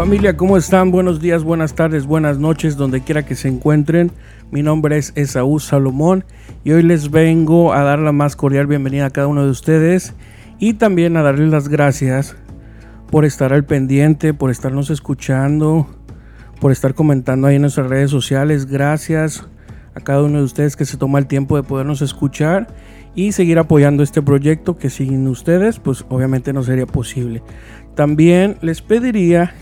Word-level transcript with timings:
Familia, 0.00 0.34
¿cómo 0.34 0.56
están? 0.56 0.90
Buenos 0.90 1.20
días, 1.20 1.44
buenas 1.44 1.74
tardes, 1.74 2.06
buenas 2.06 2.38
noches, 2.38 2.78
donde 2.78 3.02
quiera 3.02 3.26
que 3.26 3.34
se 3.34 3.48
encuentren. 3.48 4.10
Mi 4.50 4.62
nombre 4.62 4.96
es 4.96 5.12
Esaú 5.14 5.60
Salomón 5.60 6.24
y 6.64 6.72
hoy 6.72 6.82
les 6.82 7.10
vengo 7.10 7.74
a 7.74 7.82
dar 7.82 7.98
la 7.98 8.10
más 8.10 8.34
cordial 8.34 8.66
bienvenida 8.66 9.04
a 9.04 9.10
cada 9.10 9.26
uno 9.26 9.44
de 9.44 9.50
ustedes 9.50 10.14
y 10.58 10.72
también 10.72 11.18
a 11.18 11.22
darles 11.22 11.50
las 11.50 11.68
gracias 11.68 12.34
por 13.10 13.26
estar 13.26 13.52
al 13.52 13.66
pendiente, 13.66 14.32
por 14.32 14.50
estarnos 14.50 14.88
escuchando, 14.88 15.86
por 16.62 16.72
estar 16.72 16.94
comentando 16.94 17.46
ahí 17.46 17.56
en 17.56 17.62
nuestras 17.62 17.90
redes 17.90 18.10
sociales. 18.10 18.64
Gracias 18.64 19.46
a 19.94 20.00
cada 20.00 20.22
uno 20.22 20.38
de 20.38 20.44
ustedes 20.44 20.76
que 20.76 20.86
se 20.86 20.96
toma 20.96 21.18
el 21.18 21.26
tiempo 21.26 21.56
de 21.56 21.62
podernos 21.62 22.00
escuchar 22.00 22.68
y 23.14 23.32
seguir 23.32 23.58
apoyando 23.58 24.02
este 24.02 24.22
proyecto 24.22 24.78
que 24.78 24.88
sin 24.88 25.28
ustedes 25.28 25.78
pues 25.78 26.06
obviamente 26.08 26.54
no 26.54 26.62
sería 26.62 26.86
posible. 26.86 27.42
También 27.94 28.56
les 28.62 28.80
pediría 28.80 29.52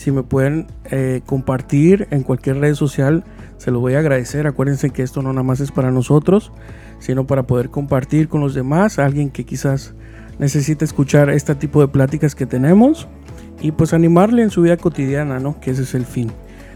si 0.00 0.10
me 0.12 0.22
pueden 0.22 0.66
eh, 0.90 1.20
compartir 1.26 2.08
en 2.10 2.22
cualquier 2.22 2.56
red 2.56 2.74
social, 2.74 3.22
se 3.58 3.70
lo 3.70 3.80
voy 3.80 3.96
a 3.96 3.98
agradecer. 3.98 4.46
Acuérdense 4.46 4.88
que 4.88 5.02
esto 5.02 5.20
no 5.20 5.34
nada 5.34 5.42
más 5.42 5.60
es 5.60 5.72
para 5.72 5.90
nosotros, 5.90 6.52
sino 7.00 7.26
para 7.26 7.42
poder 7.42 7.68
compartir 7.68 8.30
con 8.30 8.40
los 8.40 8.54
demás, 8.54 8.98
alguien 8.98 9.28
que 9.28 9.44
quizás 9.44 9.92
necesite 10.38 10.86
escuchar 10.86 11.28
este 11.28 11.54
tipo 11.54 11.82
de 11.82 11.88
pláticas 11.88 12.34
que 12.34 12.46
tenemos 12.46 13.08
y 13.60 13.72
pues 13.72 13.92
animarle 13.92 14.42
en 14.42 14.48
su 14.48 14.62
vida 14.62 14.78
cotidiana, 14.78 15.38
¿no? 15.38 15.60
Que 15.60 15.72
ese 15.72 15.82
es 15.82 15.92
el 15.92 16.06
fin 16.06 16.32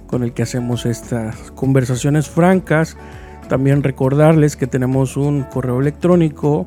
con 0.06 0.22
el 0.22 0.34
que 0.34 0.42
hacemos 0.42 0.84
estas 0.84 1.50
conversaciones 1.52 2.28
francas. 2.28 2.98
También 3.48 3.82
recordarles 3.82 4.54
que 4.54 4.66
tenemos 4.66 5.16
un 5.16 5.44
correo 5.44 5.80
electrónico 5.80 6.66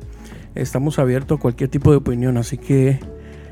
Estamos 0.56 0.98
abiertos 0.98 1.38
a 1.38 1.42
cualquier 1.42 1.70
tipo 1.70 1.92
de 1.92 1.98
opinión, 1.98 2.38
así 2.38 2.58
que 2.58 3.00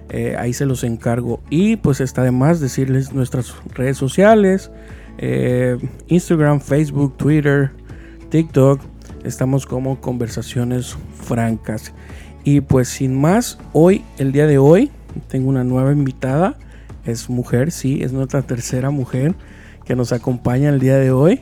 eh, 0.09 0.35
ahí 0.39 0.53
se 0.53 0.65
los 0.65 0.83
encargo. 0.83 1.39
Y 1.51 1.75
pues 1.75 2.01
está 2.01 2.23
de 2.23 2.31
más 2.31 2.59
decirles 2.59 3.13
nuestras 3.13 3.53
redes 3.75 3.97
sociales, 3.97 4.71
eh, 5.19 5.77
Instagram, 6.07 6.61
Facebook, 6.61 7.15
Twitter, 7.15 7.71
TikTok. 8.29 8.81
Estamos 9.23 9.67
como 9.67 10.01
conversaciones 10.01 10.97
francas. 11.13 11.93
Y 12.43 12.61
pues 12.61 12.89
sin 12.89 13.19
más, 13.19 13.59
hoy, 13.71 14.03
el 14.17 14.31
día 14.31 14.47
de 14.47 14.57
hoy, 14.57 14.89
tengo 15.27 15.47
una 15.47 15.63
nueva 15.63 15.91
invitada. 15.91 16.57
Es 17.05 17.29
mujer, 17.29 17.71
sí, 17.71 18.01
es 18.01 18.13
nuestra 18.13 18.41
tercera 18.41 18.89
mujer 18.89 19.35
que 19.85 19.95
nos 19.95 20.11
acompaña 20.11 20.69
el 20.69 20.79
día 20.79 20.97
de 20.97 21.11
hoy. 21.11 21.39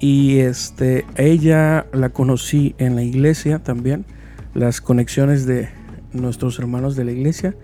Y 0.00 0.38
este, 0.38 1.04
ella 1.16 1.86
la 1.92 2.08
conocí 2.08 2.74
en 2.78 2.96
la 2.96 3.02
iglesia 3.02 3.58
también, 3.58 4.06
las 4.54 4.80
conexiones 4.80 5.44
de 5.44 5.68
nuestros 6.14 6.58
hermanos 6.58 6.96
de 6.96 7.04
la 7.04 7.12
iglesia. 7.12 7.54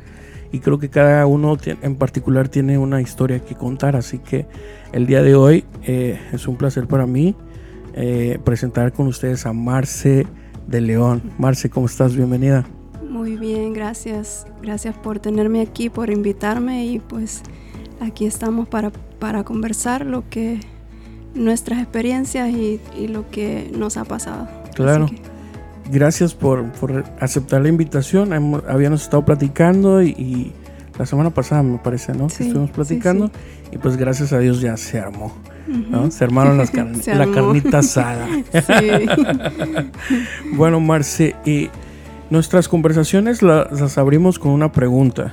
Y 0.53 0.61
creo 0.61 0.79
que 0.79 0.91
cada 0.91 1.27
uno 1.27 1.57
en 1.65 1.97
particular 1.97 2.49
tiene 2.49 2.79
una 2.79 3.01
historia 3.01 3.41
que 3.41 3.55
contar. 3.55 3.97
Así 3.97 4.19
que 4.19 4.47
el 4.93 5.07
día 5.07 5.23
de 5.23 5.35
hoy 5.35 5.65
eh, 5.83 6.21
es 6.33 6.47
un 6.47 6.57
placer 6.57 6.87
para 6.87 7.07
mí 7.07 7.35
eh, 7.95 8.39
presentar 8.45 8.93
con 8.93 9.07
ustedes 9.07 9.47
a 9.47 9.55
Marce 9.55 10.27
de 10.67 10.81
León. 10.83 11.23
Marce, 11.39 11.71
¿cómo 11.71 11.87
estás? 11.87 12.15
Bienvenida. 12.15 12.67
Muy 13.09 13.37
bien, 13.37 13.73
gracias. 13.73 14.47
Gracias 14.63 14.95
por 14.95 15.19
tenerme 15.19 15.63
aquí, 15.63 15.89
por 15.89 16.11
invitarme 16.11 16.85
y 16.85 16.99
pues 16.99 17.43
aquí 18.01 18.27
estamos 18.27 18.69
para, 18.69 18.93
para 19.19 19.43
conversar 19.43 20.05
lo 20.05 20.29
que 20.29 20.61
nuestras 21.37 21.81
experiencias 21.81 22.51
y, 22.51 22.81
lo 23.09 23.31
que 23.31 23.71
nos 23.77 23.97
ha 23.97 24.05
pasado. 24.05 24.49
Claro. 24.75 25.09
Gracias 25.91 26.35
por, 26.35 26.65
aceptar 27.21 27.63
la 27.63 27.69
invitación. 27.69 28.33
habíamos 28.69 29.03
estado 29.03 29.25
platicando 29.25 30.03
y, 30.03 30.53
la 30.99 31.05
semana 31.05 31.29
pasada 31.29 31.63
me 31.63 31.77
parece, 31.77 32.15
¿no? 32.15 32.29
que 32.29 32.45
estuvimos 32.45 32.71
platicando 32.71 33.31
y 33.71 33.77
pues 33.77 33.99
gracias 33.99 34.33
a 34.33 34.39
Dios 34.39 34.63
ya 34.63 34.79
se 34.79 34.99
armó. 34.99 35.31
¿no? 35.67 36.11
Se 36.11 36.25
armaron 36.25 36.57
las 36.57 36.73
la 37.07 37.31
carnita 37.31 37.79
asada. 37.79 38.27
bueno, 40.55 40.81
Marce, 40.81 41.35
y 41.45 41.69
nuestras 42.31 42.69
conversaciones 42.69 43.43
las, 43.43 43.99
abrimos 43.99 44.39
con 44.39 44.53
una 44.53 44.73
pregunta. 44.73 45.33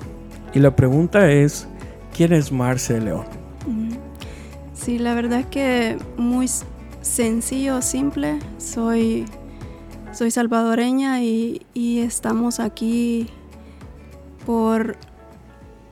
Y 0.54 0.60
la 0.60 0.76
pregunta 0.76 1.32
es, 1.32 1.68
¿quién 2.16 2.34
es 2.34 2.52
Marce 2.52 3.00
León? 3.00 3.43
Sí, 4.84 5.00
la 5.00 5.16
verdad 5.16 5.40
es 5.40 5.46
que 5.46 5.98
muy 6.18 6.50
sencillo, 7.00 7.82
simple. 7.82 8.40
Soy, 8.58 9.24
soy 10.12 10.30
salvadoreña 10.30 11.24
y, 11.24 11.62
estamos 11.74 12.60
aquí 12.60 13.28
por... 14.46 14.98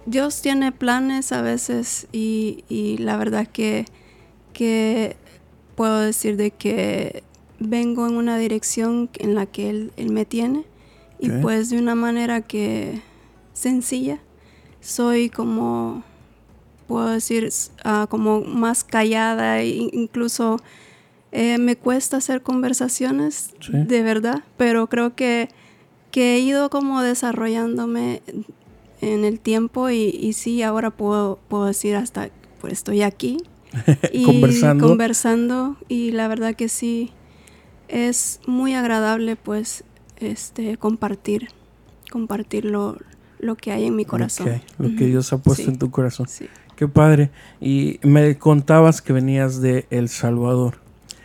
Dios 0.06 0.42
tiene 0.42 0.74
planes 0.74 1.32
a 1.32 1.42
veces 1.42 2.10
y, 2.12 2.98
la 3.00 3.16
verdad 3.16 3.48
que, 3.48 3.86
que 4.52 5.16
puedo 5.76 6.00
decir 6.00 6.36
de 6.36 6.52
que 6.52 7.24
vengo 7.60 8.06
en 8.08 8.18
una 8.18 8.38
dirección 8.38 9.10
en 9.20 9.36
la 9.36 9.46
que 9.46 9.70
Él, 9.70 9.94
me 10.12 10.26
tiene 10.26 10.66
y 11.18 11.30
pues 11.30 11.70
de 11.70 11.78
una 11.78 11.96
manera 11.96 12.42
que 12.42 13.02
sencilla. 13.54 14.20
Soy 14.82 15.30
como 15.30 16.04
puedo 16.92 17.08
decir, 17.08 17.50
ah, 17.86 18.06
como 18.10 18.42
más 18.42 18.84
callada, 18.84 19.62
e 19.62 19.68
incluso 19.94 20.58
eh, 21.32 21.58
me 21.58 21.78
cuesta 21.78 22.18
hacer 22.18 22.42
conversaciones, 22.42 23.52
de 23.72 24.04
verdad, 24.04 24.44
pero 24.58 24.88
creo 24.88 25.16
que, 25.16 25.48
que, 26.12 26.36
he 26.36 26.40
ido 26.40 26.70
como 26.70 27.02
desarrollándome 27.02 28.22
en 29.00 29.24
el 29.24 29.40
tiempo 29.40 29.90
y, 29.90 30.34
sí, 30.34 30.62
ahora 30.64 30.92
puedo, 30.92 31.40
puedo 31.48 31.66
decir 31.66 31.96
hasta, 31.96 32.30
pues 32.60 32.74
estoy 32.74 33.04
aquí. 33.04 33.38
y 34.12 34.26
conversando. 34.26 34.86
conversando 34.86 35.78
y 35.88 36.12
la 36.12 36.28
verdad 36.28 36.56
que 36.56 36.68
sí 36.68 37.12
es 37.88 38.42
muy 38.46 38.74
agradable 38.74 39.38
pues 39.38 39.86
este 40.18 40.76
compartir 40.76 41.48
compartir 42.12 42.66
lo, 42.66 42.98
que 43.56 43.72
hay 43.72 43.86
en 43.86 43.96
mi 43.96 44.04
corazón. 44.04 44.62
Lo 44.78 44.96
que 44.96 45.06
Dios 45.06 45.32
ha 45.32 45.38
puesto 45.38 45.72
en 45.72 45.80
tu 45.80 45.90
corazón. 45.90 46.28
Sí. 46.28 46.48
Qué 46.76 46.88
padre. 46.88 47.32
Y 47.60 48.00
me 48.04 48.38
contabas 48.38 49.02
que 49.02 49.14
venías 49.14 49.62
de 49.62 49.86
El 49.90 50.10
Salvador. 50.10 50.76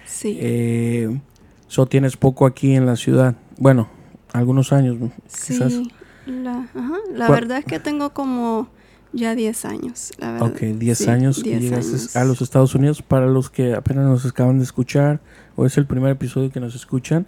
Sí. 0.06 0.38
Eh, 0.40 1.20
so 1.68 1.86
tienes 1.86 2.16
poco 2.16 2.46
aquí 2.46 2.74
en 2.74 2.86
la 2.86 2.96
ciudad. 2.96 3.36
Bueno, 3.58 3.88
algunos 4.32 4.72
años, 4.72 4.96
quizás. 5.26 5.72
Sí. 5.72 5.90
La, 6.26 6.68
la 7.14 7.30
verdad 7.30 7.58
es 7.58 7.64
que 7.64 7.78
tengo 7.78 8.10
como 8.12 8.68
ya 9.12 9.34
10 9.34 9.64
años. 9.64 10.12
La 10.18 10.32
verdad. 10.32 10.48
Ok, 10.48 10.60
10 10.60 11.08
años 11.08 11.42
que 11.42 11.58
llegas 11.58 12.16
a 12.16 12.24
los 12.24 12.42
Estados 12.42 12.74
Unidos. 12.74 13.02
Para 13.02 13.26
los 13.26 13.50
que 13.50 13.74
apenas 13.74 14.04
nos 14.04 14.26
acaban 14.26 14.58
de 14.58 14.64
escuchar, 14.64 15.20
o 15.56 15.66
es 15.66 15.78
el 15.78 15.86
primer 15.86 16.12
episodio 16.12 16.50
que 16.50 16.60
nos 16.60 16.74
escuchan, 16.74 17.26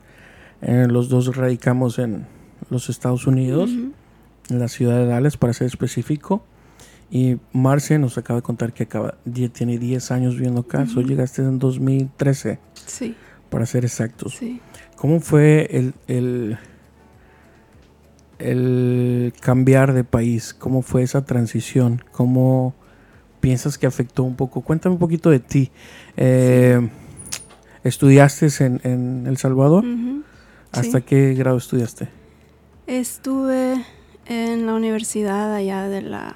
eh, 0.61 0.87
los 0.89 1.09
dos 1.09 1.35
radicamos 1.37 1.99
en 1.99 2.27
los 2.71 2.91
Estados 2.91 3.27
Unidos, 3.27 3.71
en 3.71 4.59
la 4.59 4.69
ciudad 4.69 4.99
de 4.99 5.07
Dallas, 5.07 5.37
para 5.37 5.53
ser 5.53 5.67
específico. 5.67 6.45
Y 7.11 7.39
Marce 7.53 7.99
nos 7.99 8.19
acaba 8.19 8.41
de 8.41 8.43
contar 8.43 8.73
que 8.73 8.83
acaba, 8.83 9.15
tiene 9.53 9.79
10 9.79 10.11
años 10.11 10.35
viviendo 10.35 10.61
acá. 10.61 10.87
Uh 10.95 11.01
llegaste 11.01 11.43
en 11.43 11.59
2013. 11.59 12.59
Sí. 12.87 13.15
Para 13.49 13.65
ser 13.65 13.85
exactos. 13.85 14.37
Sí. 14.39 14.61
¿Cómo 14.97 15.21
fue 15.21 15.69
el, 15.71 15.95
el, 16.07 16.59
el, 18.39 19.33
cambiar 19.41 19.95
de 19.95 20.05
país? 20.05 20.53
¿Cómo 20.53 20.83
fue 20.83 21.03
esa 21.03 21.25
transición? 21.25 22.05
¿Cómo 22.13 22.75
piensas 23.41 23.79
que 23.79 23.87
afectó 23.87 24.25
un 24.25 24.37
poco? 24.37 24.61
Cuéntame 24.61 24.95
un 24.95 24.99
poquito 24.99 25.31
de 25.31 25.41
ti. 25.41 25.71
Eh, 26.17 26.91
¿Estudiaste 27.85 28.49
en, 28.59 28.81
en, 28.85 29.27
El 29.27 29.39
Salvador? 29.39 29.85
¿Hasta 30.73 31.01
qué 31.01 31.33
grado 31.33 31.57
estudiaste? 31.57 32.09
Estuve 32.87 33.83
en 34.27 34.67
la 34.67 34.75
universidad 34.75 35.55
allá 35.55 35.89
de 35.89 36.03
la 36.03 36.35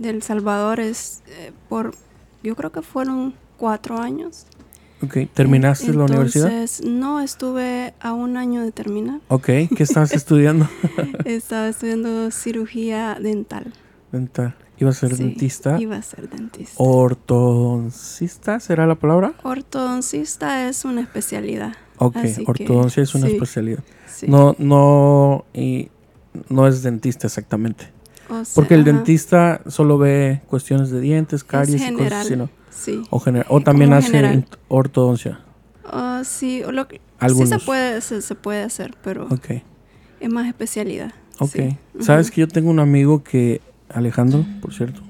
del 0.00 0.22
Salvador 0.22 0.80
es 0.80 1.22
eh, 1.28 1.52
por, 1.68 1.94
yo 2.42 2.56
creo 2.56 2.72
que 2.72 2.82
fueron 2.82 3.34
cuatro 3.56 3.98
años. 3.98 4.46
Ok, 5.02 5.18
¿terminaste 5.32 5.92
la 5.94 6.04
universidad? 6.04 6.52
No, 6.84 7.20
estuve 7.20 7.94
a 8.00 8.12
un 8.12 8.36
año 8.36 8.62
de 8.62 8.72
terminar. 8.72 9.20
Ok, 9.28 9.46
¿qué 9.46 9.82
estabas 9.82 10.12
estudiando? 10.14 10.68
Estaba 11.24 11.68
estudiando 11.68 12.30
cirugía 12.30 13.16
dental. 13.20 13.72
Dental. 14.10 14.56
¿Iba 14.78 14.90
a 14.90 14.94
ser 14.94 15.14
dentista? 15.16 15.78
Iba 15.78 15.96
a 15.96 16.02
ser 16.02 16.30
dentista. 16.30 16.74
¿Ortodoncista 16.82 18.58
será 18.60 18.86
la 18.86 18.94
palabra? 18.94 19.34
Ortodoncista 19.42 20.68
es 20.68 20.86
una 20.86 21.02
especialidad. 21.02 21.74
Ok, 21.98 22.16
ortodoncia 22.46 23.02
es 23.02 23.14
una 23.14 23.28
especialidad. 23.28 23.84
No, 24.26 24.56
no, 24.58 25.44
y 25.52 25.90
no 26.48 26.66
es 26.66 26.82
dentista 26.82 27.26
exactamente. 27.26 27.99
Porque 28.54 28.74
el 28.74 28.84
dentista 28.84 29.60
solo 29.66 29.98
ve 29.98 30.40
cuestiones 30.46 30.90
de 30.90 31.00
dientes, 31.00 31.44
caries 31.44 31.82
y 31.86 31.92
cosas 31.94 32.12
así, 32.26 32.36
¿no? 32.36 32.48
Sí. 32.70 33.02
O, 33.10 33.22
o 33.48 33.60
también 33.60 33.92
hace 33.92 34.44
ortodoncia. 34.68 35.40
Ah, 35.84 36.22
sí, 36.24 36.62
lo 36.70 36.86
que- 36.88 37.00
sí 37.28 37.46
se 37.46 37.58
puede, 37.58 38.00
se, 38.00 38.22
se 38.22 38.34
puede 38.34 38.62
hacer, 38.62 38.94
pero 39.02 39.26
Ok. 39.26 39.62
es 40.20 40.30
más 40.32 40.46
especialidad. 40.46 41.12
Ok. 41.38 41.50
sí. 41.50 41.76
Sabes 42.00 42.30
que 42.30 42.40
yo 42.42 42.48
tengo 42.48 42.70
un 42.70 42.78
amigo 42.80 43.22
que, 43.24 43.60
Alejandro, 43.88 44.44
por 44.60 44.72
cierto, 44.72 45.00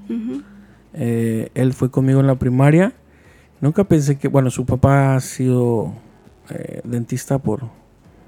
eh, 0.94 1.50
él 1.54 1.72
fue 1.72 1.90
conmigo 1.90 2.20
en 2.20 2.26
la 2.26 2.36
primaria. 2.36 2.92
Nunca 3.60 3.84
pensé 3.84 4.18
que, 4.18 4.28
bueno, 4.28 4.50
su 4.50 4.64
papá 4.64 5.14
ha 5.16 5.20
sido 5.20 5.92
eh, 6.50 6.80
dentista 6.84 7.38
por 7.38 7.68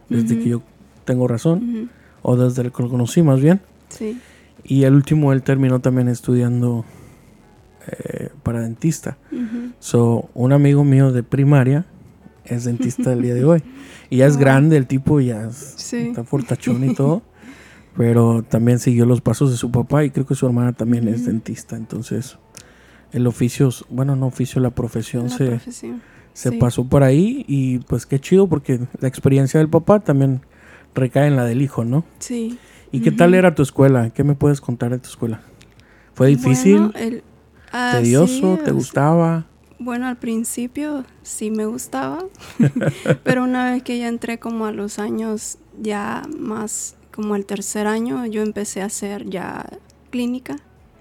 desde 0.08 0.38
que 0.38 0.48
yo 0.50 0.62
tengo 1.04 1.26
razón, 1.26 1.90
o 2.20 2.36
desde 2.36 2.70
que 2.70 2.82
lo 2.82 2.88
conocí 2.90 3.22
más 3.22 3.40
bien. 3.40 3.60
Sí. 3.88 4.20
Y 4.64 4.84
el 4.84 4.94
último, 4.94 5.32
él 5.32 5.42
terminó 5.42 5.80
también 5.80 6.08
estudiando 6.08 6.84
eh, 7.88 8.30
para 8.42 8.60
dentista. 8.60 9.18
So, 9.80 10.28
un 10.34 10.52
amigo 10.52 10.84
mío 10.84 11.12
de 11.12 11.22
primaria 11.22 11.84
es 12.44 12.64
dentista 12.64 13.12
el 13.12 13.22
día 13.22 13.34
de 13.34 13.44
hoy. 13.44 13.62
Y 14.10 14.18
ya 14.18 14.26
es 14.26 14.36
grande 14.38 14.76
el 14.76 14.86
tipo, 14.86 15.20
ya 15.20 15.46
es- 15.48 15.74
Sí. 15.76 15.96
está 16.08 16.24
fortachón 16.24 16.88
y 16.88 16.94
todo. 16.94 17.22
pero 17.96 18.42
también 18.42 18.78
siguió 18.78 19.04
los 19.04 19.20
pasos 19.20 19.50
de 19.50 19.56
su 19.58 19.70
papá 19.70 20.02
y 20.04 20.10
creo 20.10 20.24
que 20.26 20.34
su 20.34 20.46
hermana 20.46 20.72
también 20.72 21.08
es 21.08 21.26
dentista. 21.26 21.76
Entonces, 21.76 22.38
el 23.12 23.26
oficio, 23.26 23.68
bueno, 23.90 24.16
no 24.16 24.26
oficio, 24.26 24.62
la 24.62 24.70
profesión 24.70 25.24
La 25.24 25.28
se, 25.36 25.46
profesión. 25.48 26.00
se 26.32 26.50
sí. 26.50 26.56
pasó 26.56 26.84
por 26.88 27.02
ahí 27.02 27.44
y 27.46 27.80
pues 27.80 28.06
qué 28.06 28.18
chido 28.18 28.46
porque 28.48 28.80
la 29.00 29.08
experiencia 29.08 29.58
del 29.60 29.68
papá 29.68 30.00
también 30.00 30.40
recae 30.94 31.26
en 31.26 31.36
la 31.36 31.44
del 31.44 31.60
hijo, 31.60 31.84
¿no? 31.84 32.04
Sí. 32.18 32.58
¿Y 32.92 33.00
qué 33.00 33.10
tal 33.10 33.34
era 33.34 33.54
tu 33.54 33.62
escuela? 33.62 34.10
¿Qué 34.10 34.22
me 34.24 34.34
puedes 34.34 34.60
contar 34.60 34.90
de 34.90 34.98
tu 34.98 35.08
escuela? 35.08 35.40
¿Fue 36.14 36.28
difícil? 36.28 36.78
Bueno, 36.78 36.92
el- 36.96 37.24
ah, 37.72 37.90
¿Tedioso? 37.92 38.56
sí, 38.58 38.64
¿Te 38.64 38.70
gustaba? 38.72 39.46
Bueno, 39.78 40.06
al 40.06 40.16
principio 40.18 41.04
sí 41.22 41.50
me 41.50 41.66
gustaba, 41.66 42.24
pero 43.24 43.42
una 43.42 43.72
vez 43.72 43.82
que 43.82 43.98
ya 43.98 44.08
entré 44.08 44.38
como 44.38 44.66
a 44.66 44.72
los 44.72 44.98
años 44.98 45.58
ya 45.80 46.22
más 46.38 46.94
como 47.12 47.34
el 47.34 47.46
tercer 47.46 47.86
año, 47.86 48.24
yo 48.26 48.42
empecé 48.42 48.82
a 48.82 48.86
hacer 48.86 49.28
ya 49.28 49.66
clínica 50.10 50.56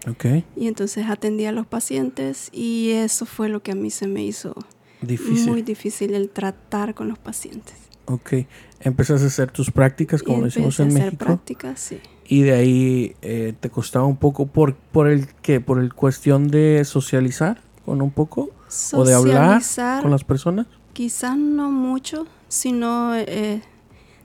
Ok, 0.10 0.26
y 0.56 0.68
entonces 0.68 1.06
atendía 1.10 1.50
a 1.50 1.52
los 1.52 1.68
pacientes 1.68 2.50
y 2.52 2.90
eso 2.92 3.26
fue 3.28 3.50
lo 3.50 3.62
que 3.62 3.72
a 3.74 3.76
mí 3.76 3.92
se 3.92 4.08
me 4.08 4.24
hizo 4.24 4.56
difícil. 5.02 5.50
muy 5.52 5.62
difícil 5.62 6.16
el 6.16 6.30
tratar 6.30 6.96
con 6.96 7.08
los 7.08 7.20
pacientes. 7.20 7.76
Ok, 8.06 8.34
empezaste 8.84 9.24
a 9.26 9.28
hacer 9.28 9.52
tus 9.52 9.72
prácticas, 9.72 10.24
como 10.24 10.40
y 10.40 10.44
decimos 10.46 10.80
empecé 10.80 10.84
en 10.84 10.90
a 10.90 10.92
hacer 10.94 11.06
México, 11.06 11.26
prácticas, 11.26 11.80
sí. 11.80 12.00
y 12.26 12.42
de 12.44 12.52
ahí 12.54 13.16
eh, 13.22 13.54
te 13.60 13.70
costaba 13.70 14.06
un 14.06 14.18
poco 14.18 14.48
por, 14.48 14.76
por 14.76 15.08
el 15.08 15.28
que, 15.42 15.60
por 15.60 15.80
el 15.80 15.94
cuestión 15.94 16.48
de 16.50 16.84
socializar 16.86 17.62
con 17.86 18.02
un 18.02 18.12
poco 18.12 18.50
o 18.94 19.04
de 19.06 19.14
hablar 19.14 19.62
Socializar, 19.62 20.02
con 20.02 20.12
las 20.12 20.24
personas. 20.24 20.68
Quizás 20.94 21.38
no 21.38 21.72
mucho, 21.72 22.28
sino 22.48 23.16
eh, 23.16 23.62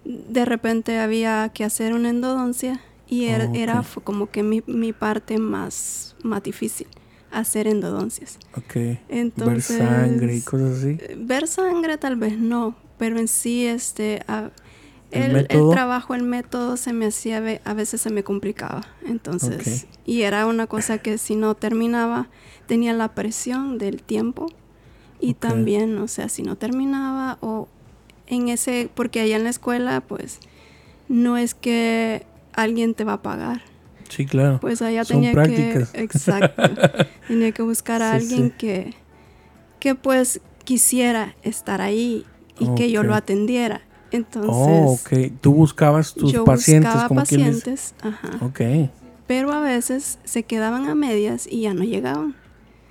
de 0.04 0.44
repente 0.44 0.98
había 0.98 1.48
que 1.54 1.64
hacer 1.64 1.94
una 1.94 2.10
endodoncia 2.10 2.80
y 3.08 3.24
era, 3.26 3.46
Oh, 3.50 3.54
era 3.54 3.84
como 4.04 4.30
que 4.30 4.42
mi, 4.42 4.62
mi 4.66 4.92
parte 4.92 5.38
más, 5.38 6.16
más 6.22 6.42
difícil, 6.42 6.86
hacer 7.30 7.66
endodoncias. 7.68 8.38
Ok, 8.56 8.98
Entonces, 9.08 9.78
ver 9.78 9.88
sangre 9.88 10.36
y 10.36 10.40
cosas 10.42 10.78
así. 10.78 10.96
eh, 11.00 11.16
Ver 11.18 11.46
sangre 11.46 11.98
tal 11.98 12.16
vez 12.16 12.36
no, 12.38 12.74
pero 12.98 13.18
en 13.18 13.28
sí 13.28 13.66
este, 13.66 14.22
a- 14.28 14.50
¿El 15.12 15.46
el, 15.48 15.70
trabajo, 15.70 16.14
el 16.14 16.24
método 16.24 16.76
se 16.76 16.92
me 16.92 17.06
hacía, 17.06 17.42
a 17.64 17.74
veces 17.74 18.00
se 18.00 18.10
me 18.10 18.24
complicaba. 18.24 18.82
Entonces, 19.06 19.86
y 20.04 20.22
era 20.22 20.46
una 20.46 20.66
cosa 20.66 20.98
que 20.98 21.16
si 21.16 21.36
no 21.36 21.54
terminaba, 21.54 22.28
tenía 22.66 22.92
la 22.92 23.14
presión 23.14 23.78
del 23.78 24.02
tiempo 24.02 24.48
y 25.20 25.34
también, 25.34 25.96
o 25.98 26.08
sea, 26.08 26.28
si 26.28 26.42
no 26.42 26.56
terminaba 26.56 27.38
o 27.40 27.68
en 28.26 28.48
ese, 28.48 28.90
porque 28.94 29.20
allá 29.20 29.36
en 29.36 29.44
la 29.44 29.50
escuela, 29.50 30.00
pues, 30.00 30.40
no 31.08 31.36
es 31.36 31.54
que 31.54 32.26
alguien 32.52 32.94
te 32.94 33.04
va 33.04 33.14
a 33.14 33.22
pagar. 33.22 33.62
Sí, 34.08 34.26
claro. 34.26 34.58
Pues 34.60 34.82
allá 34.82 35.04
Son 35.04 35.18
tenía 35.18 35.32
prácticas. 35.32 35.90
que, 35.90 36.02
exacto, 36.02 36.74
tenía 37.28 37.52
que 37.52 37.62
buscar 37.62 38.02
a 38.02 38.10
Sí, 38.10 38.16
alguien 38.16 38.48
sí. 38.50 38.54
que, 38.58 38.94
que 39.80 39.94
pues 39.94 40.40
quisiera 40.64 41.36
estar 41.42 41.80
ahí 41.80 42.26
y 42.58 42.74
que 42.74 42.90
yo 42.90 43.02
lo 43.02 43.14
atendiera. 43.14 43.82
Entonces, 44.12 44.50
oh, 44.54 44.92
ok. 44.92 45.32
Tú 45.40 45.52
buscabas 45.54 46.14
tus 46.14 46.32
yo 46.32 46.44
pacientes, 46.44 46.90
buscaba 46.92 47.08
como 47.08 47.22
quien 47.24 47.40
pacientes, 47.42 47.94
ajá, 48.02 48.30
Ok. 48.40 48.60
pero 49.26 49.52
a 49.52 49.60
veces 49.60 50.18
se 50.24 50.44
quedaban 50.44 50.86
a 50.88 50.94
medias 50.94 51.46
y 51.50 51.62
ya 51.62 51.74
no 51.74 51.82
llegaban. 51.82 52.34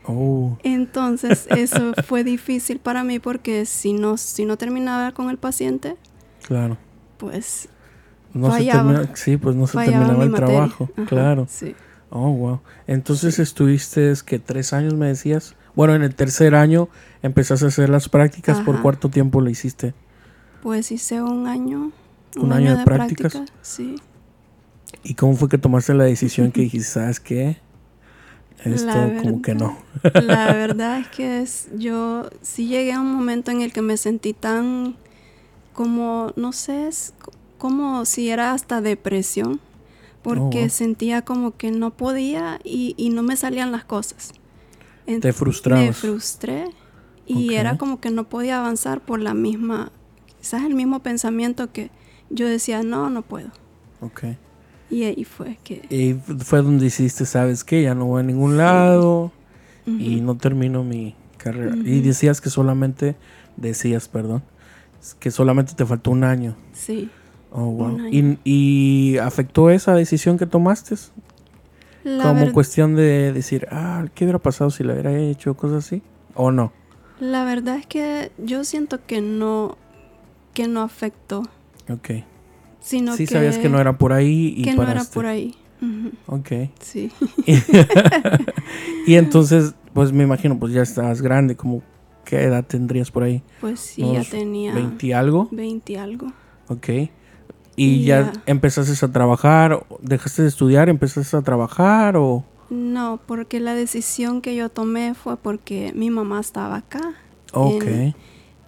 Oh, 0.08 0.58
Entonces, 0.64 1.48
eso 1.50 1.94
fue 2.06 2.24
difícil 2.24 2.80
para 2.80 3.04
mí 3.04 3.20
porque 3.20 3.66
si 3.66 3.94
no, 3.94 4.18
si 4.18 4.46
no 4.46 4.58
terminaba 4.58 5.14
con 5.14 5.30
el 5.30 5.38
paciente, 5.38 5.96
claro. 6.46 6.78
pues 7.18 7.70
No 8.34 8.50
Fallaba. 8.50 8.90
se 8.90 8.94
termina, 8.98 9.16
sí, 9.16 9.38
pues 9.38 9.56
no 9.56 9.66
se 9.68 9.78
terminaba 9.78 10.14
mi 10.14 10.24
el 10.26 10.30
materia. 10.30 10.54
trabajo. 10.54 10.90
Ajá, 10.98 11.06
Claro. 11.08 11.48
Sí. 11.50 11.76
Oh, 12.12 12.30
wow. 12.32 12.60
Entonces 12.88 13.40
estuviste, 13.40 14.14
que 14.26 14.38
tres 14.38 14.74
años 14.74 14.94
me 14.94 15.08
decías. 15.08 15.55
Bueno, 15.76 15.96
en 15.96 16.04
el 16.04 16.16
tercer 16.16 16.56
año 16.56 16.90
empezaste 17.22 17.66
a 17.66 17.68
hacer 17.70 17.90
las 17.90 18.10
prácticas. 18.10 18.62
¿Por 18.62 18.80
cuánto 18.80 19.10
tiempo 19.10 19.42
lo 19.42 19.50
hiciste? 19.50 19.94
Pues 20.62 20.92
hice 20.92 21.22
un 21.22 21.48
año. 21.48 21.92
¿Un 22.36 22.52
año 22.54 22.72
de 22.72 22.78
prácticas? 22.78 23.34
práctica, 23.34 23.58
Sí. 23.62 23.96
¿Y 25.04 25.14
cómo 25.16 25.36
fue 25.36 25.50
que 25.50 25.58
tomaste 25.58 25.94
la 25.94 26.06
decisión 26.06 26.52
que 26.52 26.62
dijiste, 26.64 26.88
sabes 26.94 27.20
qué? 27.20 27.58
Esto 28.64 29.14
como 29.22 29.42
que 29.42 29.54
no. 29.56 29.78
La 30.14 30.52
verdad 30.54 31.00
es 31.00 31.08
que 31.10 31.42
es- 31.42 31.70
yo 31.78 32.30
sí 32.42 32.68
llegué 32.68 32.94
a 32.94 33.02
un 33.02 33.14
momento 33.14 33.52
en 33.52 33.62
el 33.62 33.72
que 33.74 33.82
me 33.82 33.98
sentí 33.98 34.34
tan 34.34 34.96
como, 35.74 36.32
no 36.36 36.54
sé, 36.54 36.88
es 36.88 37.14
como 37.58 38.06
si 38.06 38.30
era 38.30 38.54
hasta 38.54 38.82
depresión, 38.82 39.60
porque 40.22 40.62
wow. 40.62 40.70
sentía 40.70 41.24
como 41.24 41.56
que 41.58 41.72
no 41.72 41.92
podía 41.92 42.60
y, 42.64 42.96
y 42.98 43.10
no 43.10 43.24
me 43.24 43.36
salían 43.36 43.72
las 43.72 43.84
cosas. 43.86 44.34
Te 45.06 45.34
frustrabas. 45.34 45.86
Me 45.86 45.94
frustré 45.94 46.66
y 47.28 47.48
Ok. 47.48 47.52
era 47.54 47.78
como 47.78 48.00
que 48.00 48.10
no 48.12 48.26
podía 48.30 48.60
avanzar 48.60 49.02
por 49.02 49.20
la 49.20 49.34
misma, 49.34 49.92
quizás 50.40 50.64
el 50.64 50.74
mismo 50.76 51.02
pensamiento 51.02 51.72
que 51.72 51.92
yo 52.30 52.48
decía, 52.48 52.84
no, 52.84 53.10
no 53.10 53.22
puedo. 53.22 53.50
Ok. 54.02 54.24
Y 54.90 55.04
ahí 55.04 55.24
fue 55.24 55.58
que... 55.64 55.86
Y 55.90 56.14
fue 56.44 56.62
donde 56.62 56.86
hiciste, 56.88 57.26
sabes 57.26 57.64
qué, 57.64 57.82
ya 57.84 57.96
no 57.96 58.06
voy 58.06 58.22
a 58.22 58.24
ningún 58.24 58.58
lado 58.58 59.32
y 59.86 60.16
Ujú. 60.18 60.24
no 60.26 60.38
termino 60.38 60.84
mi 60.84 61.16
carrera. 61.38 61.76
Y 61.76 61.98
Ujú. 62.00 62.08
decías 62.08 62.42
que 62.42 62.50
solamente, 62.50 63.16
decías, 63.58 64.08
perdón, 64.08 64.44
que 65.20 65.32
solamente 65.32 65.74
te 65.74 65.86
faltó 65.86 66.12
un 66.12 66.24
año. 66.24 66.56
Sí. 66.74 67.10
Oh, 67.52 67.66
wow. 67.66 67.96
Un 67.96 68.08
¿Y, 68.12 68.38
y 69.14 69.18
afectó 69.18 69.70
esa 69.70 69.94
decisión 69.94 70.38
que 70.38 70.46
tomaste? 70.46 70.96
La 72.06 72.24
como 72.24 72.42
ver- 72.46 72.52
cuestión 72.54 72.96
de 72.96 73.34
decir, 73.34 73.68
ah, 73.72 74.06
¿qué 74.16 74.24
hubiera 74.24 74.40
pasado 74.40 74.70
si 74.70 74.84
la 74.86 74.94
hubiera 74.94 75.14
hecho? 75.18 75.56
Cosas 75.56 75.86
así. 75.86 76.02
¿O 76.36 76.52
no? 76.52 76.72
La 77.20 77.44
verdad 77.46 77.78
es 77.78 77.86
que 77.88 78.32
yo 78.38 78.64
siento 78.64 79.06
que 79.06 79.20
no, 79.22 79.78
que 80.54 80.68
no 80.68 80.82
afectó, 80.82 81.44
Ok. 81.90 82.10
sino 82.80 83.16
sí 83.16 83.26
que, 83.26 83.34
sabías 83.34 83.58
que 83.58 83.70
no 83.70 83.80
era 83.82 83.98
por 83.98 84.14
ahí 84.14 84.54
y 84.56 84.62
que 84.64 84.74
no 84.74 84.84
era 84.84 84.92
paraste. 84.94 85.14
por 85.14 85.26
ahí. 85.26 85.56
Ok. 86.28 86.52
Sí. 86.80 87.12
y 89.08 89.16
entonces, 89.16 89.74
pues 89.94 90.12
me 90.12 90.24
imagino, 90.24 90.60
pues 90.60 90.74
ya 90.74 90.82
estabas 90.82 91.22
grande, 91.22 91.56
como 91.56 91.82
¿qué 92.24 92.44
edad 92.44 92.66
tendrías 92.66 93.12
por 93.12 93.24
ahí? 93.24 93.44
Pues 93.62 93.80
sí, 93.80 94.02
ya 94.14 94.24
tenía 94.24 94.74
¿20 94.74 95.04
y 95.04 95.12
algo? 95.14 95.48
20 95.52 95.94
y 95.94 95.96
algo. 95.96 96.28
Ok. 96.68 96.90
Y 97.78 97.86
Y 97.96 98.06
ya 98.06 98.32
ya. 98.34 98.44
empezaste 98.46 99.06
a 99.06 99.12
trabajar, 99.12 99.86
dejaste 100.02 100.44
de 100.44 100.48
estudiar, 100.48 100.88
empezaste 100.90 101.36
a 101.38 101.42
trabajar 101.42 102.16
o... 102.18 102.44
No, 102.70 103.20
porque 103.28 103.60
la 103.60 103.76
decisión 103.76 104.42
que 104.42 104.56
yo 104.56 104.70
tomé 104.70 105.14
fue 105.14 105.38
porque 105.38 105.92
mi 105.96 106.10
mamá 106.10 106.40
estaba 106.40 106.78
acá, 106.78 107.14
Ok, 107.54 107.84
En- 107.86 108.16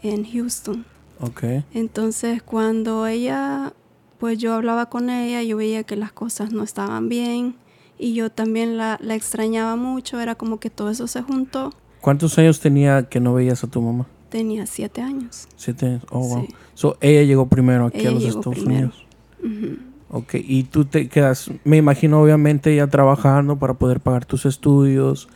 en 0.03 0.25
Houston. 0.31 0.85
ok. 1.19 1.43
Entonces, 1.73 2.43
cuando 2.43 3.07
ella, 3.07 3.73
pues 4.19 4.37
yo 4.37 4.53
hablaba 4.53 4.87
con 4.87 5.09
ella, 5.09 5.41
yo 5.41 5.57
veía 5.57 5.83
que 5.83 5.95
las 5.95 6.11
cosas 6.11 6.51
no 6.51 6.63
estaban 6.63 7.09
bien 7.09 7.55
y 7.97 8.13
yo 8.13 8.29
también 8.29 8.77
la, 8.77 8.99
la 9.01 9.15
extrañaba 9.15 9.75
mucho, 9.75 10.19
era 10.19 10.35
como 10.35 10.59
que 10.59 10.69
todo 10.69 10.91
eso 10.91 11.07
se 11.07 11.21
juntó. 11.23 11.71
¿Cuántos 12.01 12.37
años 12.37 12.59
tenía 12.59 13.09
que 13.09 13.19
no 13.19 13.33
veías 13.33 13.63
a 13.63 13.67
tu 13.67 13.81
mamá? 13.81 14.05
Tenía 14.29 14.65
siete 14.65 15.01
años. 15.01 15.47
Siete 15.55 15.85
años. 15.85 16.03
Oh, 16.09 16.19
wow. 16.27 16.45
Sí. 16.47 16.55
So, 16.73 16.97
ella 17.01 17.23
llegó 17.23 17.47
primero 17.47 17.85
aquí 17.87 17.99
Ella 17.99 18.09
a 18.09 18.13
los 18.13 18.25
Estados 18.25 18.59
primero. 18.59 18.91
Unidos. 18.91 19.05
Ujú. 19.43 19.77
Ok, 20.09 20.35
y 20.35 20.63
tú 20.63 20.85
te 20.85 21.09
quedas, 21.09 21.51
me 21.65 21.75
imagino 21.77 22.21
obviamente 22.21 22.73
ya 22.75 22.87
trabajando 22.87 23.59
para 23.59 23.73
poder 23.73 23.99
pagar 23.99 24.25
tus 24.25 24.45
estudios, 24.45 25.27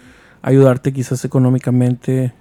ayudarte 0.42 0.94
quizás 0.94 1.26
económicamente 1.26 2.34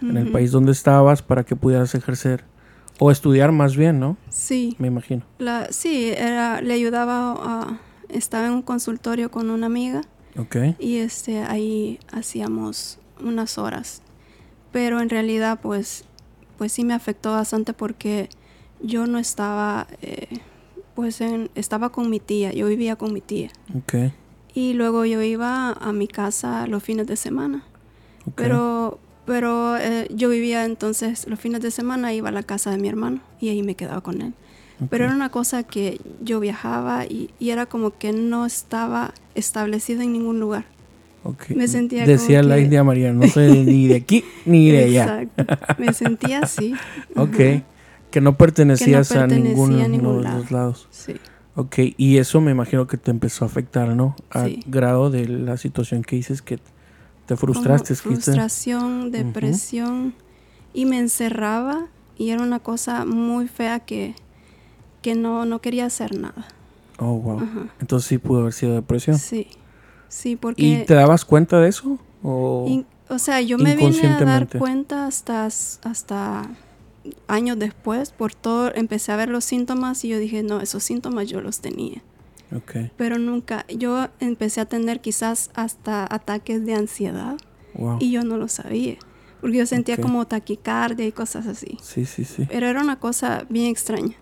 en 0.00 0.16
el 0.16 0.30
país 0.30 0.52
donde 0.52 0.70
estabas 0.70 1.22
para 1.22 1.42
que 1.44 1.56
pudieras 1.56 1.92
ejercer 1.96 2.44
o 3.00 3.10
estudiar 3.10 3.50
más 3.50 3.76
bien, 3.76 3.98
¿no? 3.98 4.16
Sí, 4.28 4.76
Me 4.78 4.86
imagino. 4.86 5.22
la, 5.38 5.66
sí, 5.72 6.12
era, 6.16 6.60
le 6.60 6.72
ayudaba 6.72 7.32
a, 7.36 7.80
estaba 8.10 8.46
en 8.46 8.52
un 8.52 8.62
consultorio 8.62 9.30
con 9.32 9.50
una 9.50 9.66
amiga 9.66 10.02
Ok, 10.38 10.56
y 10.78 10.98
este, 10.98 11.40
ahí 11.42 11.98
hacíamos 12.12 12.98
unas 13.20 13.58
horas. 13.58 14.02
Pero 14.72 15.00
en 15.00 15.08
realidad, 15.08 15.60
pues, 15.62 16.04
pues 16.58 16.72
sí 16.72 16.84
me 16.84 16.94
afectó 16.94 17.32
bastante 17.32 17.72
porque 17.72 18.28
yo 18.80 19.06
no 19.06 19.18
estaba, 19.18 19.86
eh, 20.02 20.40
pues 20.94 21.20
en, 21.20 21.50
estaba 21.54 21.90
con 21.90 22.10
mi 22.10 22.20
tía, 22.20 22.52
yo 22.52 22.66
vivía 22.66 22.96
con 22.96 23.12
mi 23.12 23.20
tía. 23.20 23.50
Y 24.54 24.72
luego 24.72 25.04
yo 25.04 25.22
iba 25.22 25.72
a 25.72 25.92
mi 25.92 26.08
casa 26.08 26.66
los 26.66 26.82
fines 26.82 27.06
de 27.06 27.16
semana. 27.16 27.64
Pero, 28.34 28.98
pero 29.24 29.76
eh, 29.76 30.08
yo 30.10 30.28
vivía 30.28 30.64
entonces 30.64 31.26
los 31.28 31.38
fines 31.38 31.60
de 31.60 31.70
semana, 31.70 32.12
iba 32.12 32.30
a 32.30 32.32
la 32.32 32.42
casa 32.42 32.70
de 32.70 32.78
mi 32.78 32.88
hermano 32.88 33.20
y 33.40 33.50
ahí 33.50 33.62
me 33.62 33.74
quedaba 33.76 34.00
con 34.00 34.20
él. 34.20 34.34
Pero 34.90 35.04
era 35.04 35.14
una 35.14 35.30
cosa 35.30 35.62
que 35.62 36.00
yo 36.20 36.38
viajaba 36.38 37.06
y, 37.06 37.30
y 37.38 37.48
era 37.48 37.64
como 37.64 37.96
que 37.96 38.12
no 38.12 38.44
estaba 38.44 39.14
establecida 39.34 40.04
en 40.04 40.12
ningún 40.12 40.38
lugar. 40.38 40.66
Ok. 41.26 41.50
me 41.56 41.68
sentía 41.68 42.04
Decía 42.06 42.38
como 42.40 42.48
la 42.50 42.56
que- 42.56 42.62
India 42.62 42.84
María, 42.84 43.12
no 43.12 43.26
soy 43.28 43.58
ni 43.64 43.86
de 43.88 43.96
aquí 43.96 44.24
ni 44.44 44.70
de 44.70 44.84
allá. 44.84 45.22
Exacto. 45.22 45.56
Me 45.78 45.92
sentía 45.92 46.40
así. 46.40 46.74
Ok. 47.16 47.36
Que 48.10 48.20
no 48.20 48.36
pertenecías 48.36 49.10
a 49.12 49.20
pertenecía 49.26 49.50
ninguno 49.50 49.84
a 49.84 49.88
ningún 49.88 50.16
de 50.18 50.22
lado. 50.24 50.38
los 50.40 50.50
lados. 50.50 50.88
Sí. 50.90 51.14
Ok, 51.54 51.78
y 51.96 52.18
eso 52.18 52.40
me 52.40 52.50
imagino 52.50 52.86
que 52.86 52.96
te 52.98 53.10
empezó 53.10 53.44
a 53.44 53.48
afectar, 53.48 53.88
¿no? 53.96 54.14
A 54.30 54.44
Sí. 54.44 54.60
grado 54.66 55.10
de 55.10 55.26
la 55.28 55.56
situación 55.56 56.02
que 56.02 56.16
dices 56.16 56.42
que 56.42 56.58
te 57.26 57.36
frustraste. 57.36 57.94
Como 57.94 58.14
que 58.14 58.20
te- 58.20 58.22
frustración, 58.24 59.10
depresión. 59.10 60.14
Y 60.74 60.84
me 60.86 60.98
encerraba 60.98 61.86
y 62.18 62.30
era 62.30 62.42
una 62.42 62.58
cosa 62.60 63.04
muy 63.06 63.48
fea 63.48 63.80
que, 63.80 64.14
que 65.02 65.14
no, 65.14 65.44
no 65.46 65.60
quería 65.60 65.86
hacer 65.86 66.18
nada. 66.18 66.46
Oh, 66.98 67.18
wow. 67.18 67.40
Ajá. 67.40 67.66
Entonces 67.80 68.08
sí 68.08 68.18
pudo 68.18 68.40
haber 68.42 68.52
sido 68.52 68.74
depresión. 68.74 69.18
Sí. 69.18 69.48
Sí, 70.08 70.30
¿Y 70.32 70.36
porque... 70.36 70.84
te 70.86 70.94
dabas 70.94 71.24
cuenta 71.24 71.60
de 71.60 71.68
eso? 71.68 71.98
¿O... 72.22 72.64
In- 72.68 72.86
o 73.08 73.18
sea, 73.18 73.40
yo 73.40 73.56
me 73.58 73.76
vine 73.76 74.08
a 74.08 74.18
dar 74.20 74.48
cuenta 74.48 75.06
hasta, 75.06 75.44
hasta 75.46 76.50
años 77.28 77.58
después, 77.58 78.10
por 78.10 78.34
todo, 78.34 78.74
empecé 78.74 79.12
a 79.12 79.16
ver 79.16 79.28
los 79.28 79.44
síntomas 79.44 80.04
y 80.04 80.08
yo 80.08 80.18
dije, 80.18 80.42
no, 80.42 80.60
esos 80.60 80.82
síntomas 80.82 81.28
yo 81.28 81.40
los 81.40 81.60
tenía. 81.60 82.02
Ok, 82.54 82.76
Pero 82.96 83.18
nunca, 83.18 83.64
yo 83.68 84.08
empecé 84.20 84.60
a 84.60 84.66
tener 84.66 85.00
quizás 85.00 85.50
hasta 85.54 86.06
ataques 86.12 86.64
de 86.64 86.74
ansiedad 86.74 87.36
wow. 87.74 87.98
y 88.00 88.10
yo 88.12 88.22
no 88.24 88.38
lo 88.38 88.48
sabía, 88.48 88.96
porque 89.40 89.58
yo 89.58 89.66
sentía 89.66 89.96
Ok. 89.96 90.00
como 90.02 90.26
taquicardia 90.26 91.06
y 91.06 91.12
cosas 91.12 91.46
así. 91.46 91.78
Sí, 91.82 92.06
sí, 92.06 92.24
sí. 92.24 92.46
Pero 92.50 92.66
era 92.66 92.80
una 92.80 92.98
cosa 92.98 93.46
bien 93.48 93.66
extraña. 93.66 94.14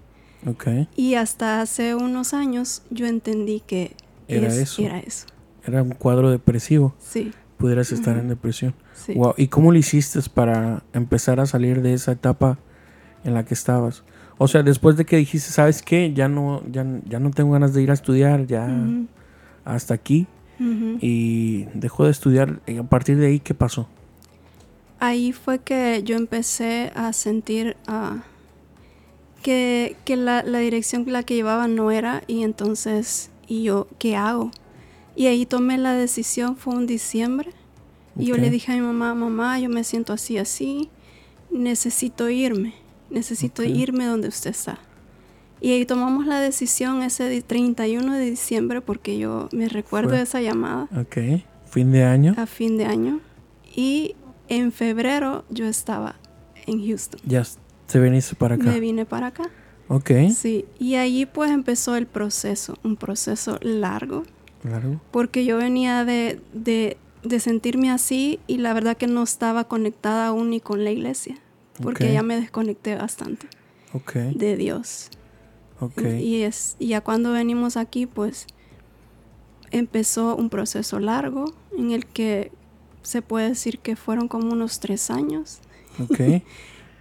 Ok, 0.46 0.66
Y 0.96 1.14
hasta 1.14 1.62
hace 1.62 1.94
unos 1.94 2.34
años 2.34 2.82
yo 2.90 3.06
entendí 3.06 3.60
que 3.66 3.94
Era 4.28 4.48
es- 4.48 4.56
eso. 4.58 4.82
Era 4.82 4.98
eso. 4.98 5.26
Era 5.66 5.82
un 5.82 5.90
cuadro 5.90 6.30
depresivo. 6.30 6.94
Sí, 6.98 7.32
Pudieras 7.58 7.92
estar 7.92 8.18
en 8.18 8.28
depresión. 8.28 8.74
sí. 8.94 9.14
Wow. 9.14 9.34
¿Y 9.36 9.48
cómo 9.48 9.72
lo 9.72 9.78
hiciste 9.78 10.20
para 10.32 10.82
empezar 10.92 11.40
a 11.40 11.46
salir 11.46 11.82
de 11.82 11.94
esa 11.94 12.12
etapa 12.12 12.58
en 13.22 13.32
la 13.34 13.44
que 13.44 13.54
estabas? 13.54 14.02
O 14.36 14.48
sea, 14.48 14.62
después 14.62 14.96
de 14.96 15.04
que 15.04 15.16
dijiste, 15.16 15.50
¿sabes 15.50 15.80
qué? 15.80 16.12
Ya 16.12 16.28
no, 16.28 16.62
ya, 16.70 16.84
ya 17.08 17.20
no 17.20 17.30
tengo 17.30 17.52
ganas 17.52 17.72
de 17.72 17.82
ir 17.82 17.90
a 17.90 17.94
estudiar, 17.94 18.46
ya 18.46 18.68
hasta 19.64 19.94
aquí. 19.94 20.26
Y 20.58 21.64
dejó 21.74 22.04
de 22.04 22.10
estudiar. 22.10 22.60
Y 22.66 22.76
a 22.78 22.82
partir 22.82 23.16
de 23.16 23.28
ahí, 23.28 23.40
¿qué 23.40 23.54
pasó? 23.54 23.88
Ahí 25.00 25.32
fue 25.32 25.58
que 25.60 26.02
yo 26.04 26.16
empecé 26.16 26.92
a 26.94 27.12
sentir 27.12 27.76
ah, 27.86 28.22
que, 29.42 29.96
que 30.04 30.16
la, 30.16 30.42
la 30.42 30.58
dirección 30.58 31.04
la 31.06 31.22
que 31.22 31.34
llevaba 31.34 31.68
no 31.68 31.90
era 31.90 32.22
y 32.26 32.42
entonces, 32.42 33.30
¿y 33.46 33.64
yo 33.64 33.86
qué 33.98 34.16
hago? 34.16 34.50
Y 35.16 35.26
ahí 35.26 35.46
tomé 35.46 35.78
la 35.78 35.92
decisión, 35.94 36.56
fue 36.56 36.74
un 36.74 36.86
diciembre, 36.86 37.50
y 38.18 38.26
yo 38.26 38.36
le 38.36 38.50
dije 38.50 38.72
a 38.72 38.74
mi 38.76 38.80
mamá, 38.80 39.14
mamá, 39.14 39.58
yo 39.58 39.68
me 39.68 39.84
siento 39.84 40.12
así, 40.12 40.38
así, 40.38 40.88
necesito 41.50 42.28
irme, 42.28 42.74
necesito 43.10 43.62
irme 43.62 44.06
donde 44.06 44.28
usted 44.28 44.50
está. 44.50 44.78
Y 45.60 45.70
ahí 45.72 45.86
tomamos 45.86 46.26
la 46.26 46.40
decisión 46.40 47.02
ese 47.02 47.28
di- 47.28 47.40
31 47.42 48.12
de 48.14 48.24
diciembre 48.30 48.80
porque 48.80 49.18
yo 49.18 49.48
me 49.52 49.68
recuerdo 49.68 50.10
de 50.12 50.22
esa 50.22 50.40
llamada 50.42 50.88
Ok. 51.00 51.16
Fin 51.70 51.90
de 51.90 52.04
año. 52.04 52.34
a 52.36 52.46
fin 52.46 52.76
de 52.76 52.84
año. 52.86 53.20
Y 53.74 54.14
en 54.48 54.72
febrero 54.72 55.44
yo 55.50 55.64
estaba 55.66 56.16
en 56.66 56.84
Houston. 56.86 57.20
Ya 57.24 57.44
te 57.86 57.98
viniste 58.00 58.34
para 58.34 58.56
acá. 58.56 58.64
Me 58.64 58.78
vine 58.80 59.06
para 59.06 59.28
acá. 59.28 59.44
Ok. 59.88 60.10
Sí, 60.36 60.66
y 60.78 60.96
allí 60.96 61.24
pues 61.26 61.50
empezó 61.50 61.96
el 61.96 62.06
proceso, 62.06 62.76
un 62.84 62.96
proceso 62.96 63.58
largo, 63.62 64.24
Claro. 64.64 64.98
porque 65.10 65.44
yo 65.44 65.58
venía 65.58 66.04
de, 66.06 66.40
de, 66.54 66.96
de 67.22 67.38
sentirme 67.40 67.90
así 67.90 68.40
y 68.46 68.56
la 68.56 68.72
verdad 68.72 68.96
que 68.96 69.06
no 69.06 69.22
estaba 69.22 69.64
conectada 69.64 70.28
aún 70.28 70.48
ni 70.50 70.58
con 70.60 70.82
la 70.84 70.90
iglesia, 70.90 71.36
porque 71.82 72.04
Ok. 72.06 72.12
ya 72.12 72.22
me 72.22 72.36
desconecté 72.40 72.96
bastante 72.96 73.46
de 74.34 74.56
Dios. 74.56 75.10
Y, 76.20 76.42
es, 76.42 76.76
y 76.78 76.86
ya 76.88 77.02
cuando 77.02 77.32
venimos 77.32 77.76
aquí, 77.76 78.06
pues 78.06 78.46
empezó 79.70 80.34
un 80.36 80.48
proceso 80.50 80.98
largo 81.00 81.52
en 81.76 81.90
el 81.92 82.06
que 82.06 82.50
se 83.02 83.22
puede 83.22 83.50
decir 83.50 83.78
que 83.80 83.96
fueron 83.96 84.28
como 84.28 84.52
unos 84.52 84.80
tres 84.80 85.10
años. 85.10 85.58
Ok. 86.02 86.20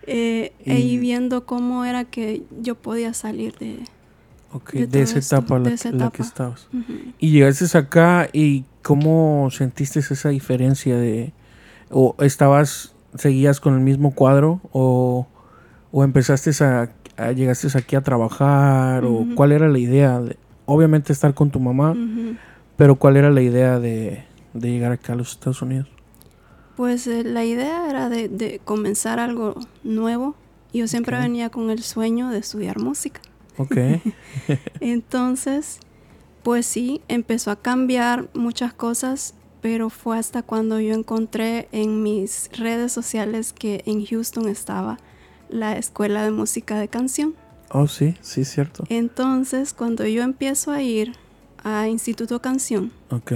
Eh, 0.05 0.51
Y- 0.65 0.69
ahí 0.71 0.97
viendo 0.97 1.45
cómo 1.45 1.85
era 1.85 2.03
que 2.03 2.43
yo 2.59 2.75
podía 2.75 3.13
salir 3.13 3.55
de... 3.57 3.79
Ok. 4.53 4.71
De 4.73 4.87
De, 4.87 5.01
esa 5.01 5.19
esto, 5.19 5.35
etapa 5.37 5.59
la, 5.59 5.69
de 5.69 5.91
la 5.93 6.09
que 6.11 6.21
estabas. 6.21 6.67
Y 7.19 7.31
llegaste 7.31 7.77
acá 7.77 8.29
y 8.31 8.65
¿cómo 8.81 9.49
sentiste 9.51 9.99
esa 9.99 10.29
diferencia 10.29 10.95
de... 10.97 11.33
o 11.89 12.15
estabas, 12.19 12.93
seguías 13.15 13.59
con 13.59 13.73
el 13.73 13.79
mismo 13.79 14.13
cuadro 14.13 14.61
o, 14.71 15.27
o 15.91 16.03
empezaste 16.03 16.51
a, 16.63 16.91
a- 17.17 17.31
llegaste 17.31 17.67
aquí 17.77 17.95
a 17.95 18.01
trabajar 18.01 19.05
o 19.05 19.25
cuál 19.35 19.51
era 19.51 19.67
la 19.69 19.79
idea? 19.79 20.19
De, 20.21 20.37
obviamente 20.65 21.11
estar 21.13 21.33
con 21.33 21.49
tu 21.51 21.59
mamá, 21.59 21.95
pero 22.77 22.95
¿cuál 22.95 23.17
era 23.17 23.29
la 23.31 23.41
idea 23.41 23.79
de, 23.79 24.23
de 24.53 24.71
llegar 24.71 24.91
acá 24.91 25.13
a 25.13 25.15
los 25.15 25.31
Estados 25.31 25.61
Unidos? 25.61 25.87
Pues 26.75 27.05
eh, 27.07 27.23
la 27.23 27.43
idea 27.45 27.89
era 27.89 28.09
de, 28.09 28.29
de 28.29 28.59
comenzar 28.63 29.19
algo 29.19 29.55
nuevo. 29.83 30.35
Yo 30.73 30.87
siempre 30.87 31.19
venía 31.19 31.49
con 31.51 31.69
el 31.69 31.83
sueño 31.83 32.29
de 32.29 32.39
estudiar 32.39 32.79
música. 32.79 33.21
Ok. 33.57 33.77
Entonces, 34.79 35.79
pues 36.43 36.65
sí, 36.65 37.01
empezó 37.07 37.51
a 37.51 37.55
cambiar 37.55 38.29
muchas 38.33 38.73
cosas, 38.73 39.33
pero 39.61 39.89
fue 39.89 40.17
hasta 40.17 40.43
cuando 40.43 40.79
yo 40.79 40.93
encontré 40.93 41.67
en 41.71 42.03
mis 42.03 42.49
redes 42.57 42.91
sociales 42.91 43.53
que 43.53 43.81
en 43.85 44.05
Houston 44.05 44.49
estaba 44.49 44.97
la 45.49 45.77
escuela 45.77 46.23
de 46.23 46.31
música 46.31 46.77
de 46.79 46.87
canción. 46.87 47.35
oh, 47.69 47.87
sí, 47.87 48.15
sí, 48.21 48.43
cierto. 48.45 48.83
Entonces, 48.89 49.73
cuando 49.73 50.05
yo 50.05 50.23
empiezo 50.23 50.71
a 50.71 50.81
ir 50.81 51.13
a 51.63 51.87
Instituto 51.87 52.41
Canción, 52.41 52.91
Ok. 53.09 53.31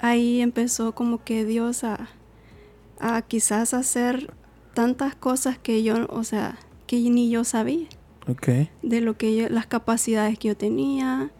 ahí 0.00 0.40
empezó 0.40 0.94
como 0.94 1.24
que 1.24 1.44
Dios 1.46 1.82
a, 1.84 2.08
a 3.00 3.22
quizás 3.22 3.72
hacer 3.72 4.34
tantas 4.74 5.14
cosas 5.14 5.56
que 5.56 5.82
yo, 5.82 6.06
o 6.10 6.24
sea, 6.24 6.58
que 6.86 6.98
ni 7.08 7.30
yo 7.30 7.44
sabía 7.44 7.86
Ok. 8.28 8.48
de 8.82 9.00
lo 9.00 9.16
que 9.16 9.36
yo, 9.36 9.48
las 9.48 9.66
capacidades 9.66 10.38
que 10.38 10.48
yo 10.48 10.56
tenía. 10.56 11.30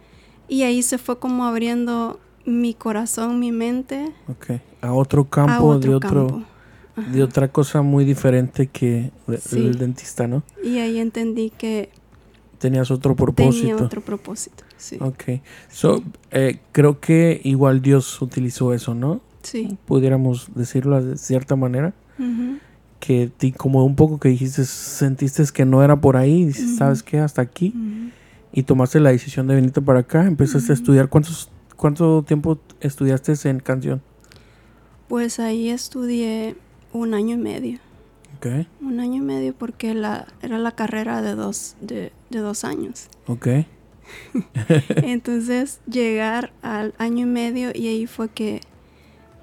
Y 0.47 0.63
ahí 0.63 0.81
se 0.83 0.97
fue 0.97 1.17
como 1.19 1.45
abriendo 1.45 2.19
mi 2.45 2.75
corazón, 2.75 3.39
mi 3.39 3.51
mente 3.51 4.11
Ok. 4.27 4.59
A 4.81 4.93
otro 4.93 5.25
campo, 5.29 5.51
a 5.51 5.61
otro 5.63 5.89
de 5.91 5.95
otro... 5.95 6.27
campo. 6.27 6.43
De 7.11 7.23
otra 7.23 7.49
cosa 7.49 7.81
muy 7.81 8.05
diferente 8.05 8.67
que 8.67 9.11
de- 9.27 9.37
Sí. 9.39 9.57
el 9.57 9.77
dentista, 9.77 10.27
¿no? 10.27 10.43
Y 10.63 10.77
ahí 10.77 10.99
entendí 10.99 11.49
que 11.49 11.89
Tenías 12.59 12.89
otro 12.89 13.15
tenía 13.15 13.25
propósito. 13.25 13.83
otro 13.83 14.01
propósito. 14.01 14.63
Sí. 14.77 14.97
Ok. 15.01 15.23
So, 15.69 16.03
eh, 16.31 16.59
creo 16.71 17.01
que 17.01 17.41
igual 17.43 17.81
Dios 17.81 18.21
utilizó 18.21 18.73
eso, 18.73 18.93
¿no? 18.95 19.19
Sí. 19.41 19.77
Pudiéramos 19.85 20.49
decirlo 20.55 21.03
de 21.03 21.17
cierta 21.17 21.55
manera. 21.57 21.93
Ujú. 22.17 22.59
Que 23.05 23.29
te 23.35 23.51
como 23.51 23.85
un 23.85 23.95
poco 23.95 24.19
que 24.19 24.29
dijiste, 24.29 24.65
sentiste 24.65 25.43
que 25.53 25.65
no 25.65 25.83
era 25.83 25.99
por 25.99 26.17
ahí, 26.17 26.45
dices, 26.45 26.69
Ujú. 26.69 26.77
¿sabes 26.77 27.03
qué? 27.03 27.19
Hasta 27.19 27.41
aquí. 27.41 27.73
Y 28.51 28.63
tomaste 28.63 28.99
la 28.99 29.11
decisión 29.11 29.47
de 29.47 29.55
venirte 29.55 29.81
para 29.81 29.99
acá, 29.99 30.25
empezaste 30.25 30.71
a 30.71 30.75
estudiar. 30.75 31.09
¿Cuántos, 31.09 31.49
¿Cuánto 31.75 32.23
tiempo 32.23 32.57
estudiaste 32.81 33.33
en 33.49 33.59
canción? 33.59 34.01
Pues 35.07 35.39
ahí 35.39 35.69
estudié 35.69 36.55
un 36.93 37.13
año 37.13 37.35
y 37.35 37.39
medio. 37.39 37.79
Ok. 38.37 38.65
Un 38.81 38.99
año 38.99 39.17
y 39.17 39.25
medio 39.25 39.53
porque 39.53 39.93
la, 39.93 40.25
era 40.41 40.57
la 40.57 40.71
carrera 40.71 41.21
de 41.21 41.35
dos, 41.35 41.75
de, 41.81 42.11
de 42.29 42.39
dos 42.39 42.63
años. 42.63 43.09
Ok. 43.27 43.47
Entonces 44.95 45.79
llegar 45.89 46.51
al 46.61 46.93
año 46.97 47.25
y 47.25 47.29
medio 47.29 47.71
y 47.73 47.87
ahí 47.87 48.07
fue 48.07 48.29
que 48.29 48.61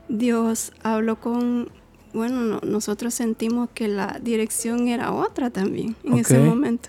Dios 0.08 0.72
habló 0.82 1.20
con, 1.20 1.70
bueno, 2.12 2.40
no- 2.42 2.60
nosotros 2.60 3.14
sentimos 3.14 3.68
que 3.74 3.88
la 3.88 4.18
dirección 4.22 4.88
era 4.88 5.12
otra 5.12 5.50
también 5.50 5.96
en 6.04 6.18
ese 6.18 6.38
momento. 6.38 6.88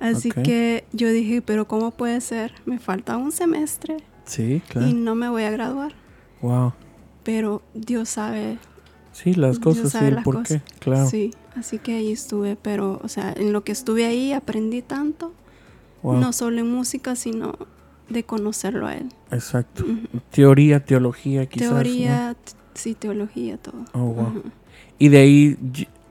Así 0.00 0.30
que 0.30 0.84
yo 0.92 1.10
dije, 1.10 1.42
pero 1.42 1.68
¿cómo 1.68 1.90
puede 1.90 2.20
ser? 2.20 2.52
Me 2.64 2.78
falta 2.78 3.16
un 3.18 3.32
semestre 3.32 3.98
Sí, 4.24 4.54
y 4.54 4.60
claro. 4.60 4.92
no 4.94 5.14
me 5.14 5.28
voy 5.28 5.42
a 5.42 5.50
graduar. 5.50 5.92
Wow. 6.40 6.72
Pero 7.22 7.62
Dios 7.74 8.08
sabe 8.08 8.58
Sí, 9.12 9.34
las 9.34 9.58
cosas, 9.58 9.90
sabe 9.92 10.08
el 10.08 10.22
por 10.22 10.36
cosas. 10.36 10.62
qué, 10.62 10.78
claro. 10.78 11.08
Sí, 11.10 11.32
así 11.54 11.78
que 11.78 11.94
ahí 11.96 12.12
estuve, 12.12 12.56
pero, 12.56 12.98
o 13.04 13.08
sea, 13.08 13.34
en 13.36 13.52
lo 13.52 13.62
que 13.62 13.72
estuve 13.72 14.06
ahí 14.06 14.32
aprendí 14.32 14.80
tanto, 14.82 15.32
Wow, 16.02 16.16
no 16.18 16.32
solo 16.32 16.60
en 16.60 16.70
música, 16.72 17.14
sino 17.14 17.52
de 18.08 18.24
conocerlo 18.24 18.86
a 18.86 18.94
él. 18.94 19.08
Exacto. 19.30 19.84
Teoría, 20.30 20.82
teología, 20.82 21.44
quizás. 21.46 21.68
¿no? 21.70 21.74
Teoría, 21.74 22.36
t- 22.42 22.52
sí, 22.80 22.94
teología, 22.94 23.56
todo. 23.58 23.84
Oh, 23.92 24.06
wow. 24.12 24.42
Y 24.98 25.08
de 25.08 25.18
ahí 25.18 25.56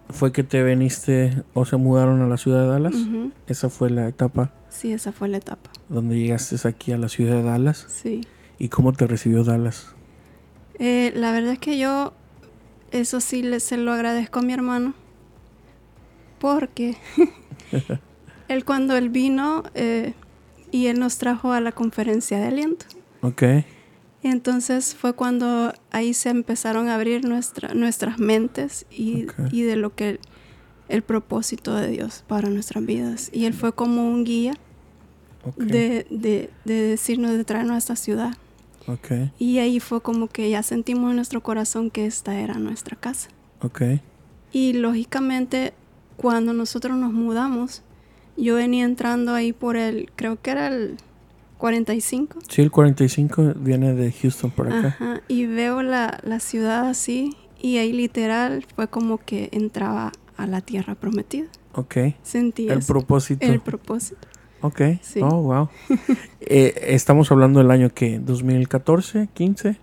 fue 0.09 0.31
que 0.31 0.43
te 0.43 0.63
veniste 0.63 1.43
o 1.53 1.65
se 1.65 1.77
mudaron 1.77 2.21
a 2.21 2.27
la 2.27 2.37
ciudad 2.37 2.61
de 2.63 2.67
Dallas. 2.69 2.95
Ujú. 2.95 3.31
Esa 3.47 3.69
fue 3.69 3.89
la 3.89 4.07
etapa 4.07 4.51
Sí, 4.69 4.91
esa 4.93 5.11
fue 5.11 5.27
la 5.27 5.37
etapa. 5.37 5.69
donde 5.89 6.17
llegaste 6.17 6.55
aquí 6.67 6.91
a 6.91 6.97
la 6.97 7.09
ciudad 7.09 7.35
de 7.35 7.43
Dallas. 7.43 7.85
Sí. 7.89 8.21
¿Y 8.57 8.69
cómo 8.69 8.93
te 8.93 9.07
recibió 9.07 9.43
Dallas? 9.43 9.93
Eh, 10.79 11.11
la 11.15 11.31
verdad 11.31 11.53
es 11.53 11.59
que 11.59 11.77
yo, 11.77 12.13
eso 12.91 13.19
sí 13.19 13.41
le, 13.41 13.59
se 13.59 13.77
lo 13.77 13.91
agradezco 13.91 14.39
a 14.39 14.41
mi 14.41 14.53
hermano, 14.53 14.93
porque 16.39 16.95
él 18.47 18.65
cuando 18.65 18.95
él 18.95 19.09
vino 19.09 19.63
eh, 19.75 20.13
y 20.71 20.87
él 20.87 20.99
nos 20.99 21.17
trajo 21.17 21.51
a 21.51 21.59
la 21.61 21.71
conferencia 21.71 22.39
de 22.39 22.47
aliento. 22.47 22.85
Ok, 23.21 23.43
entonces 24.23 24.95
fue 24.95 25.13
cuando 25.13 25.73
ahí 25.91 26.13
se 26.13 26.29
empezaron 26.29 26.89
a 26.89 26.95
abrir 26.95 27.25
nuestra, 27.25 27.73
nuestras 27.73 28.19
mentes 28.19 28.85
y, 28.91 29.25
de 29.51 29.75
lo 29.75 29.95
que 29.95 30.19
el, 30.89 31.03
propósito 31.03 31.73
de 31.73 31.87
Dios 31.87 32.25
para 32.27 32.49
nuestras 32.49 32.85
vidas. 32.85 33.29
Y 33.31 33.45
él 33.45 33.53
fue 33.53 33.73
como 33.73 34.09
un 34.09 34.25
guía 34.25 34.53
de, 35.55 36.05
de, 36.09 36.49
de 36.65 36.73
decirnos, 36.73 37.31
de 37.31 37.45
traernos 37.45 37.75
a 37.75 37.77
esta 37.77 37.95
ciudad. 37.95 38.35
ok, 38.87 39.31
Y 39.37 39.59
ahí 39.59 39.79
fue 39.79 40.01
como 40.01 40.27
que 40.27 40.49
ya 40.49 40.63
sentimos 40.63 41.11
en 41.11 41.15
nuestro 41.15 41.41
corazón 41.41 41.89
que 41.89 42.05
esta 42.05 42.39
era 42.39 42.55
nuestra 42.55 42.97
casa. 42.97 43.29
ok. 43.61 43.81
Y 44.51 44.73
lógicamente, 44.73 45.73
cuando 46.17 46.53
nosotros 46.53 46.97
nos 46.97 47.13
mudamos, 47.13 47.83
yo 48.35 48.55
venía 48.55 48.83
entrando 48.83 49.33
ahí 49.33 49.53
por 49.53 49.77
el, 49.77 50.11
creo 50.15 50.41
que 50.41 50.51
era 50.51 50.67
el 50.67 50.97
45. 51.59 52.39
Sí, 52.49 52.61
el 52.63 52.71
45 52.71 53.53
viene 53.57 53.93
de 53.93 54.11
Houston 54.11 54.49
por 54.49 54.67
acá. 54.67 54.87
Ajá, 54.87 55.21
y 55.27 55.45
veo 55.45 55.83
la, 55.83 56.19
la 56.23 56.39
ciudad 56.39 56.87
así, 56.87 57.35
y 57.61 57.77
ahí 57.77 57.93
literal 57.93 58.65
fue 58.75 58.87
como 58.87 59.17
que 59.19 59.49
entraba 59.51 60.11
a 60.37 60.47
la 60.47 60.61
tierra 60.61 60.95
prometida. 60.95 61.45
Ok. 61.75 61.97
Sentí 62.23 62.67
El 62.69 62.79
eso, 62.79 62.87
propósito. 62.93 63.45
el 63.45 63.59
propósito. 63.59 64.27
Ok. 64.61 64.81
Sí. 65.01 65.19
Oh, 65.21 65.41
wow. 65.43 65.69
Eh, 66.41 66.73
estamos 66.95 67.31
hablando 67.31 67.59
del 67.59 67.69
año 67.69 67.89
que 67.93 68.17
2014, 68.19 69.29
15, 69.33 69.77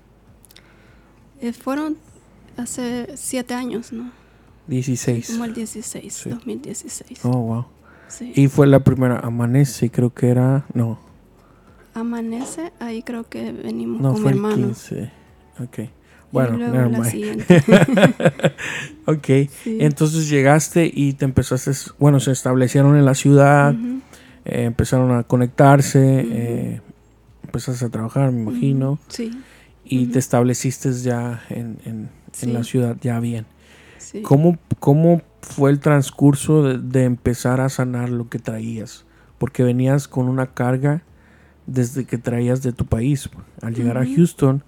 Eh, 1.42 1.52
fueron 1.52 1.96
hace 2.56 3.06
siete 3.16 3.54
años, 3.54 3.92
¿no? 3.92 4.10
16. 4.66 5.30
Como 5.30 5.44
el 5.44 5.54
16, 5.54 6.12
Sí. 6.12 6.30
2016. 6.30 7.20
Oh, 7.24 7.30
wow. 7.38 7.66
Sí. 8.08 8.32
Y 8.34 8.48
fue 8.48 8.66
la 8.66 8.80
primera 8.80 9.18
amanece, 9.20 9.90
creo 9.90 10.12
que 10.12 10.28
era, 10.28 10.64
no, 10.74 10.98
Amanece, 12.00 12.72
ahí 12.78 13.02
creo 13.02 13.24
que 13.28 13.52
venimos 13.52 14.00
no 14.02 14.12
con 14.12 14.22
fue 14.22 14.32
mi 14.34 14.38
el 14.38 14.44
hermano. 14.44 14.66
15. 14.68 15.10
Ok. 15.60 15.90
Bueno, 16.30 16.56
y 16.56 16.58
luego 16.58 16.88
la 16.90 17.04
siguiente. 17.04 17.62
Ok. 19.06 19.26
Sí. 19.62 19.78
Entonces 19.80 20.28
llegaste 20.28 20.90
y 20.92 21.12
te 21.14 21.24
empezaste, 21.24 21.70
bueno, 21.98 22.20
se 22.20 22.32
establecieron 22.32 22.96
en 22.96 23.04
la 23.04 23.14
ciudad, 23.14 23.72
Ujú, 23.74 24.00
eh, 24.44 24.64
empezaron 24.64 25.12
a 25.16 25.22
conectarse, 25.22 25.98
Ujú. 26.24 26.28
eh, 26.32 26.80
empezaste 27.44 27.84
a 27.84 27.88
trabajar, 27.88 28.32
me 28.32 28.42
imagino, 28.42 28.92
ujú, 28.92 29.02
Sí, 29.08 29.30
y 29.84 30.06
te 30.06 30.18
estableciste 30.18 30.92
ya 30.92 31.44
en, 31.48 31.78
en- 31.84 32.10
en 32.42 32.52
la 32.52 32.64
Sí. 32.64 32.70
ciudad, 32.72 32.96
ya 33.00 33.20
bien. 33.20 33.46
sí. 33.98 34.20
¿Cómo, 34.22 34.58
¿Cómo 34.80 35.22
fue 35.40 35.70
el 35.70 35.78
transcurso 35.80 36.62
de, 36.64 36.78
de 36.78 37.04
empezar 37.04 37.60
a 37.60 37.68
sanar 37.68 38.10
lo 38.10 38.28
que 38.28 38.38
traías? 38.40 39.04
Porque 39.38 39.62
venías 39.62 40.08
con 40.08 40.28
una 40.28 40.48
carga 40.48 41.02
desde 41.66 42.04
que 42.04 42.18
traías 42.18 42.62
de 42.62 42.72
tu 42.72 42.86
país. 42.86 43.28
Al 43.62 43.74
llegar 43.74 43.98
a. 43.98 44.06
Houston, 44.06 44.62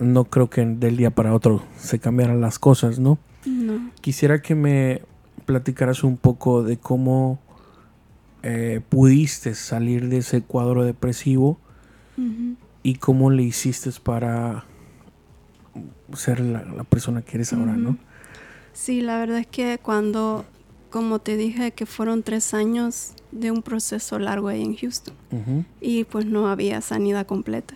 no 0.00 0.24
creo 0.24 0.50
que 0.50 0.64
del 0.64 0.96
día 0.96 1.10
para 1.10 1.34
otro 1.34 1.62
se 1.76 1.98
cambiaran 1.98 2.40
las 2.40 2.58
cosas, 2.58 2.98
¿no? 2.98 3.18
No. 3.44 3.90
Quisiera 4.00 4.42
que 4.42 4.54
me 4.54 5.02
platicaras 5.46 6.04
un 6.04 6.16
poco 6.16 6.62
de 6.62 6.76
cómo 6.76 7.38
eh, 8.42 8.80
pudiste 8.88 9.54
salir 9.54 10.08
de 10.08 10.18
ese 10.18 10.42
cuadro 10.42 10.84
depresivo 10.84 11.58
y 12.82 12.96
cómo 12.96 13.30
le 13.30 13.44
hiciste 13.44 13.90
para 14.02 14.64
ser 16.12 16.40
la, 16.40 16.64
la 16.64 16.84
persona 16.84 17.22
que 17.22 17.36
eres 17.36 17.52
ahora, 17.52 17.76
¿no? 17.76 17.96
Sí, 18.72 19.00
la 19.02 19.18
verdad 19.18 19.38
es 19.38 19.46
que 19.46 19.78
cuando, 19.80 20.44
como 20.90 21.20
te 21.20 21.36
dije, 21.36 21.70
que 21.72 21.86
fueron 21.86 22.22
tres 22.22 22.54
años 22.54 23.12
de 23.32 23.50
un 23.50 23.62
proceso 23.62 24.18
largo 24.18 24.48
ahí 24.48 24.62
en 24.62 24.76
Houston 24.76 25.14
y 25.80 26.04
pues 26.04 26.26
no 26.26 26.48
había 26.48 26.80
sanidad 26.80 27.26
completa. 27.26 27.74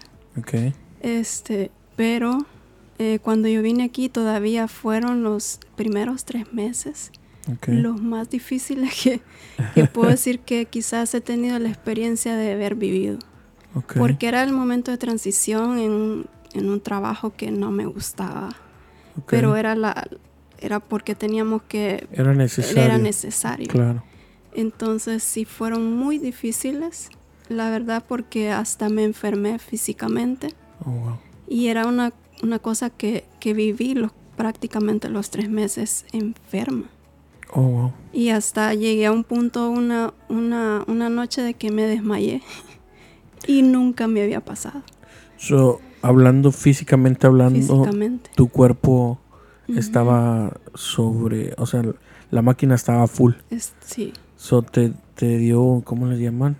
Este, 1.00 1.70
pero 1.96 2.46
eh, 2.98 3.18
cuando 3.22 3.48
yo 3.48 3.62
vine 3.62 3.84
aquí 3.84 4.08
todavía 4.08 4.68
fueron 4.68 5.22
los 5.22 5.60
primeros 5.76 6.24
tres 6.24 6.52
meses 6.52 7.10
ok. 7.50 7.68
los 7.68 8.00
más 8.00 8.30
difíciles 8.30 8.94
que, 9.02 9.20
que 9.74 9.86
puedo 9.86 10.10
decir 10.10 10.40
que 10.40 10.66
quizás 10.66 11.14
he 11.14 11.20
tenido 11.20 11.58
la 11.58 11.68
experiencia 11.68 12.36
de 12.36 12.52
haber 12.52 12.74
vivido. 12.74 13.18
Porque 13.96 14.28
era 14.28 14.42
el 14.42 14.52
momento 14.52 14.90
de 14.90 14.98
transición 14.98 15.78
en 15.78 15.92
un, 15.92 16.26
en 16.52 16.68
un 16.68 16.82
trabajo 16.82 17.34
que 17.34 17.50
no 17.50 17.70
me 17.70 17.86
gustaba. 17.86 18.50
Pero 19.26 19.56
era, 19.56 19.74
la, 19.74 20.08
era 20.60 20.78
porque 20.78 21.14
teníamos 21.14 21.62
que... 21.62 22.06
era 22.12 22.34
necesario. 22.34 22.82
Era 22.82 22.98
necesario. 22.98 23.68
Claro. 23.68 24.04
Entonces 24.54 25.22
sí 25.22 25.44
fueron 25.44 25.96
muy 25.96 26.18
difíciles, 26.18 27.08
la 27.48 27.70
verdad, 27.70 28.04
porque 28.06 28.50
hasta 28.50 28.88
me 28.88 29.04
enfermé 29.04 29.58
físicamente. 29.58 30.48
Oh, 30.84 30.90
wow. 30.90 31.18
Y 31.48 31.68
era 31.68 31.86
una, 31.86 32.12
una 32.42 32.58
cosa 32.58 32.90
que, 32.90 33.24
que 33.40 33.54
viví 33.54 33.94
los, 33.94 34.12
prácticamente 34.36 35.08
los 35.08 35.30
tres 35.30 35.48
meses 35.50 36.04
enferma. 36.12 36.84
Oh, 37.52 37.62
wow. 37.62 37.92
Y 38.12 38.30
hasta 38.30 38.74
llegué 38.74 39.06
a 39.06 39.12
un 39.12 39.24
punto, 39.24 39.70
una, 39.70 40.12
una, 40.28 40.84
una 40.86 41.08
noche 41.08 41.42
de 41.42 41.54
que 41.54 41.70
me 41.70 41.82
desmayé. 41.86 42.42
y 43.46 43.62
nunca 43.62 44.06
me 44.06 44.22
había 44.22 44.40
pasado 44.44 44.82
So, 45.36 45.80
hablando 46.02 46.52
físicamente 46.52 47.26
hablando, 47.26 47.58
físicamente. 47.58 48.30
tu 48.36 48.48
cuerpo 48.48 49.18
estaba 49.68 50.52
sobre, 50.74 51.54
o 51.58 51.66
sea, 51.66 51.82
la 52.30 52.42
máquina 52.42 52.74
estaba 52.74 53.06
full. 53.06 53.32
Es- 53.50 53.72
sí, 53.84 54.12
So, 54.42 54.60
te, 54.62 54.92
te 55.14 55.38
dio, 55.38 55.82
¿cómo 55.84 56.06
le 56.06 56.18
llaman? 56.18 56.56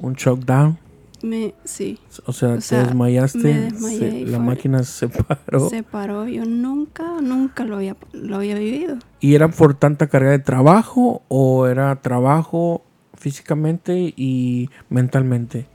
Un 0.00 0.14
shock 0.14 0.40
down. 0.40 0.76
me, 1.22 1.54
sí, 1.62 1.96
O 2.26 2.32
sea, 2.32 2.48
O 2.50 2.54
te 2.56 2.60
sea, 2.62 2.82
desmayaste. 2.82 3.38
me 3.38 3.60
desmayé 3.60 4.10
se- 4.10 4.18
y 4.18 4.24
la 4.26 4.38
máquina 4.40 4.82
se 4.82 5.08
paró. 5.08 5.70
se 5.70 5.84
paró. 5.84 6.26
Yo 6.26 6.44
nunca, 6.44 7.20
nunca 7.22 7.64
lo 7.64 7.76
había, 7.76 7.96
lo 8.12 8.34
había 8.34 8.56
vivido. 8.56 8.98
¿Y 9.20 9.36
era 9.36 9.46
por 9.46 9.74
tanta 9.74 10.08
carga 10.08 10.32
de 10.32 10.40
trabajo 10.40 11.22
o 11.28 11.68
era 11.68 11.94
trabajo 12.02 12.82
físicamente 13.16 14.12
y 14.16 14.70
mentalmente? 14.90 15.66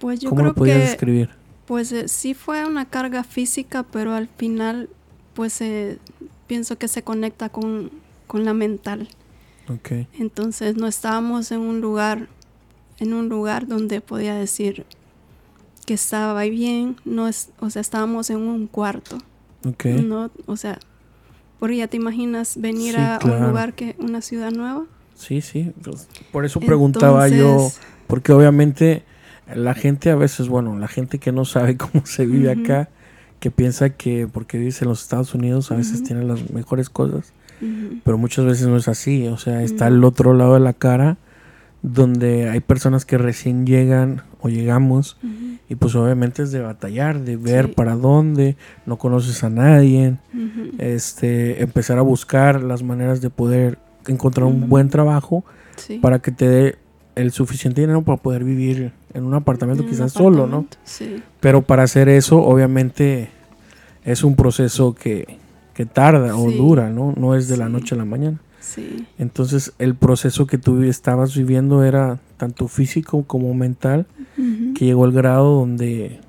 Pues 0.00 0.20
yo 0.20 0.28
¿Cómo 0.28 0.42
creo 0.42 0.48
lo 0.50 0.54
podías 0.54 0.76
que 0.76 0.82
describir? 0.82 1.30
pues 1.64 1.92
eh, 1.92 2.08
sí 2.08 2.34
fue 2.34 2.66
una 2.66 2.84
carga 2.84 3.24
física, 3.24 3.84
pero 3.84 4.12
al 4.12 4.28
final 4.28 4.90
pues 5.32 5.62
eh, 5.62 5.98
pienso 6.46 6.76
que 6.76 6.88
se 6.88 7.02
conecta 7.02 7.48
con, 7.48 7.90
con 8.26 8.44
la 8.44 8.52
mental. 8.52 9.08
Ok, 9.68 9.92
Entonces 10.18 10.76
no 10.76 10.86
estábamos 10.86 11.50
en 11.52 11.60
un 11.60 11.80
lugar, 11.80 12.28
en 12.98 13.14
un 13.14 13.28
lugar 13.28 13.66
donde 13.66 14.00
podía 14.00 14.34
decir 14.34 14.84
que 15.86 15.94
estaba 15.94 16.42
bien, 16.44 16.96
no 17.04 17.28
es, 17.28 17.50
o 17.60 17.70
sea, 17.70 17.80
estábamos 17.80 18.30
en 18.30 18.38
un 18.38 18.66
cuarto, 18.66 19.18
ok. 19.66 19.84
no, 19.86 20.30
o 20.46 20.56
sea, 20.56 20.78
porque 21.58 21.76
ya 21.76 21.88
te 21.88 21.96
imaginas 21.96 22.60
venir 22.60 22.94
Sí, 22.94 23.00
a 23.00 23.18
claro. 23.20 23.38
un 23.38 23.48
lugar 23.48 23.74
que 23.74 23.94
una 23.98 24.20
ciudad 24.20 24.50
nueva. 24.50 24.84
Sí, 25.14 25.40
sí. 25.40 25.72
pues, 25.82 26.08
Por 26.32 26.44
eso 26.44 26.60
preguntaba 26.60 27.28
yo, 27.28 27.70
porque 28.06 28.32
obviamente 28.32 29.02
la 29.54 29.74
gente 29.74 30.10
a 30.10 30.16
veces, 30.16 30.48
bueno, 30.48 30.78
la 30.78 30.88
gente 30.88 31.18
que 31.18 31.32
no 31.32 31.44
sabe 31.44 31.76
cómo 31.78 32.04
se 32.06 32.26
vive 32.26 32.50
acá, 32.50 32.88
que 33.40 33.50
piensa 33.50 33.90
que 33.90 34.26
porque 34.26 34.58
vives 34.58 34.80
en 34.82 34.88
los 34.88 35.02
Estados 35.02 35.34
Unidos 35.34 35.70
a 35.70 35.76
veces 35.76 35.96
Ujú. 35.96 36.04
tiene 36.06 36.24
las 36.24 36.50
mejores 36.50 36.88
cosas, 36.90 37.32
pero 38.04 38.18
muchas 38.18 38.44
veces 38.44 38.66
no 38.66 38.76
es 38.76 38.88
así. 38.88 39.26
O 39.28 39.36
sea, 39.36 39.62
está 39.62 39.88
el 39.88 40.02
otro 40.04 40.34
lado 40.34 40.54
de 40.54 40.60
la 40.60 40.72
cara 40.72 41.16
donde 41.82 42.48
hay 42.48 42.60
personas 42.60 43.04
que 43.04 43.18
recién 43.18 43.66
llegan 43.66 44.22
o 44.40 44.48
llegamos 44.48 45.18
y 45.68 45.74
pues 45.74 45.94
obviamente 45.94 46.42
es 46.42 46.50
de 46.52 46.60
batallar, 46.60 47.20
de 47.20 47.36
ver 47.36 47.66
Sí. 47.66 47.72
para 47.72 47.94
dónde, 47.94 48.56
no 48.86 48.96
conoces 48.96 49.44
a 49.44 49.50
nadie, 49.50 50.16
este, 50.78 51.62
empezar 51.62 51.98
a 51.98 52.02
buscar 52.02 52.62
las 52.62 52.82
maneras 52.82 53.20
de 53.20 53.30
poder 53.30 53.78
encontrar 54.06 54.46
un 54.46 54.68
buen 54.68 54.88
trabajo 54.88 55.44
sí. 55.76 55.98
para 55.98 56.18
que 56.20 56.30
te 56.30 56.48
dé 56.48 56.76
el 57.16 57.30
suficiente 57.32 57.80
dinero 57.80 58.02
para 58.02 58.20
poder 58.20 58.44
vivir 58.44 58.92
en 59.12 59.24
un 59.24 59.34
apartamento 59.34 59.82
En 59.82 59.88
un 59.88 59.94
quizás 59.94 60.12
solo, 60.12 60.46
¿no? 60.46 60.66
Sí. 60.84 61.22
Pero 61.40 61.62
para 61.62 61.84
hacer 61.84 62.08
eso, 62.08 62.38
obviamente, 62.38 63.28
es 64.04 64.24
un 64.24 64.34
proceso 64.36 64.94
que, 64.94 65.38
que 65.74 65.86
tarda 65.86 66.36
o 66.36 66.50
dura, 66.50 66.88
¿no? 66.90 67.12
No 67.16 67.34
es 67.34 67.48
de 67.48 67.56
la 67.56 67.68
noche 67.68 67.94
a 67.94 67.98
la 67.98 68.04
mañana. 68.04 68.40
Sí, 68.60 69.06
Entonces, 69.18 69.74
el 69.78 69.94
proceso 69.94 70.46
que 70.46 70.56
tú 70.56 70.82
estabas 70.84 71.36
viviendo 71.36 71.84
era 71.84 72.18
tanto 72.38 72.66
físico 72.66 73.24
como 73.24 73.52
mental, 73.52 74.06
que 74.74 74.86
llegó 74.86 75.04
al 75.04 75.12
grado 75.12 75.56
donde 75.56 76.20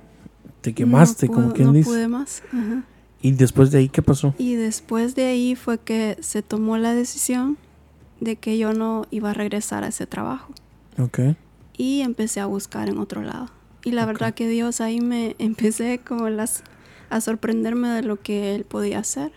te 0.61 0.73
quemaste, 0.73 1.27
No 1.27 1.33
como 1.33 1.53
quien 1.53 1.67
no 1.67 1.73
dice. 1.73 1.89
pude 1.89 2.07
más. 2.09 2.43
Ajá. 2.51 2.83
Y 3.21 3.31
después 3.31 3.71
de 3.71 3.77
ahí, 3.79 3.89
¿qué 3.89 4.01
pasó? 4.01 4.35
Y 4.37 4.55
después 4.55 5.15
de 5.15 5.25
ahí 5.25 5.55
fue 5.55 5.77
que 5.79 6.17
se 6.19 6.41
tomó 6.41 6.77
la 6.77 6.93
decisión 6.93 7.57
de 8.19 8.35
que 8.35 8.57
yo 8.57 8.73
no 8.73 9.05
iba 9.11 9.31
a 9.31 9.33
regresar 9.33 9.83
a 9.83 9.87
ese 9.87 10.05
trabajo. 10.05 10.51
Ok. 10.99 11.19
Y 11.77 12.01
empecé 12.01 12.41
a 12.41 12.45
buscar 12.47 12.89
en 12.89 12.97
otro 12.97 13.21
lado. 13.21 13.49
Y 13.83 13.91
la 13.91 14.05
verdad 14.05 14.33
que 14.33 14.47
Dios 14.49 14.81
ahí 14.81 14.99
me 14.99 15.35
empecé 15.39 16.01
como 16.05 16.29
las 16.29 16.63
a 17.09 17.21
sorprenderme 17.21 17.89
de 17.89 18.03
lo 18.03 18.19
que 18.21 18.55
él 18.55 18.65
podía 18.65 18.99
hacer. 18.99 19.31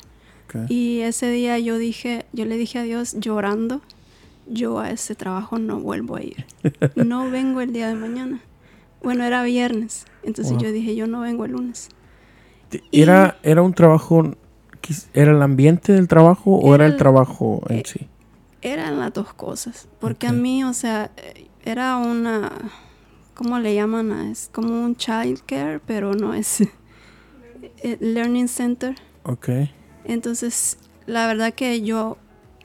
Y 0.69 1.01
ese 1.01 1.31
día 1.31 1.59
yo 1.59 1.77
dije, 1.77 2.25
yo 2.33 2.47
le 2.47 2.57
dije 2.57 2.79
a 2.79 2.83
Dios 2.83 3.17
llorando, 3.19 3.83
yo 4.47 4.79
a 4.79 4.91
ese 4.91 5.15
trabajo 5.15 5.59
no 5.59 5.79
vuelvo 5.79 6.17
a 6.17 6.23
ir. 6.23 6.47
No 6.97 7.31
vengo 7.31 7.61
el 7.61 7.73
día 7.75 7.89
de 7.89 7.95
mañana. 7.95 8.41
Bueno, 9.03 9.25
era 9.25 9.43
viernes, 9.43 10.07
entonces 10.23 10.55
Wow. 10.55 10.63
yo 10.63 10.73
dije, 10.73 10.97
yo 10.97 11.07
no 11.07 11.21
vengo 11.21 11.45
el 11.45 11.53
lunes. 11.53 11.91
¿Era, 12.93 13.39
¿Era 13.43 13.63
un 13.63 13.75
trabajo, 13.75 14.35
era 15.15 15.33
el 15.33 15.43
ambiente 15.43 15.93
del 15.93 16.09
trabajo 16.09 16.53
o 16.57 16.75
era 16.75 16.85
Era 16.87 16.95
el 16.95 16.99
trabajo 16.99 17.63
en 17.69 17.77
eh, 17.79 17.83
sí? 17.87 18.09
Eran 18.63 18.99
las 18.99 19.13
dos 19.13 19.33
cosas, 19.35 19.87
porque 20.01 20.27
a 20.27 20.33
mí, 20.33 20.65
o 20.65 20.73
sea, 20.73 21.11
era 21.65 21.97
una, 21.99 22.51
¿cómo 23.35 23.59
le 23.59 23.75
llaman? 23.75 24.11
Es 24.31 24.51
como 24.53 24.85
un 24.85 24.97
child 24.97 25.43
care, 25.47 25.79
pero 25.87 26.15
no 26.15 26.35
es 26.35 26.63
learning 28.01 28.49
center. 28.49 28.95
Ok. 29.25 29.49
Entonces, 30.05 30.79
la 31.07 31.27
verdad 31.27 31.53
que 31.55 31.81
yo, 31.83 32.17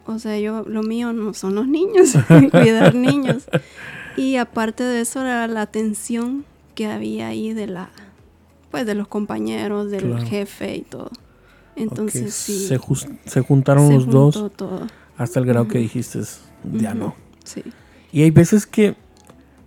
o 0.05 0.19
sea, 0.19 0.39
yo, 0.39 0.63
lo 0.67 0.83
mío 0.83 1.13
no 1.13 1.33
son 1.33 1.55
los 1.55 1.67
niños, 1.67 2.13
cuidar 2.51 2.95
niños. 2.95 3.45
Y 4.15 4.35
aparte 4.37 4.83
de 4.83 5.01
eso 5.01 5.21
era 5.21 5.47
la 5.47 5.65
tensión 5.67 6.45
que 6.75 6.87
había 6.87 7.27
ahí 7.27 7.53
de 7.53 7.67
la, 7.67 7.89
pues 8.71 8.85
de 8.85 8.95
los 8.95 9.07
compañeros, 9.07 9.91
del 9.91 10.05
Claro. 10.11 10.25
jefe 10.25 10.75
y 10.77 10.81
todo. 10.81 11.11
Entonces 11.75 12.33
sí. 12.33 12.67
Se, 12.67 12.79
se 13.25 13.41
juntaron 13.41 13.87
se 13.87 13.93
los 13.95 14.07
dos 14.07 14.51
todo. 14.55 14.87
hasta 15.17 15.39
el 15.39 15.45
grado 15.45 15.67
que 15.67 15.79
dijiste, 15.79 16.19
ya 16.73 16.93
no. 16.93 17.15
Sí. 17.43 17.63
Y 18.11 18.21
hay 18.21 18.29
veces 18.31 18.67
que 18.67 18.95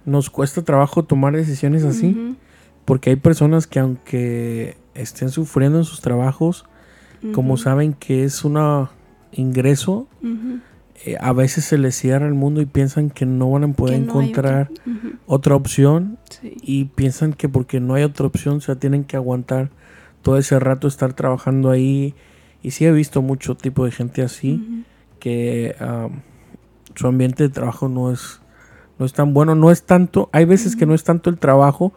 nos 0.04 0.30
cuesta 0.30 0.62
trabajo 0.62 1.04
tomar 1.04 1.34
decisiones 1.36 1.82
así, 1.82 2.36
porque 2.84 3.10
hay 3.10 3.16
personas 3.16 3.66
que 3.66 3.80
aunque 3.80 4.76
estén 4.98 5.30
sufriendo 5.30 5.78
en 5.78 5.84
sus 5.84 6.00
trabajos, 6.00 6.64
como 7.32 7.56
saben 7.56 7.92
que 7.94 8.24
es 8.24 8.44
un 8.44 8.88
ingreso, 9.32 10.06
eh, 11.04 11.16
a 11.20 11.32
veces 11.32 11.64
se 11.64 11.76
les 11.78 11.94
cierra 11.96 12.26
el 12.26 12.34
mundo 12.34 12.60
y 12.60 12.66
piensan 12.66 13.10
que 13.10 13.26
no 13.26 13.50
van 13.50 13.64
a 13.64 13.72
poder 13.72 14.00
no 14.00 14.06
otra- 14.14 14.22
encontrar 14.22 14.70
otra 15.26 15.54
opción 15.56 16.18
sí. 16.30 16.56
y 16.62 16.84
piensan 16.86 17.32
que 17.32 17.48
porque 17.48 17.80
no 17.80 17.94
hay 17.94 18.04
otra 18.04 18.26
opción, 18.26 18.56
o 18.56 18.60
sea, 18.60 18.76
tienen 18.76 19.04
que 19.04 19.16
aguantar 19.16 19.70
todo 20.22 20.38
ese 20.38 20.58
rato 20.58 20.88
estar 20.88 21.12
trabajando 21.14 21.70
ahí. 21.70 22.14
Y 22.62 22.70
sí 22.72 22.84
he 22.84 22.92
visto 22.92 23.22
mucho 23.22 23.56
tipo 23.56 23.84
de 23.84 23.92
gente 23.92 24.22
así, 24.22 24.84
que 25.20 25.76
am, 25.78 26.22
su 26.94 27.06
ambiente 27.06 27.44
de 27.44 27.48
trabajo 27.50 27.88
no 27.88 28.10
es, 28.10 28.40
no 28.98 29.06
es 29.06 29.12
tan 29.12 29.34
bueno, 29.34 29.54
no 29.54 29.70
es 29.70 29.84
tanto, 29.84 30.28
hay 30.32 30.44
veces 30.46 30.74
que 30.76 30.86
no 30.86 30.94
es 30.94 31.04
tanto 31.04 31.30
el 31.30 31.38
trabajo, 31.38 31.92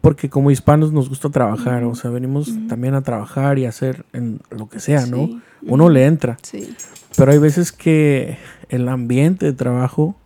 porque 0.00 0.28
como 0.30 0.50
hispanos 0.50 0.92
nos 0.92 1.08
gusta 1.08 1.28
trabajar, 1.28 1.84
o 1.84 1.94
sea, 1.94 2.10
venimos 2.10 2.50
también 2.68 2.94
a 2.94 3.02
trabajar 3.02 3.58
y 3.58 3.66
a 3.66 3.68
hacer 3.68 4.04
en 4.12 4.40
lo 4.50 4.68
que 4.68 4.80
sea, 4.80 5.06
¿no? 5.06 5.26
sí, 5.26 5.40
Uno 5.66 5.88
le 5.90 6.06
entra, 6.06 6.38
Sí. 6.42 6.74
pero 7.16 7.32
hay 7.32 7.38
veces 7.38 7.70
que 7.72 8.38
el 8.70 8.88
ambiente 8.88 9.46
de 9.46 9.52
trabajo 9.52 10.16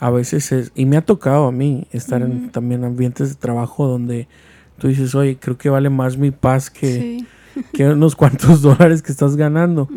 a 0.00 0.10
veces 0.10 0.50
es, 0.52 0.72
y 0.74 0.86
me 0.86 0.96
ha 0.96 1.02
tocado 1.04 1.46
a 1.46 1.52
mí 1.52 1.86
estar 1.92 2.22
en 2.22 2.50
también 2.50 2.84
ambientes 2.84 3.28
de 3.30 3.34
trabajo 3.36 3.86
donde 3.86 4.26
tú 4.78 4.88
dices, 4.88 5.14
oye, 5.14 5.36
creo 5.40 5.56
que 5.56 5.70
vale 5.70 5.88
más 5.90 6.18
mi 6.18 6.30
paz 6.32 6.68
que, 6.68 6.92
sí. 6.92 7.26
que 7.72 7.88
unos 7.88 8.16
cuantos 8.16 8.60
dólares 8.62 9.02
que 9.02 9.12
estás 9.12 9.36
ganando. 9.36 9.88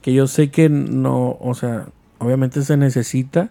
Que 0.00 0.14
yo 0.14 0.26
sé 0.26 0.50
que 0.50 0.68
no, 0.70 1.36
o 1.40 1.54
sea, 1.54 1.88
obviamente 2.18 2.62
se 2.62 2.76
necesita, 2.78 3.50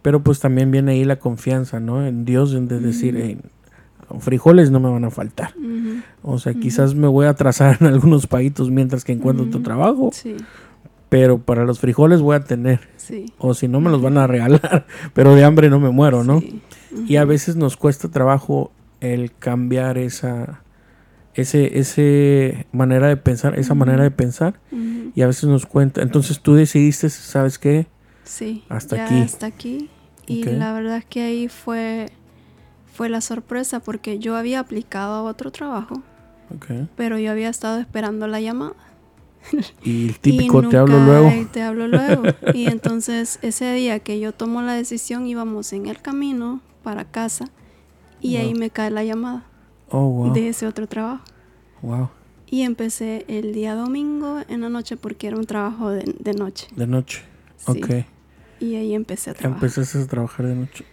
pero 0.00 0.22
pues 0.22 0.40
también 0.40 0.70
viene 0.70 0.92
ahí 0.92 1.04
la 1.04 1.18
confianza, 1.18 1.78
¿no? 1.80 2.04
En 2.06 2.24
Dios, 2.24 2.54
en 2.54 2.66
de 2.66 2.80
decir. 2.80 3.14
"Hey, 3.20 3.38
frijoles 4.20 4.70
no 4.70 4.80
me 4.80 4.90
van 4.90 5.04
a 5.04 5.10
faltar. 5.10 5.54
O 6.22 6.38
sea, 6.38 6.54
quizás 6.54 6.94
me 6.94 7.06
voy 7.08 7.26
a 7.26 7.30
atrasar 7.30 7.76
en 7.80 7.86
algunos 7.88 8.26
países 8.26 8.68
mientras 8.70 9.04
que 9.04 9.12
encuentro 9.12 9.46
otro 9.46 9.60
trabajo, 9.62 10.10
Sí, 10.12 10.36
pero 11.08 11.38
para 11.38 11.64
los 11.64 11.78
frijoles 11.80 12.20
voy 12.20 12.36
a 12.36 12.40
tener. 12.44 12.80
sí. 12.96 13.32
O 13.38 13.54
si 13.54 13.68
no, 13.68 13.80
me 13.80 13.90
los 13.90 14.02
van 14.02 14.18
a 14.18 14.26
regalar, 14.26 14.86
pero 15.14 15.34
de 15.34 15.44
hambre 15.44 15.70
no 15.70 15.80
me 15.80 15.90
muero, 15.90 16.24
¿no? 16.24 16.40
sí, 16.40 16.60
Y 17.06 17.16
a 17.16 17.24
veces 17.24 17.56
nos 17.56 17.76
cuesta 17.76 18.08
trabajo 18.08 18.70
el 19.00 19.32
cambiar 19.34 19.96
esa, 19.98 20.62
ese, 21.34 21.78
ese 21.78 22.66
manera 22.72 23.06
de 23.08 23.16
pensar, 23.16 23.58
esa 23.58 23.74
manera 23.74 24.02
de 24.02 24.10
pensar, 24.10 24.58
y 25.14 25.22
a 25.22 25.26
veces 25.26 25.44
nos 25.44 25.66
cuenta. 25.66 26.02
Entonces 26.02 26.40
tú 26.40 26.54
decidiste, 26.54 27.08
¿sabes 27.10 27.58
qué? 27.58 27.86
Sí, 28.24 28.64
Hasta 28.68 28.96
ya 28.96 29.04
aquí. 29.06 29.20
hasta 29.20 29.46
aquí. 29.46 29.88
Y 30.26 30.42
la 30.44 30.72
verdad 30.74 30.98
es 30.98 31.04
que 31.06 31.22
ahí 31.22 31.48
fue, 31.48 32.10
fue 32.98 33.08
la 33.08 33.20
sorpresa 33.20 33.78
porque 33.78 34.18
yo 34.18 34.34
había 34.36 34.58
aplicado 34.58 35.14
a 35.14 35.22
otro 35.22 35.52
trabajo, 35.52 36.02
Ok. 36.52 36.66
pero 36.96 37.16
yo 37.16 37.30
había 37.30 37.48
estado 37.48 37.78
esperando 37.78 38.26
la 38.26 38.40
llamada. 38.40 38.74
Y 39.84 40.06
el 40.06 40.10
Y 40.10 40.12
típico, 40.14 40.68
te 40.68 40.76
hablo 40.76 40.98
nunca- 40.98 41.06
luego. 41.20 41.40
y 41.40 41.44
Te 41.44 41.62
hablo 41.62 41.86
luego. 41.86 42.22
y 42.54 42.66
entonces 42.66 43.38
ese 43.42 43.72
día 43.72 44.00
que 44.00 44.18
yo 44.18 44.32
tomo 44.32 44.62
la 44.62 44.72
decisión 44.74 45.28
íbamos 45.28 45.72
en 45.72 45.86
el 45.86 46.02
camino 46.02 46.60
para 46.82 47.04
casa 47.04 47.44
y 48.20 48.34
ahí 48.36 48.50
Wow. 48.50 48.58
me 48.58 48.70
cae 48.70 48.90
la 48.90 49.04
llamada 49.04 49.44
Oh, 49.90 50.08
wow. 50.10 50.32
de 50.34 50.48
ese 50.48 50.66
otro 50.66 50.88
trabajo. 50.88 51.22
Wow. 51.82 52.10
Y 52.50 52.62
empecé 52.62 53.24
el 53.28 53.52
día 53.54 53.74
domingo 53.76 54.40
en 54.48 54.62
la 54.62 54.68
noche 54.70 54.96
porque 54.96 55.28
era 55.28 55.36
un 55.36 55.46
trabajo 55.46 55.90
de, 55.90 56.02
de 56.18 56.32
noche. 56.34 56.66
De 56.74 56.86
noche. 56.88 57.22
Sí. 57.58 57.70
Ok. 57.70 57.88
Y 58.60 58.74
ahí 58.76 58.94
empecé 58.94 59.30
a 59.30 59.34
trabajar. 59.34 59.64
Empezaste 59.64 59.98
a 59.98 60.06
trabajar 60.06 60.46
de 60.46 60.54
noche. 60.54 60.84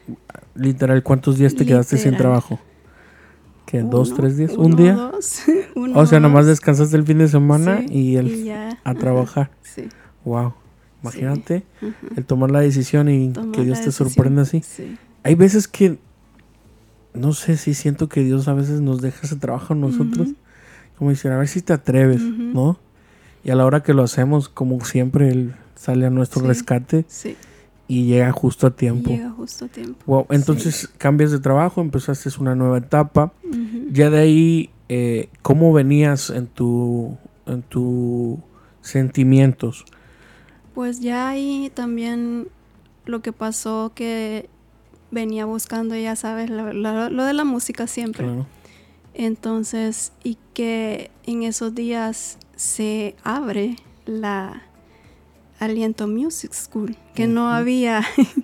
Literal, 0.55 1.01
¿cuántos 1.03 1.37
días 1.37 1.55
te 1.55 1.65
quedaste 1.65 1.97
sin 1.97 2.15
trabajo? 2.15 2.59
¿Qué? 3.65 3.81
¿Dos, 3.81 4.13
tres 4.13 4.37
días? 4.37 4.51
uno, 4.53 4.63
¿Un 4.65 4.75
día? 4.75 4.93
dos, 4.93 5.41
uno, 5.75 5.99
O 5.99 6.05
sea, 6.05 6.19
nomás 6.19 6.45
descansaste 6.45 6.95
el 6.97 7.03
fin 7.03 7.17
de 7.17 7.27
semana 7.27 7.79
Sí, 7.79 7.93
y, 7.93 8.15
el, 8.17 8.27
y 8.27 8.43
ya, 8.45 8.69
a 8.83 8.91
ajá, 8.91 8.99
trabajar. 8.99 9.51
Sí. 9.63 9.89
Wow. 10.23 10.53
Imagínate 11.01 11.63
el 12.15 12.25
tomar 12.25 12.49
la 12.49 12.61
decisión 12.61 13.09
y 13.09 13.29
Tomar 13.29 13.51
que 13.51 13.63
Dios 13.63 13.79
te 13.79 13.85
decisión, 13.85 14.09
sorprenda 14.09 14.41
así. 14.43 14.61
Sí. 14.61 14.97
Hay 15.23 15.35
veces 15.35 15.67
que, 15.67 15.99
no 17.13 17.33
sé 17.33 17.57
si 17.57 17.73
siento 17.73 18.09
que 18.09 18.23
Dios 18.23 18.47
a 18.47 18.53
veces 18.53 18.81
nos 18.81 19.01
deja 19.01 19.19
ese 19.23 19.35
trabajo 19.35 19.73
a 19.73 19.75
nosotros. 19.75 20.29
Como 20.97 21.09
decir, 21.09 21.31
a 21.31 21.37
ver 21.37 21.47
si 21.47 21.61
te 21.61 21.73
atreves. 21.73 22.21
¿no? 22.21 22.79
Y 23.43 23.51
a 23.51 23.55
la 23.55 23.65
hora 23.65 23.83
que 23.83 23.93
lo 23.93 24.01
hacemos, 24.03 24.49
como 24.49 24.83
siempre, 24.83 25.29
Él 25.29 25.53
sale 25.75 26.05
a 26.07 26.09
nuestro 26.09 26.41
rescate 26.47 27.05
Sí. 27.07 27.35
Y 27.87 28.05
llega 28.05 28.31
justo 28.31 28.67
a 28.67 28.71
tiempo. 28.71 29.09
Llega 29.11 29.29
justo 29.31 29.65
a 29.65 29.67
tiempo. 29.67 29.99
Wow. 30.05 30.25
Entonces 30.29 30.89
cambias 30.97 31.31
de 31.31 31.39
trabajo, 31.39 31.81
empezaste 31.81 32.29
una 32.39 32.55
nueva 32.55 32.77
etapa. 32.79 33.31
Ya 33.91 34.09
de 34.09 34.19
ahí, 34.19 34.69
eh, 34.89 35.29
¿cómo 35.41 35.71
venías 35.73 36.29
en 36.29 36.47
tu, 36.47 37.17
en 37.45 37.61
tu 37.61 38.39
sentimientos? 38.81 39.85
Pues 40.73 40.99
ya 40.99 41.29
ahí 41.29 41.71
también 41.73 42.47
lo 43.05 43.21
que 43.21 43.31
pasó 43.31 43.91
que 43.95 44.49
venía 45.11 45.45
buscando, 45.45 45.95
ya 45.95 46.15
sabes, 46.15 46.49
lo, 46.49 46.73
lo- 46.73 47.09
lo 47.09 47.23
de 47.23 47.33
la 47.33 47.43
música 47.45 47.87
siempre. 47.87 48.25
Claro. 48.25 48.45
Entonces, 49.13 50.11
y 50.23 50.37
que 50.53 51.09
en 51.25 51.43
esos 51.43 51.73
días 51.73 52.37
se 52.57 53.15
abre 53.23 53.77
la 54.05 54.63
Aliento 55.59 56.07
Music 56.07 56.53
School, 56.53 56.97
que 57.13 57.27
no 57.27 57.49
había, 57.49 58.03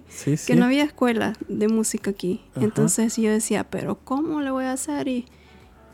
Sí, 0.10 0.38
sí. 0.38 0.48
que 0.48 0.56
no 0.56 0.66
había 0.66 0.84
escuela 0.84 1.34
de 1.50 1.68
música 1.68 2.12
aquí. 2.12 2.42
Entonces 2.56 3.18
yo 3.18 3.30
decía, 3.32 3.64
pero 3.70 4.00
¿cómo 4.04 4.42
le 4.42 4.52
voy 4.52 4.66
a 4.66 4.74
hacer? 4.74 5.08
Y, 5.08 5.26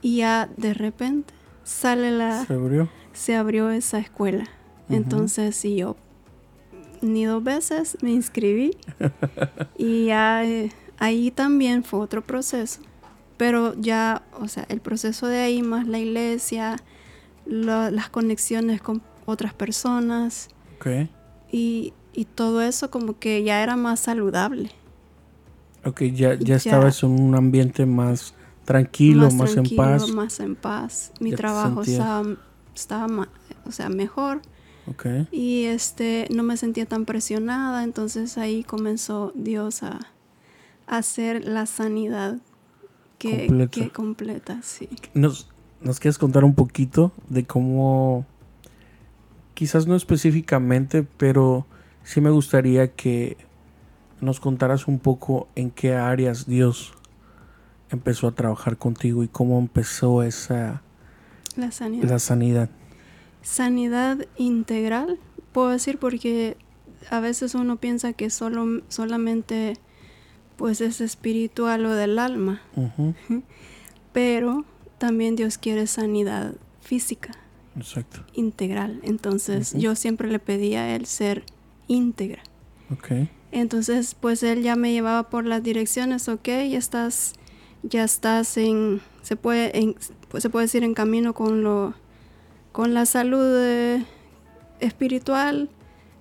y 0.01 0.17
ya 0.17 0.49
de 0.57 0.73
repente 0.73 1.33
sale 1.63 2.11
la, 2.11 2.45
Se 2.45 2.53
abrió. 2.53 2.89
se 3.13 3.35
abrió 3.35 3.69
esa 3.71 3.99
escuela. 3.99 4.45
Entonces, 4.89 5.55
sí, 5.55 5.75
yo 5.75 5.97
ni 7.01 7.25
dos 7.25 7.43
veces 7.43 7.97
me 8.01 8.11
inscribí 8.11 8.71
y 9.77 10.05
ya 10.05 10.43
eh, 10.45 10.71
ahí 10.97 11.31
también 11.31 11.83
fue 11.83 11.99
otro 11.99 12.21
proceso. 12.25 12.81
Pero 13.37 13.75
ya, 13.79 14.23
o 14.39 14.47
sea, 14.47 14.65
el 14.69 14.79
proceso 14.81 15.27
de 15.27 15.39
ahí 15.39 15.61
más 15.61 15.87
la 15.87 15.99
iglesia, 15.99 16.77
lo- 17.45 17.91
las 17.91 18.09
conexiones 18.09 18.81
con 18.81 19.01
otras 19.25 19.53
personas 19.53 20.47
Ok. 20.77 20.87
y, 21.51 21.93
y 22.13 22.25
todo 22.25 22.61
eso 22.61 22.89
como 22.89 23.19
que 23.19 23.43
ya 23.43 23.61
era 23.63 23.75
más 23.75 23.99
saludable. 23.99 24.71
Ok, 25.85 26.01
ya, 26.13 26.33
ya 26.35 26.37
Ya. 26.39 26.55
estabas 26.55 27.03
en 27.03 27.11
un 27.11 27.35
ambiente 27.35 27.85
más 27.85 28.33
tranquilo, 28.65 29.31
más, 29.31 29.51
en 29.51 29.63
tranquilo, 29.63 29.83
paz. 29.83 30.09
Más 30.09 30.39
en 30.39 30.55
paz. 30.55 31.11
Mi 31.19 31.31
Ya 31.31 31.37
trabajo 31.37 31.81
estaba 31.81 32.23
estaba, 32.75 33.27
o 33.65 33.71
sea, 33.71 33.89
mejor. 33.89 34.41
Okay. 34.87 35.27
Y 35.31 35.65
este, 35.65 36.27
no 36.33 36.43
me 36.43 36.55
sentía 36.55 36.85
tan 36.85 37.05
presionada, 37.05 37.83
entonces 37.83 38.37
ahí 38.37 38.63
comenzó 38.63 39.31
Dios 39.35 39.83
a, 39.83 39.99
hacer 40.85 41.43
la 41.45 41.65
sanidad 41.65 42.37
que 43.17 43.47
completa. 43.47 43.71
que 43.71 43.89
completa, 43.89 44.59
sí. 44.63 44.87
¿Nos, 45.13 45.49
¿Nos 45.81 45.99
quieres 45.99 46.17
contar 46.17 46.45
un 46.45 46.55
poquito 46.55 47.11
de 47.29 47.45
cómo, 47.45 48.25
quizás 49.57 49.87
no 49.87 49.95
específicamente, 49.95 51.01
pero 51.01 51.65
sí 52.03 52.21
me 52.21 52.29
gustaría 52.29 52.93
que 52.93 53.37
nos 54.21 54.39
contaras 54.39 54.87
un 54.87 54.99
poco 54.99 55.47
en 55.55 55.71
qué 55.71 55.95
áreas 55.95 56.45
Dios 56.45 56.93
empezó 57.89 58.27
a 58.27 58.35
trabajar 58.35 58.77
contigo 58.77 59.23
y 59.23 59.27
cómo 59.27 59.57
empezó 59.57 60.21
esa 60.21 60.83
la 61.55 61.71
sanidad. 61.71 62.07
La 62.07 62.19
sanidad. 62.19 62.69
Sanidad 63.41 64.27
integral, 64.37 65.17
puedo 65.53 65.69
decir, 65.69 65.97
porque 65.97 66.55
a 67.09 67.19
veces 67.19 67.55
uno 67.55 67.77
piensa 67.77 68.13
que 68.13 68.29
solo, 68.29 68.83
solamente 68.89 69.73
pues 70.55 70.81
es 70.81 71.01
espiritual 71.01 71.83
o 71.87 71.95
del 71.95 72.19
alma, 72.19 72.61
pero 74.13 74.65
también 74.99 75.35
Dios 75.35 75.57
quiere 75.57 75.87
sanidad 75.87 76.53
física. 76.79 77.31
Exacto. 77.77 78.23
Integral. 78.33 78.99
Entonces 79.03 79.73
yo 79.73 79.95
siempre 79.95 80.29
le 80.29 80.39
pedía 80.39 80.81
a 80.81 80.95
él 80.95 81.05
ser 81.05 81.43
íntegra. 81.87 82.41
Okay. 82.91 83.29
Entonces, 83.51 84.15
pues 84.15 84.43
él 84.43 84.61
ya 84.61 84.75
me 84.75 84.91
llevaba 84.91 85.29
por 85.29 85.45
las 85.45 85.63
direcciones, 85.63 86.27
ok, 86.27 86.45
ya 86.45 86.77
estás, 86.77 87.33
ya 87.83 88.03
estás 88.03 88.57
en, 88.57 89.01
se 89.21 89.35
puede, 89.35 89.77
en, 89.77 89.95
pues 90.29 90.43
se 90.43 90.49
puede 90.49 90.65
decir 90.65 90.83
en 90.83 90.93
camino 90.93 91.33
con 91.33 91.63
lo, 91.63 91.93
con 92.71 92.93
la 92.93 93.05
salud 93.05 93.45
eh, 93.57 94.05
espiritual, 94.79 95.69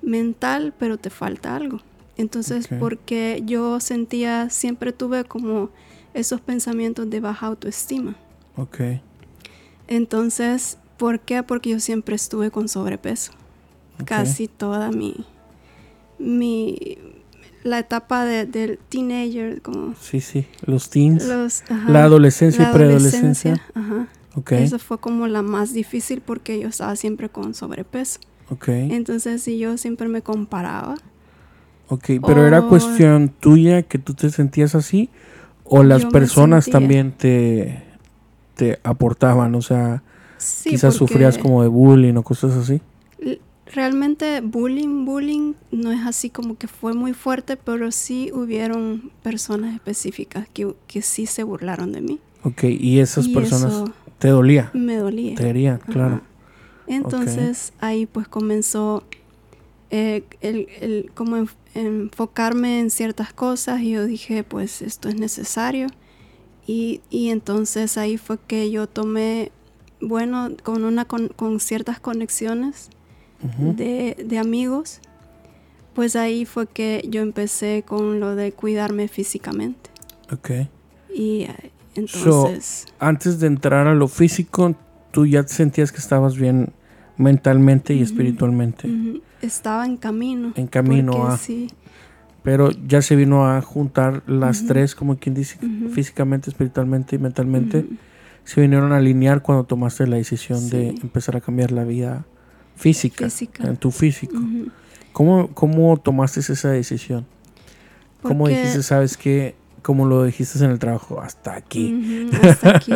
mental, 0.02 0.72
pero 0.78 0.98
te 0.98 1.10
falta 1.10 1.56
algo. 1.56 1.80
Entonces, 2.16 2.68
porque 2.80 3.42
yo 3.44 3.78
sentía, 3.80 4.48
siempre 4.48 4.92
tuve 4.92 5.24
como 5.24 5.68
esos 6.14 6.40
pensamientos 6.40 7.10
de 7.10 7.20
baja 7.20 7.46
autoestima. 7.46 8.16
Ok. 8.56 8.80
Entonces, 9.86 10.78
¿por 10.96 11.20
qué? 11.20 11.42
Porque 11.42 11.70
yo 11.70 11.80
siempre 11.80 12.16
estuve 12.16 12.50
con 12.50 12.68
sobrepeso. 12.68 13.32
Casi 14.04 14.46
toda 14.46 14.90
mi, 14.90 15.24
mi, 16.18 16.98
la 17.62 17.78
etapa 17.78 18.24
de, 18.24 18.44
del 18.44 18.78
teenager, 18.90 19.62
como... 19.62 19.94
Sí, 20.00 20.20
sí, 20.20 20.46
los 20.66 20.90
teens. 20.90 21.26
la 21.88 22.04
adolescencia 22.04 22.68
y 22.68 22.72
preadolescencia. 22.74 23.62
Ajá. 23.74 24.08
Okay. 24.34 24.64
Eso 24.64 24.78
fue 24.78 24.98
como 24.98 25.26
la 25.28 25.40
más 25.40 25.72
difícil 25.72 26.20
porque 26.20 26.60
yo 26.60 26.68
estaba 26.68 26.94
siempre 26.96 27.30
con 27.30 27.54
sobrepeso. 27.54 28.20
Ok. 28.50 28.68
Entonces, 28.68 29.42
si 29.42 29.58
yo 29.58 29.78
siempre 29.78 30.08
me 30.08 30.20
comparaba. 30.20 30.96
Ok, 31.88 32.10
pero 32.26 32.46
era 32.46 32.62
cuestión 32.62 33.28
tuya 33.28 33.82
que 33.82 33.98
tú 33.98 34.12
te 34.12 34.28
sentías 34.30 34.74
así 34.74 35.08
o 35.64 35.82
las 35.82 36.04
personas 36.06 36.66
también 36.66 37.12
te, 37.12 37.82
te 38.54 38.80
aportaban, 38.82 39.54
o 39.54 39.62
sea, 39.62 40.02
quizás 40.64 40.94
sufrías 40.94 41.38
como 41.38 41.62
de 41.62 41.68
bullying 41.68 42.14
o 42.16 42.22
cosas 42.22 42.54
así 42.56 42.80
realmente 43.72 44.40
bullying, 44.40 45.04
bullying 45.04 45.54
no 45.70 45.92
es 45.92 46.06
así 46.06 46.30
como 46.30 46.56
que 46.56 46.68
fue 46.68 46.94
muy 46.94 47.12
fuerte, 47.12 47.56
pero 47.56 47.90
sí 47.90 48.30
hubieron 48.32 49.10
personas 49.22 49.74
específicas 49.74 50.48
que, 50.52 50.74
que 50.86 51.02
sí 51.02 51.26
se 51.26 51.42
burlaron 51.42 51.92
de 51.92 52.00
mí. 52.00 52.20
Ok, 52.42 52.64
y 52.64 53.00
esas 53.00 53.28
personas 53.28 53.90
te 54.18 54.28
dolía. 54.28 54.70
Me 54.72 54.96
dolía. 54.96 55.34
Te 55.34 55.48
hería, 55.48 55.78
claro. 55.78 56.22
Entonces 56.86 57.72
ahí 57.80 58.06
pues 58.06 58.28
comenzó 58.28 59.02
eh, 59.90 60.22
el, 60.40 60.68
el, 60.80 61.10
como 61.14 61.46
enfocarme 61.74 62.80
en 62.80 62.90
ciertas 62.90 63.32
cosas 63.32 63.80
y 63.80 63.90
yo 63.90 64.06
dije 64.06 64.44
pues 64.44 64.82
esto 64.82 65.08
es 65.08 65.16
necesario. 65.16 65.88
Y, 66.68 67.00
y 67.10 67.30
entonces 67.30 67.96
ahí 67.96 68.16
fue 68.16 68.38
que 68.44 68.70
yo 68.70 68.88
tomé, 68.88 69.52
bueno, 70.06 70.50
con, 70.62 70.84
una, 70.84 71.04
con, 71.04 71.28
con 71.28 71.60
ciertas 71.60 72.00
conexiones 72.00 72.90
de, 73.42 74.38
amigos, 74.38 75.00
pues 75.94 76.16
ahí 76.16 76.44
fue 76.44 76.66
que 76.66 77.06
yo 77.08 77.22
empecé 77.22 77.84
con 77.86 78.20
lo 78.20 78.34
de 78.34 78.52
cuidarme 78.52 79.08
físicamente. 79.08 79.90
Ok. 80.32 80.50
Y 81.14 81.42
eh, 81.42 81.70
entonces... 81.94 82.86
antes 82.98 83.40
de 83.40 83.46
entrar 83.46 83.86
a 83.86 83.94
lo 83.94 84.08
físico, 84.08 84.74
tú 85.10 85.26
ya 85.26 85.46
sentías 85.46 85.92
que 85.92 85.98
estabas 85.98 86.36
bien 86.36 86.72
mentalmente 87.16 87.94
y 87.94 88.02
espiritualmente. 88.02 88.88
Estaba 89.40 89.86
en 89.86 89.96
camino. 89.96 90.52
En 90.56 90.66
camino 90.66 91.26
a... 91.26 91.36
Sí. 91.36 91.68
Pero 92.42 92.70
ya 92.70 93.02
se 93.02 93.16
vino 93.16 93.48
a 93.48 93.60
juntar 93.60 94.22
las 94.28 94.66
tres, 94.66 94.94
como 94.94 95.16
quien 95.16 95.34
dice, 95.34 95.58
físicamente, 95.92 96.48
espiritualmente 96.48 97.16
y 97.16 97.18
mentalmente. 97.18 97.84
Se 98.46 98.60
vinieron 98.60 98.92
a 98.92 98.98
alinear 98.98 99.42
cuando 99.42 99.64
tomaste 99.64 100.06
la 100.06 100.16
decisión 100.16 100.70
de 100.70 100.90
empezar 100.90 101.36
a 101.36 101.40
cambiar 101.40 101.72
la 101.72 101.82
vida 101.82 102.24
física, 102.76 103.26
en 103.58 103.76
tu 103.76 103.90
físico. 103.90 104.38
¿Cómo, 105.12 105.96
tomaste 106.00 106.40
esa 106.40 106.70
decisión? 106.70 107.26
¿Cómo 108.22 108.46
dijiste, 108.46 108.84
sabes 108.84 109.16
qué? 109.16 109.56
¿Cómo 109.82 110.06
lo 110.06 110.22
dijiste 110.22 110.64
en 110.64 110.70
el 110.70 110.78
trabajo? 110.78 111.20
Hasta 111.20 111.56
aquí. 111.56 112.28
hasta 112.42 112.76
aquí. 112.76 112.92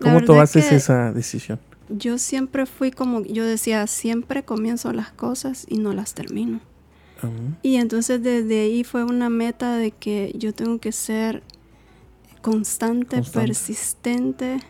¿Cómo 0.00 0.22
tomaste 0.22 0.60
esa 0.60 1.12
decisión? 1.12 1.60
Yo 1.90 2.16
siempre 2.16 2.64
fui 2.64 2.90
como, 2.90 3.22
yo 3.24 3.44
decía, 3.44 3.86
siempre 3.86 4.42
comienzo 4.42 4.94
las 4.94 5.10
cosas 5.12 5.66
y 5.68 5.78
no 5.78 5.92
las 5.92 6.14
termino. 6.14 6.60
Y 7.62 7.76
entonces 7.76 8.22
desde 8.22 8.62
ahí 8.62 8.84
fue 8.84 9.04
una 9.04 9.28
meta 9.28 9.76
de 9.76 9.90
que 9.90 10.32
yo 10.34 10.54
tengo 10.54 10.78
que 10.78 10.92
ser 10.92 11.42
constante. 12.40 13.20
persistente 13.22 14.60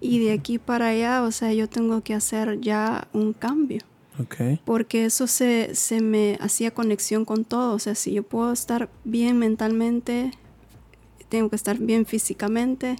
y 0.00 0.18
de 0.18 0.32
aquí 0.32 0.58
para 0.58 0.88
allá, 0.88 1.22
o 1.22 1.32
sea, 1.32 1.52
yo 1.52 1.68
tengo 1.68 2.02
que 2.02 2.14
hacer 2.14 2.60
ya 2.60 3.08
un 3.12 3.32
cambio. 3.32 3.82
Okay. 4.18 4.60
Porque 4.64 5.04
eso 5.04 5.26
se, 5.26 5.74
se 5.74 6.00
me 6.00 6.38
hacía 6.40 6.70
conexión 6.70 7.24
con 7.24 7.44
todo. 7.44 7.74
O 7.74 7.78
sea, 7.78 7.94
si 7.94 8.12
yo 8.12 8.22
puedo 8.22 8.52
estar 8.52 8.88
bien 9.04 9.38
mentalmente, 9.38 10.30
tengo 11.28 11.50
que 11.50 11.56
estar 11.56 11.78
bien 11.78 12.06
físicamente 12.06 12.96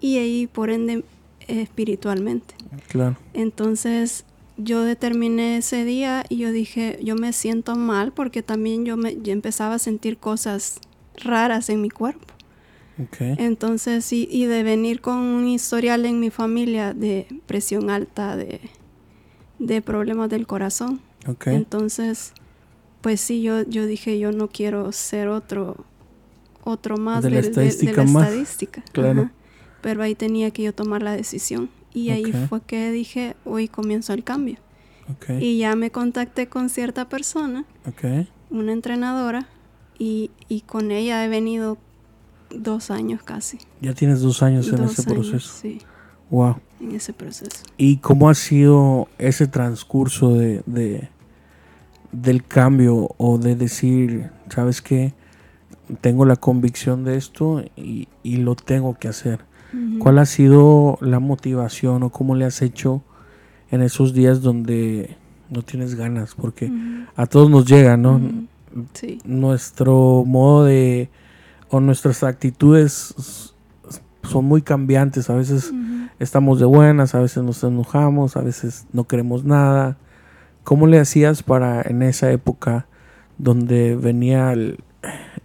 y 0.00 0.18
ahí, 0.18 0.46
por 0.46 0.70
ende, 0.70 1.04
espiritualmente. 1.48 2.54
Claro. 2.88 3.16
Entonces, 3.34 4.24
yo 4.56 4.84
determiné 4.84 5.58
ese 5.58 5.84
día 5.84 6.24
y 6.28 6.38
yo 6.38 6.52
dije, 6.52 6.98
yo 7.02 7.16
me 7.16 7.32
siento 7.32 7.74
mal 7.76 8.12
porque 8.12 8.42
también 8.42 8.84
yo, 8.84 8.96
me, 8.96 9.20
yo 9.20 9.32
empezaba 9.32 9.76
a 9.76 9.78
sentir 9.78 10.18
cosas 10.18 10.78
raras 11.16 11.68
en 11.70 11.80
mi 11.80 11.90
cuerpo. 11.90 12.26
Entonces, 13.20 14.12
y, 14.12 14.46
de 14.46 14.62
venir 14.62 15.00
con 15.00 15.18
un 15.18 15.46
historial 15.46 16.04
en 16.04 16.20
mi 16.20 16.30
familia 16.30 16.94
de 16.94 17.26
presión 17.46 17.90
alta, 17.90 18.36
de, 18.36 18.60
de 19.58 19.82
problemas 19.82 20.28
del 20.28 20.46
corazón. 20.46 21.00
Entonces, 21.46 22.32
pues 23.00 23.20
sí, 23.20 23.42
yo, 23.42 23.62
yo 23.62 23.86
dije, 23.86 24.18
yo 24.18 24.32
no 24.32 24.48
quiero 24.48 24.92
ser 24.92 25.28
otro, 25.28 25.84
otro 26.64 26.96
más 26.96 27.22
de 27.22 27.30
la 27.30 27.40
estadística. 27.40 28.82
Claro. 28.92 29.30
Pero 29.80 30.02
ahí 30.02 30.14
tenía 30.14 30.50
que 30.50 30.62
yo 30.62 30.72
tomar 30.72 31.02
la 31.02 31.16
decisión. 31.16 31.70
Y 31.92 32.10
ahí 32.10 32.32
fue 32.48 32.62
que 32.62 32.90
dije, 32.90 33.36
hoy 33.44 33.68
comienzo 33.68 34.12
el 34.12 34.24
cambio. 34.24 34.56
Y 35.40 35.58
ya 35.58 35.74
me 35.76 35.90
contacté 35.90 36.46
con 36.46 36.70
cierta 36.70 37.08
persona, 37.08 37.64
una 38.50 38.72
entrenadora, 38.72 39.48
y, 39.98 40.30
y 40.48 40.62
con 40.62 40.90
ella 40.90 41.24
he 41.24 41.28
venido 41.28 41.76
dos 42.58 42.90
años 42.90 43.22
casi. 43.22 43.58
Ya 43.80 43.94
tienes 43.94 44.20
dos 44.20 44.42
años 44.42 44.68
en 44.72 44.84
ese 44.84 45.02
proceso. 45.02 45.52
Sí. 45.60 45.80
Wow. 46.30 46.56
En 46.80 46.92
ese 46.92 47.12
proceso. 47.12 47.64
¿Y 47.76 47.98
cómo 47.98 48.30
ha 48.30 48.34
sido 48.34 49.08
ese 49.18 49.46
transcurso 49.46 50.34
de, 50.34 50.62
de 50.66 51.08
del 52.10 52.44
cambio 52.44 53.14
o 53.16 53.38
de 53.38 53.56
decir, 53.56 54.30
sabes 54.48 54.82
qué, 54.82 55.14
tengo 56.00 56.24
la 56.24 56.36
convicción 56.36 57.04
de 57.04 57.16
esto 57.16 57.64
y, 57.76 58.08
y 58.22 58.36
lo 58.36 58.54
tengo 58.54 58.98
que 58.98 59.08
hacer? 59.08 59.40
¿Cuál 59.98 60.18
ha 60.18 60.26
sido 60.26 60.98
la 61.00 61.18
motivación 61.18 62.02
o 62.02 62.10
cómo 62.10 62.34
le 62.34 62.44
has 62.44 62.60
hecho 62.60 63.02
en 63.70 63.80
esos 63.80 64.12
días 64.12 64.42
donde 64.42 65.16
no 65.48 65.62
tienes 65.62 65.94
ganas? 65.94 66.34
Porque 66.34 66.70
a 67.16 67.26
todos 67.26 67.48
nos 67.48 67.64
llega, 67.64 67.96
¿no? 67.96 68.20
Sí. 68.92 69.18
Nuestro 69.24 70.24
modo 70.26 70.66
de 70.66 71.08
o 71.72 71.80
nuestras 71.80 72.22
actitudes 72.22 73.54
son 74.22 74.44
muy 74.44 74.60
cambiantes. 74.60 75.30
A 75.30 75.34
veces 75.34 75.72
estamos 76.18 76.60
de 76.60 76.66
buenas, 76.66 77.14
a 77.14 77.20
veces 77.20 77.42
nos 77.42 77.64
enojamos, 77.64 78.36
a 78.36 78.42
veces 78.42 78.86
no 78.92 79.04
queremos 79.04 79.44
nada. 79.44 79.96
¿Cómo 80.64 80.86
le 80.86 81.00
hacías 81.00 81.42
para 81.42 81.80
en 81.80 82.02
esa 82.02 82.30
época 82.30 82.86
donde 83.38 83.96
venía 83.96 84.52
el, 84.52 84.78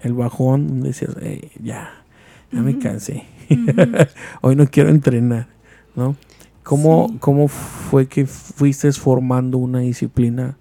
bajón, 0.04 0.68
donde 0.68 0.90
decías, 0.90 1.16
ya, 1.64 2.04
ya 2.52 2.62
me 2.62 2.78
cansé, 2.78 3.24
hoy 4.42 4.58
no 4.58 4.68
quiero 4.68 4.90
entrenar, 4.90 5.48
¿no? 5.96 6.18
¿Cómo, 6.64 7.08
Sí. 7.10 7.18
¿Cómo 7.20 7.48
fue 7.48 8.08
que 8.08 8.26
fuiste 8.26 8.92
formando 8.92 9.58
una 9.58 9.80
disciplina 9.80 10.58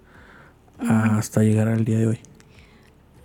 hasta 0.79 1.43
llegar 1.43 1.67
al 1.67 1.83
día 1.83 1.99
de 1.99 2.07
hoy? 2.07 2.19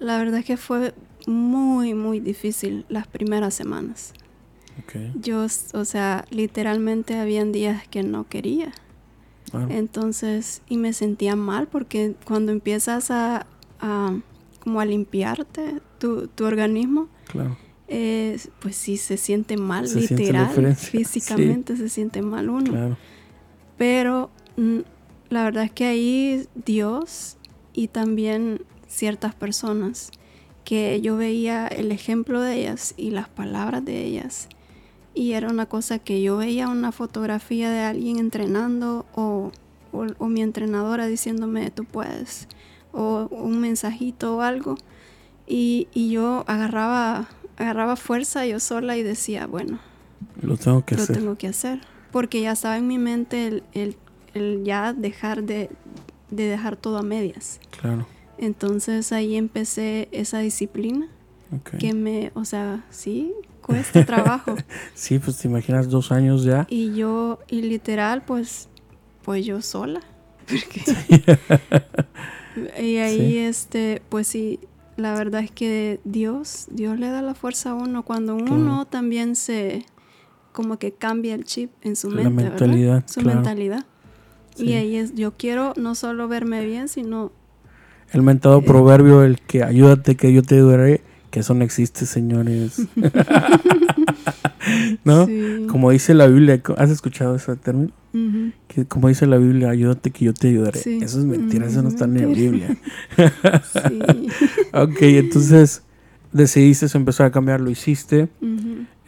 La 0.00 0.18
verdad 0.18 0.40
es 0.40 0.44
que 0.44 0.56
fue 0.56 0.92
muy, 1.26 1.94
muy 1.94 2.20
difícil 2.20 2.84
las 2.88 3.06
primeras 3.06 3.54
semanas. 3.54 4.12
Okay. 4.84 5.12
Yo, 5.20 5.44
o 5.74 5.84
sea, 5.84 6.24
literalmente 6.30 7.18
habían 7.18 7.52
días 7.52 7.86
que 7.88 8.02
no 8.02 8.28
quería. 8.28 8.72
Ah, 9.52 9.66
Entonces, 9.68 10.62
y 10.68 10.78
me 10.78 10.92
sentía 10.92 11.36
mal 11.36 11.68
porque 11.68 12.14
cuando 12.24 12.52
empiezas 12.52 13.10
a, 13.10 13.46
a 13.80 14.14
como 14.60 14.80
a 14.80 14.84
limpiarte 14.84 15.80
tu, 15.98 16.28
tu 16.28 16.44
organismo, 16.44 17.08
claro. 17.26 17.56
eh, 17.88 18.38
pues 18.60 18.76
sí 18.76 18.96
se 18.96 19.16
siente 19.16 19.56
mal, 19.56 19.88
Se 19.88 19.98
siente 20.00 20.22
literal, 20.22 20.48
diferencia, 20.48 20.88
físicamente 20.90 21.76
se 21.76 21.88
siente 21.88 22.22
mal 22.22 22.48
uno. 22.48 22.70
Claro. 22.70 22.96
Pero 23.76 24.30
mm, 24.56 24.78
la 25.30 25.44
verdad 25.44 25.64
es 25.64 25.72
que 25.72 25.84
ahí 25.84 26.46
Dios 26.64 27.36
y 27.74 27.88
también 27.88 28.62
ciertas 28.86 29.34
personas 29.34 30.10
que 30.64 31.00
yo 31.00 31.16
veía 31.16 31.66
el 31.66 31.90
ejemplo 31.92 32.40
de 32.40 32.60
ellas 32.60 32.94
y 32.96 33.10
las 33.10 33.28
palabras 33.28 33.84
de 33.84 34.04
ellas 34.04 34.48
y 35.14 35.32
era 35.32 35.48
una 35.48 35.66
cosa 35.66 35.98
que 35.98 36.22
yo 36.22 36.36
veía 36.38 36.68
una 36.68 36.92
fotografía 36.92 37.70
de 37.70 37.80
alguien 37.80 38.18
entrenando 38.18 39.04
o, 39.14 39.52
o- 39.92 40.06
o 40.18 40.28
mi 40.28 40.40
entrenadora 40.42 41.06
diciéndome 41.06 41.70
tú 41.70 41.84
puedes 41.84 42.48
o 42.92 43.28
un 43.30 43.58
mensajito 43.60 44.36
o 44.36 44.40
algo 44.42 44.76
y, 45.46 45.88
y 45.92 46.10
yo 46.10 46.44
agarraba 46.46 47.28
agarraba 47.56 47.96
fuerza 47.96 48.46
yo 48.46 48.58
sola 48.60 48.96
y 48.96 49.02
decía 49.02 49.46
bueno 49.46 49.78
Lo 50.40 50.56
tengo 50.56 50.84
que 50.84 50.94
lo 50.96 51.02
hacer. 51.02 51.16
tengo 51.18 51.36
que 51.36 51.48
hacer. 51.48 51.80
Porque 52.12 52.40
ya 52.42 52.52
estaba 52.52 52.76
en 52.76 52.86
mi 52.86 52.98
mente 52.98 53.46
el, 53.48 53.62
el- 53.72 53.96
el 54.34 54.64
ya 54.64 54.92
dejar 54.94 55.42
de, 55.44 55.68
de 56.30 56.44
dejar 56.46 56.76
todo 56.76 56.96
a 56.98 57.02
medias. 57.02 57.58
Claro. 57.80 58.06
Entonces 58.44 59.12
ahí 59.12 59.36
empecé 59.36 60.08
esa 60.10 60.40
disciplina 60.40 61.06
ok. 61.54 61.76
que 61.78 61.94
me, 61.94 62.32
o 62.34 62.44
sea, 62.44 62.84
sí, 62.90 63.32
cuesta 63.60 64.04
trabajo. 64.06 64.56
Sí, 64.94 65.18
pues 65.20 65.38
te 65.38 65.46
imaginas 65.48 65.88
dos 65.88 66.10
años 66.10 66.42
ya. 66.44 66.66
y 66.68 66.92
yo, 66.94 67.38
y 67.48 67.62
literal, 67.62 68.22
pues, 68.22 68.68
pues 69.22 69.46
yo 69.46 69.62
sola. 69.62 70.00
Porque- 70.48 70.82
y 72.82 72.96
ahí, 72.96 73.16
Sí. 73.32 73.38
este, 73.38 74.02
pues 74.08 74.26
sí, 74.26 74.58
la 74.96 75.14
verdad 75.14 75.42
es 75.42 75.50
que 75.50 76.00
Dios, 76.04 76.66
Dios 76.70 76.98
le 76.98 77.08
da 77.08 77.22
la 77.22 77.34
fuerza 77.34 77.70
a 77.70 77.74
uno 77.74 78.02
cuando 78.02 78.36
Claro. 78.36 78.54
uno 78.54 78.84
también 78.86 79.36
se, 79.36 79.86
como 80.52 80.78
que 80.78 80.92
cambia 80.92 81.34
el 81.34 81.44
chip 81.44 81.70
en 81.82 81.94
su 81.96 82.10
La 82.10 82.24
mente, 82.24 82.42
¿verdad? 82.42 82.50
mentalidad, 82.60 83.04
Su 83.06 83.20
claro. 83.20 83.36
mentalidad. 83.36 83.86
Sí. 84.56 84.64
Y 84.66 84.72
ahí 84.74 84.96
es, 84.96 85.14
yo 85.14 85.32
quiero 85.36 85.72
no 85.76 85.94
solo 85.94 86.28
verme 86.28 86.64
bien, 86.66 86.88
sino 86.88 87.30
El 88.12 88.22
mentado 88.22 88.58
Eh. 88.60 88.64
proverbio, 88.66 89.22
el 89.22 89.40
que 89.40 89.62
ayúdate 89.62 90.16
que 90.16 90.32
yo 90.32 90.42
te 90.42 90.56
ayudaré, 90.56 91.00
que 91.30 91.40
eso 91.40 91.54
no 91.54 91.64
existe, 91.64 92.06
señores. 92.06 92.86
¿No? 95.04 95.26
Sí. 95.26 95.66
Como 95.68 95.90
dice 95.90 96.14
la 96.14 96.26
Biblia, 96.26 96.60
¿has 96.76 96.90
escuchado 96.90 97.36
ese 97.36 97.56
término? 97.56 97.90
Que 98.68 98.84
como 98.84 99.08
dice 99.08 99.26
la 99.26 99.38
Biblia, 99.38 99.70
ayúdate 99.70 100.10
que 100.10 100.26
yo 100.26 100.34
te 100.34 100.48
ayudaré. 100.48 100.78
Sí. 100.78 100.98
Eso 101.02 101.18
es 101.18 101.24
mentira, 101.24 101.66
eso 101.66 101.82
no 101.82 101.88
está 101.88 102.04
en 102.04 102.20
la. 102.20 102.26
Biblia. 102.26 102.76
Sí. 103.16 104.28
ok, 104.72 104.96
entonces 105.02 105.82
decidiste 106.32 106.86
empezar 106.96 107.26
a 107.26 107.30
cambiar, 107.30 107.60
lo 107.60 107.70
hiciste. 107.70 108.28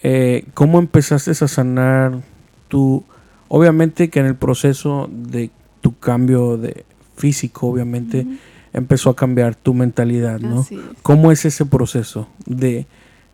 Eh, 0.02 0.44
¿Cómo 0.54 0.78
empezaste 0.78 1.30
a 1.30 1.34
sanar 1.34 2.20
tu... 2.68 3.04
Obviamente 3.48 4.08
que 4.10 4.20
en 4.20 4.26
el 4.26 4.34
proceso 4.36 5.08
de 5.12 5.50
tu 5.80 5.96
cambio 5.98 6.56
de 6.56 6.84
físico, 7.16 7.68
obviamente. 7.68 8.26
Empezó 8.74 9.08
a 9.08 9.16
cambiar 9.16 9.54
tu 9.54 9.72
mentalidad, 9.72 10.40
¿no? 10.40 10.60
Así 10.60 10.74
es. 10.74 10.82
¿Cómo 11.02 11.32
es 11.32 11.46
ese 11.46 11.64
proceso 11.64 12.28
de, 12.44 12.87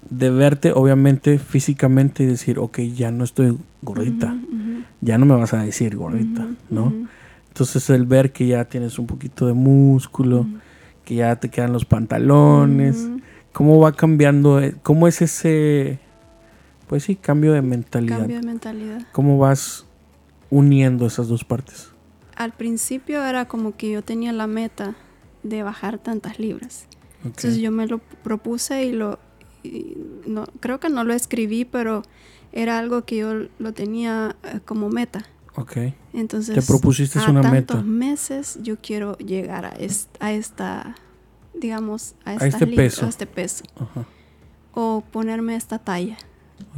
de 0.09 0.31
verte, 0.31 0.73
obviamente, 0.73 1.39
físicamente 1.39 2.23
y 2.23 2.27
decir, 2.27 2.59
ok, 2.59 2.79
ya 2.81 3.11
no 3.11 3.25
estoy 3.25 3.59
gordita, 3.83 4.37
ya 5.01 5.19
no 5.19 5.27
me 5.27 5.35
vas 5.35 5.53
a 5.55 5.63
decir 5.63 5.97
gordita, 5.97 6.47
¿no? 6.69 6.93
Entonces 7.49 7.91
el 7.91 8.07
ver 8.07 8.33
que 8.33 8.47
ya 8.47 8.67
tienes 8.67 8.99
un 8.99 9.07
poquito 9.07 9.47
de 9.47 9.55
músculo, 9.55 10.47
que 11.05 11.17
ya 11.17 11.35
te 11.37 11.49
quedan 11.49 11.73
los 11.73 11.85
pantalones. 11.85 13.09
¿cómo 13.53 13.81
va 13.81 13.93
cambiando? 13.93 14.61
eh, 14.61 14.75
¿Cómo 14.83 15.09
es 15.09 15.23
ese, 15.23 15.99
pues 16.87 17.05
sí, 17.05 17.17
cambio 17.17 17.53
de 17.53 17.63
mentalidad? 17.63 18.19
Cambio 18.19 18.41
de 18.41 18.47
mentalidad. 18.47 19.03
¿Cómo 19.13 19.39
vas 19.39 19.87
uniendo 20.51 21.07
esas 21.07 21.29
dos 21.29 21.45
partes? 21.45 21.91
Al 22.37 22.53
principio 22.53 23.25
era 23.25 23.47
como 23.47 23.77
que 23.77 23.91
yo 23.91 24.03
tenía 24.03 24.33
la 24.33 24.47
meta 24.47 24.95
de 25.43 25.63
bajar 25.63 25.99
tantas 25.99 26.39
libras. 26.39 26.87
Ok, 27.21 27.27
Entonces 27.27 27.57
yo 27.59 27.71
me 27.71 27.87
lo 27.87 27.99
propuse 27.99 28.85
y 28.85 28.93
lo 28.93 29.19
y 29.63 29.95
no 30.27 30.47
creo 30.61 30.81
que 30.81 30.89
no 30.89 31.05
lo 31.05 31.13
escribí, 31.13 31.65
pero 31.67 32.03
era 32.53 32.79
algo 32.79 33.05
que 33.05 33.19
yo 33.19 33.47
lo 33.59 33.73
tenía 33.75 34.37
eh, 34.43 34.61
como 34.65 34.89
meta. 34.89 35.27
ok. 35.55 35.77
Entonces 36.15 36.55
Te 36.55 36.63
propusiste 36.63 37.19
a 37.19 37.31
una 37.31 37.43
tantos 37.43 37.77
meta. 37.77 37.83
meses 37.83 38.59
yo 38.63 38.79
quiero 38.81 39.17
llegar 39.19 39.67
a, 39.67 39.71
est- 39.71 40.17
a 40.21 40.33
esta 40.33 40.95
digamos 41.55 42.15
a, 42.25 42.35
estas 42.35 42.63
este 42.63 42.67
peso. 42.69 43.05
a 43.05 43.09
este 43.11 43.27
peso 43.27 43.65
Ajá, 43.79 44.07
o 44.73 45.03
ponerme 45.13 45.57
esta 45.57 45.79
talla. 45.79 46.17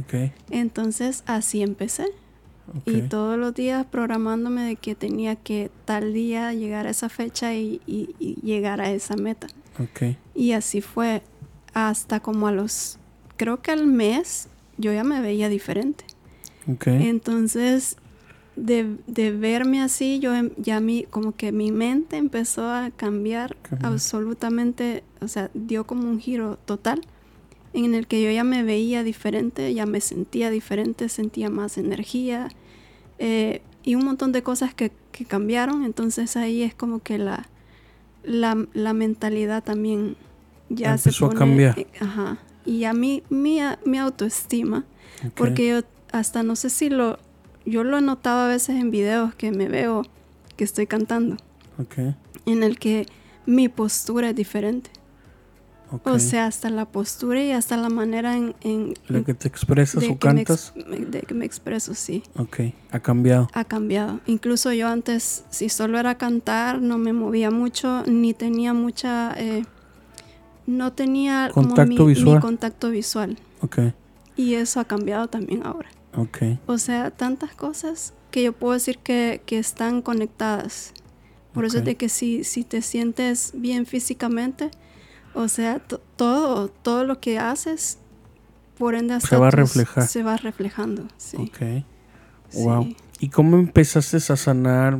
ok, 0.01 0.31
Entonces 0.51 1.23
así 1.25 1.61
empecé. 1.61 2.07
Y 2.85 3.01
todos 3.09 3.37
los 3.37 3.53
días 3.53 3.85
programándome 3.85 4.63
de 4.63 4.75
que 4.77 4.95
tenía 4.95 5.35
que 5.35 5.69
tal 5.85 6.13
día 6.13 6.53
llegar 6.53 6.87
a 6.87 6.91
esa 6.91 7.09
fecha 7.09 7.53
y, 7.53 7.81
y- 7.85 8.15
y 8.19 8.35
llegar 8.41 8.79
a 8.81 8.91
esa 8.91 9.15
meta. 9.15 9.47
Y 10.33 10.51
así 10.53 10.81
fue 10.81 11.21
hasta 11.73 12.19
como 12.19 12.47
a 12.47 12.51
los, 12.51 12.99
creo 13.37 13.61
que 13.61 13.71
al 13.71 13.85
mes 13.87 14.47
yo 14.77 14.93
ya 14.93 15.03
me 15.03 15.21
veía 15.21 15.49
diferente. 15.49 16.05
Entonces, 17.09 17.97
de, 18.55 18.95
de 19.07 19.31
verme 19.31 19.81
así, 19.81 20.19
yo 20.19 20.33
em- 20.35 20.51
ya 20.57 20.79
mi, 20.79 21.03
como 21.03 21.35
que 21.35 21.51
mi 21.51 21.71
mente 21.71 22.17
empezó 22.17 22.69
a 22.69 22.91
Cambiar. 22.91 23.55
absolutamente, 23.81 25.03
o 25.21 25.27
sea, 25.27 25.49
dio 25.53 25.85
como 25.85 26.09
un 26.09 26.19
giro 26.19 26.57
total 26.65 27.01
en 27.73 27.95
el 27.95 28.07
que 28.07 28.21
yo 28.23 28.29
ya 28.31 28.43
me 28.43 28.63
veía 28.63 29.03
diferente, 29.03 29.73
ya 29.73 29.85
me 29.85 29.99
sentía 30.01 30.49
diferente, 30.49 31.09
sentía 31.09 31.49
más 31.49 31.77
energía 31.77 32.49
eh, 33.19 33.61
y 33.83 33.95
un 33.95 34.05
montón 34.05 34.31
de 34.31 34.43
cosas 34.43 34.73
que, 34.73 34.91
que 35.11 35.25
cambiaron. 35.25 35.83
Entonces 35.83 36.37
ahí 36.37 36.61
es 36.61 36.73
como 36.75 36.99
que 36.99 37.17
la, 37.17 37.47
la, 38.23 38.67
la 38.73 38.93
mentalidad 38.93 39.63
también 39.63 40.15
ya 40.69 40.91
Empezó 40.91 41.09
a 41.09 41.29
se 41.29 41.35
pone... 41.35 41.39
cambiar. 41.39 41.79
eh, 41.79 41.87
ajá. 41.99 42.37
Y 42.65 42.85
a 42.85 42.93
mí, 42.93 43.23
mi, 43.29 43.59
mi 43.85 43.97
autoestima, 43.97 44.85
porque 45.35 45.67
yo 45.67 45.81
hasta 46.11 46.43
no 46.43 46.55
sé 46.55 46.69
si 46.69 46.89
lo... 46.89 47.19
Yo 47.65 47.83
lo 47.83 47.97
he 47.97 48.01
notado 48.01 48.41
a 48.41 48.47
veces 48.49 48.75
en 48.75 48.91
videos 48.91 49.35
que 49.35 49.51
me 49.51 49.67
veo 49.69 50.03
que 50.57 50.63
estoy 50.65 50.85
cantando, 50.85 51.37
Ok, 51.79 52.13
en 52.45 52.61
el 52.61 52.77
que 52.77 53.05
mi 53.45 53.69
postura 53.69 54.29
es 54.31 54.35
diferente. 54.35 54.91
O 56.03 56.19
sea, 56.19 56.45
hasta 56.47 56.69
la 56.69 56.85
postura 56.85 57.43
y 57.43 57.51
hasta 57.51 57.77
la 57.77 57.89
manera 57.89 58.35
en, 58.37 58.55
en- 58.61 58.93
¿La 59.07 59.21
que 59.23 59.33
te 59.33 59.47
expresas 59.47 60.03
o 60.09 60.17
cantas? 60.17 60.73
me- 60.87 60.97
de 60.99 61.21
que 61.21 61.33
me 61.33 61.45
expreso, 61.45 61.93
sí, 61.93 62.23
Ok, 62.37 62.59
ha 62.91 62.99
cambiado. 62.99 63.47
ha 63.53 63.63
cambiado. 63.65 64.19
Incluso 64.25 64.71
yo 64.73 64.87
antes, 64.87 65.43
si 65.49 65.69
solo 65.69 65.99
era 65.99 66.17
cantar, 66.17 66.81
no 66.81 66.97
me 66.97 67.13
movía 67.13 67.51
mucho, 67.51 68.03
ni 68.07 68.33
tenía 68.33 68.73
mucha... 68.73 69.33
eh, 69.37 69.63
no 70.65 70.93
tenía 70.93 71.49
Contacto 71.53 71.85
mi- 71.85 71.97
mi 71.99 72.13
visual. 72.15 72.39
contacto 72.41 72.89
visual. 72.89 73.37
Ok, 73.61 73.79
Y 74.35 74.53
eso 74.55 74.79
ha 74.79 74.85
cambiado 74.85 75.27
también 75.27 75.61
ahora. 75.65 75.89
ok. 76.15 76.37
O 76.67 76.77
sea, 76.77 77.11
tantas 77.11 77.53
cosas 77.53 78.13
que 78.31 78.43
yo 78.43 78.53
puedo 78.53 78.73
decir 78.73 78.97
que, 78.99 79.41
que 79.45 79.59
están 79.59 80.01
conectadas. 80.01 80.93
Por 81.53 81.65
eso 81.65 81.77
es 81.79 81.85
de 81.85 81.95
que 81.97 82.09
si, 82.09 82.43
si 82.43 82.63
te 82.63 82.81
sientes 82.81 83.51
bien 83.53 83.85
físicamente, 83.85 84.71
o 85.35 85.47
sea, 85.47 85.79
to- 85.79 86.01
todo, 86.15 86.67
todo 86.69 87.03
lo 87.05 87.19
que 87.19 87.39
haces, 87.39 87.97
por 88.77 88.95
ende 88.95 89.13
hasta 89.13 89.37
va 89.37 89.47
a 89.47 89.51
reflejar. 89.51 90.07
Se 90.07 90.23
va 90.23 90.37
reflejando, 90.37 91.03
sí. 91.17 91.37
Ok. 91.37 91.83
sí. 92.49 92.63
Wow. 92.63 92.95
¿Y 93.19 93.29
cómo 93.29 93.57
empezaste 93.57 94.17
a 94.17 94.35
sanar? 94.35 94.99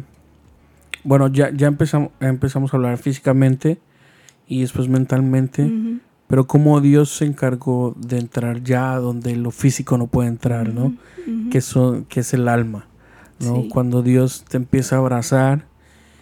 Bueno, 1.04 1.28
ya, 1.28 1.52
ya 1.54 1.68
empezamos, 1.68 2.12
empezamos 2.22 2.74
a 2.74 2.78
hablar 2.78 2.98
físicamente 2.98 3.80
y 4.48 4.62
después 4.62 4.88
mentalmente, 4.88 5.70
pero 6.28 6.48
cómo 6.48 6.80
Dios 6.80 7.10
se 7.10 7.26
encargó 7.26 7.94
de 7.98 8.20
entrar 8.20 8.64
ya 8.64 8.96
donde 8.98 9.36
lo 9.36 9.52
físico 9.52 9.98
no 9.98 10.08
puede 10.08 10.30
entrar, 10.30 10.70
¿no? 10.74 10.96
Que, 11.52 11.60
son, 11.62 12.06
que 12.06 12.22
es 12.22 12.34
el 12.34 12.48
alma, 12.48 12.88
¿no? 13.40 13.64
Sí. 13.64 13.70
Cuando 13.70 14.02
Dios 14.02 14.46
te 14.48 14.56
empieza 14.58 14.96
a 14.96 15.00
abrazar 15.00 15.66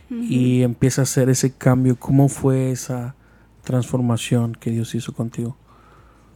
y 0.10 0.64
empieza 0.64 1.02
a 1.02 1.04
hacer 1.04 1.30
ese 1.30 1.52
cambio, 1.54 1.96
¿cómo 1.98 2.28
fue 2.28 2.72
esa 2.72 3.16
transformación 3.64 4.56
que 4.56 4.72
Dios 4.72 4.96
hizo 4.96 5.14
contigo? 5.14 5.56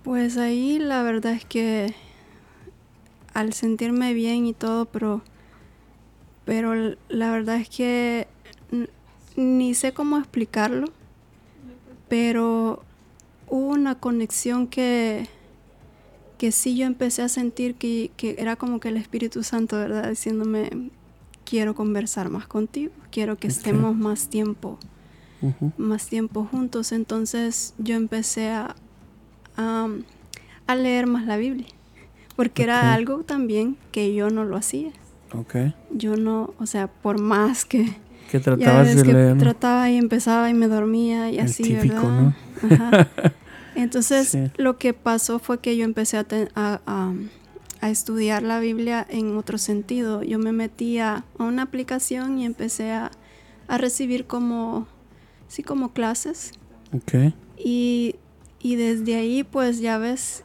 Pues 0.03 0.37
ahí 0.37 0.79
la 0.79 1.03
verdad 1.03 1.33
es 1.33 1.45
que 1.45 1.93
al 3.33 3.53
sentirme 3.53 4.13
bien 4.13 4.45
y 4.45 4.53
todo, 4.53 4.85
pero 4.85 5.21
pero 6.45 6.95
la 7.09 7.31
verdad 7.31 7.57
es 7.57 7.69
que 7.69 8.27
ni 9.35 9.73
sé 9.73 9.93
cómo 9.93 10.17
explicarlo, 10.17 10.87
pero 12.07 12.83
hubo 13.47 13.69
una 13.69 13.95
conexión 13.95 14.67
que, 14.67 15.27
que 16.37 16.51
sí 16.51 16.77
yo 16.77 16.85
empecé 16.85 17.23
a 17.23 17.29
sentir 17.29 17.75
que, 17.75 18.11
era 18.37 18.55
como 18.55 18.79
que 18.79 18.89
el 18.89 18.97
Espíritu 18.97 19.43
Santo, 19.43 19.77
¿verdad? 19.77 20.09
Diciéndome, 20.09 20.91
quiero 21.43 21.73
conversar 21.73 22.29
más 22.29 22.47
contigo, 22.47 22.93
quiero 23.11 23.37
que 23.37 23.47
estemos 23.47 23.95
más 23.95 24.29
tiempo, 24.29 24.77
más 25.77 26.07
tiempo 26.07 26.47
juntos. 26.49 26.91
Entonces 26.91 27.73
yo 27.77 27.95
empecé 27.95 28.49
a, 28.49 28.75
a, 29.57 30.75
leer 30.75 31.07
más 31.07 31.25
la 31.25 31.37
Biblia, 31.37 31.67
porque 32.35 32.63
era 32.63 32.93
algo 32.93 33.23
también 33.23 33.77
que 33.91 34.13
yo 34.13 34.29
no 34.29 34.45
lo 34.45 34.57
hacía. 34.57 34.91
Okay. 35.33 35.73
Yo 35.91 36.15
no, 36.15 36.53
o 36.59 36.65
sea, 36.65 36.87
por 36.87 37.19
más 37.19 37.65
que... 37.65 37.93
Que 38.31 38.39
tratabas 38.39 38.95
de 38.95 39.03
que 39.03 39.13
leer. 39.13 39.37
Trataba 39.37 39.89
y 39.89 39.97
empezaba 39.97 40.49
y 40.49 40.53
me 40.53 40.67
dormía 40.67 41.29
y 41.29 41.39
así, 41.39 41.63
típico, 41.63 42.01
¿verdad? 42.01 42.33
Ajá. 42.71 43.09
Entonces, 43.75 44.37
lo 44.57 44.77
que 44.77 44.93
pasó 44.93 45.37
fue 45.37 45.59
que 45.59 45.75
yo 45.75 45.83
empecé 45.83 46.17
a, 46.17 46.25
a, 46.55 47.13
a, 47.81 47.89
estudiar 47.89 48.41
la 48.41 48.59
Biblia 48.59 49.05
en 49.09 49.37
otro 49.37 49.57
sentido. 49.57 50.23
Yo 50.23 50.39
me 50.39 50.53
metí 50.53 50.97
a, 50.99 51.25
una 51.37 51.63
aplicación 51.63 52.39
y 52.39 52.45
empecé 52.45 52.91
a, 52.93 53.11
recibir 53.67 54.25
como, 54.25 54.87
sí, 55.47 55.63
como 55.63 55.93
clases. 55.93 56.51
Okay. 56.93 57.33
Y, 57.57 58.15
y 58.59 58.75
desde 58.75 59.15
ahí, 59.15 59.43
pues 59.43 59.79
ya 59.79 59.97
ves, 59.97 60.43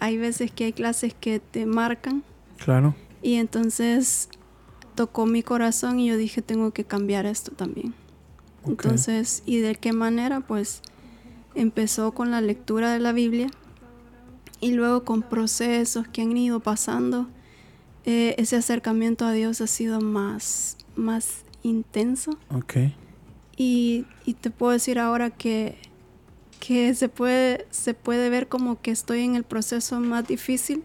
hay 0.00 0.18
veces 0.18 0.50
que 0.50 0.64
hay 0.64 0.72
clases 0.72 1.14
que 1.14 1.40
te 1.40 1.66
marcan. 1.66 2.22
Claro. 2.64 2.94
Y 3.22 3.34
entonces 3.34 4.28
tocó 4.94 5.26
mi 5.26 5.42
corazón 5.42 6.00
y 6.00 6.08
yo 6.08 6.16
dije, 6.16 6.42
tengo 6.42 6.72
que 6.72 6.84
cambiar 6.84 7.26
esto 7.26 7.52
también. 7.52 7.94
Entonces, 8.66 9.42
¿y 9.46 9.58
de 9.58 9.74
qué 9.74 9.92
manera? 9.92 10.40
Pues 10.40 10.82
empezó 11.54 12.12
con 12.12 12.30
la 12.30 12.40
lectura 12.40 12.92
de 12.92 13.00
la 13.00 13.12
Biblia 13.12 13.48
y 14.60 14.72
luego 14.72 15.04
con 15.04 15.22
procesos 15.22 16.06
que 16.08 16.22
han 16.22 16.36
ido 16.36 16.60
pasando, 16.60 17.28
eh, 18.04 18.34
ese 18.38 18.56
acercamiento 18.56 19.24
a 19.24 19.32
Dios 19.32 19.60
ha 19.60 19.66
sido 19.66 20.00
más, 20.00 20.76
más 20.94 21.44
intenso. 21.62 22.38
Okay. 22.50 22.94
Y, 23.56 24.06
y, 24.24 24.34
te 24.34 24.50
puedo 24.50 24.72
decir 24.72 24.98
ahora 24.98 25.30
que, 25.30 25.76
que 26.58 26.94
se, 26.94 27.08
puede, 27.08 27.66
se 27.70 27.94
puede 27.94 28.30
ver 28.30 28.48
como 28.48 28.80
que 28.80 28.90
estoy 28.90 29.20
en 29.20 29.34
el 29.34 29.44
proceso 29.44 30.00
más 30.00 30.26
difícil, 30.26 30.82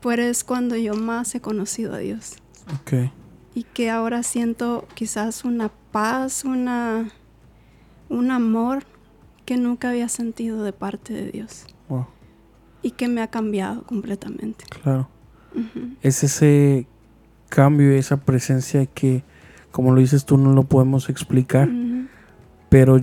pues 0.00 0.18
es 0.20 0.44
cuando 0.44 0.76
yo 0.76 0.94
más 0.94 1.34
he 1.34 1.40
conocido 1.40 1.94
a 1.94 1.98
Dios. 1.98 2.36
Okay. 2.82 3.10
Y 3.54 3.64
que 3.64 3.90
ahora 3.90 4.22
siento 4.22 4.86
quizás 4.94 5.44
una 5.44 5.70
paz, 5.90 6.44
una, 6.44 7.10
un 8.08 8.30
amor 8.30 8.84
que 9.46 9.56
nunca 9.56 9.90
había 9.90 10.08
sentido 10.08 10.62
de 10.62 10.72
parte 10.72 11.14
de 11.14 11.30
Dios. 11.30 11.64
Y 12.82 12.92
que 12.92 13.08
me 13.08 13.20
ha 13.20 13.28
cambiado 13.28 13.82
completamente. 13.84 14.64
Claro. 14.82 15.08
Es 16.02 16.22
ese 16.22 16.86
cambio, 17.48 17.90
esa 17.92 18.18
presencia 18.18 18.86
que, 18.86 19.24
como 19.72 19.92
lo 19.92 20.00
dices 20.00 20.24
tú, 20.24 20.36
no 20.36 20.52
lo 20.52 20.64
podemos 20.64 21.08
explicar, 21.08 21.68
pero 22.76 23.00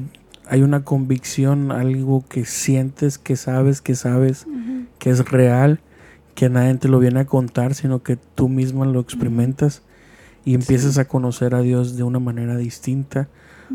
hay 0.47 0.61
una 0.61 0.83
convicción, 0.83 1.71
algo 1.71 2.23
que 2.29 2.45
sientes, 2.45 3.17
que 3.17 3.35
sabes, 3.35 3.81
que 3.81 3.95
sabes, 3.95 4.45
que 4.99 5.09
es 5.09 5.27
real, 5.27 5.79
que 6.35 6.47
nadie 6.47 6.75
te 6.75 6.87
lo 6.89 6.99
viene 6.99 7.21
a 7.21 7.25
contar, 7.25 7.73
sino 7.73 8.03
que 8.03 8.15
tú 8.15 8.49
misma 8.49 8.85
lo 8.85 8.99
experimentas 8.99 9.81
y 10.45 10.53
empiezas 10.53 10.99
a 10.99 11.05
conocer 11.05 11.55
a 11.55 11.61
Dios 11.61 11.97
de 11.97 12.03
una 12.03 12.19
manera 12.19 12.55
distinta. 12.55 13.29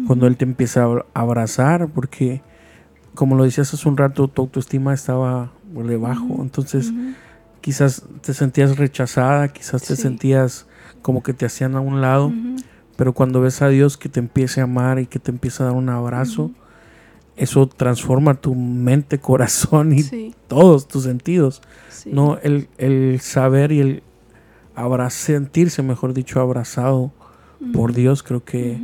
Cuando 0.07 0.28
Él 0.28 0.36
te 0.36 0.44
empieza 0.44 0.84
a 0.84 1.05
abrazar, 1.14 1.88
porque 1.88 2.42
como 3.16 3.34
lo 3.34 3.42
decías 3.42 3.74
hace 3.74 3.88
un 3.88 3.96
rato, 3.96 4.28
tu 4.28 4.42
autoestima 4.42 4.94
estaba 4.94 5.51
debajo, 5.64 6.38
entonces 6.42 6.92
quizás 7.61 8.05
te 8.22 8.34
sentías 8.34 8.78
rechazada, 8.78 9.49
quizás 9.49 9.82
te 9.82 9.96
sentías 9.96 10.68
como 11.03 11.24
que 11.24 11.32
te 11.32 11.44
hacían 11.44 11.74
a 11.74 11.80
un 11.80 12.01
lado, 12.01 12.32
pero 12.99 13.12
cuando 13.12 13.40
ves 13.40 13.62
a 13.62 13.68
Dios 13.68 13.96
que 13.96 14.09
te 14.09 14.18
empieza 14.18 14.61
a 14.61 14.64
amar 14.64 14.99
y 14.99 15.07
que 15.07 15.20
te 15.20 15.30
empieza 15.30 15.62
a 15.62 15.66
dar 15.68 15.76
un 15.76 15.88
abrazo, 15.88 16.51
eso 17.36 17.68
transforma 17.68 18.34
tu 18.34 18.57
mente, 18.57 19.20
corazón 19.20 19.96
y 19.96 20.34
todos 20.49 20.88
tus 20.88 21.05
sentidos. 21.05 21.62
No, 22.07 22.38
el, 22.42 22.66
el, 22.76 23.20
saber 23.20 23.70
y 23.70 23.78
el 23.78 24.03
sentirse, 25.11 25.84
mejor 25.84 26.12
dicho, 26.12 26.40
abrazado 26.40 27.12
por 27.72 27.92
Dios, 27.92 28.24
creo 28.24 28.44
que 28.44 28.80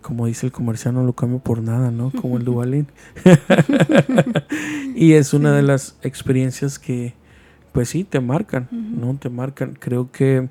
como 0.00 0.24
dice 0.24 0.46
el 0.46 0.52
comercial, 0.52 0.94
no 0.94 1.04
lo 1.04 1.12
cambio 1.12 1.40
por 1.40 1.62
nada, 1.62 1.90
¿no? 1.90 2.10
Como 2.10 2.38
el 2.38 2.44
Duvalín. 2.46 2.86
y 4.94 5.12
es 5.12 5.34
una 5.34 5.52
de 5.52 5.62
las 5.62 5.98
experiencias 6.02 6.78
que, 6.78 7.12
pues 7.72 7.90
sí, 7.90 8.04
te 8.04 8.20
marcan, 8.20 8.68
¿no? 8.70 9.14
Te 9.16 9.28
marcan. 9.28 9.76
Creo 9.78 10.10
que 10.10 10.48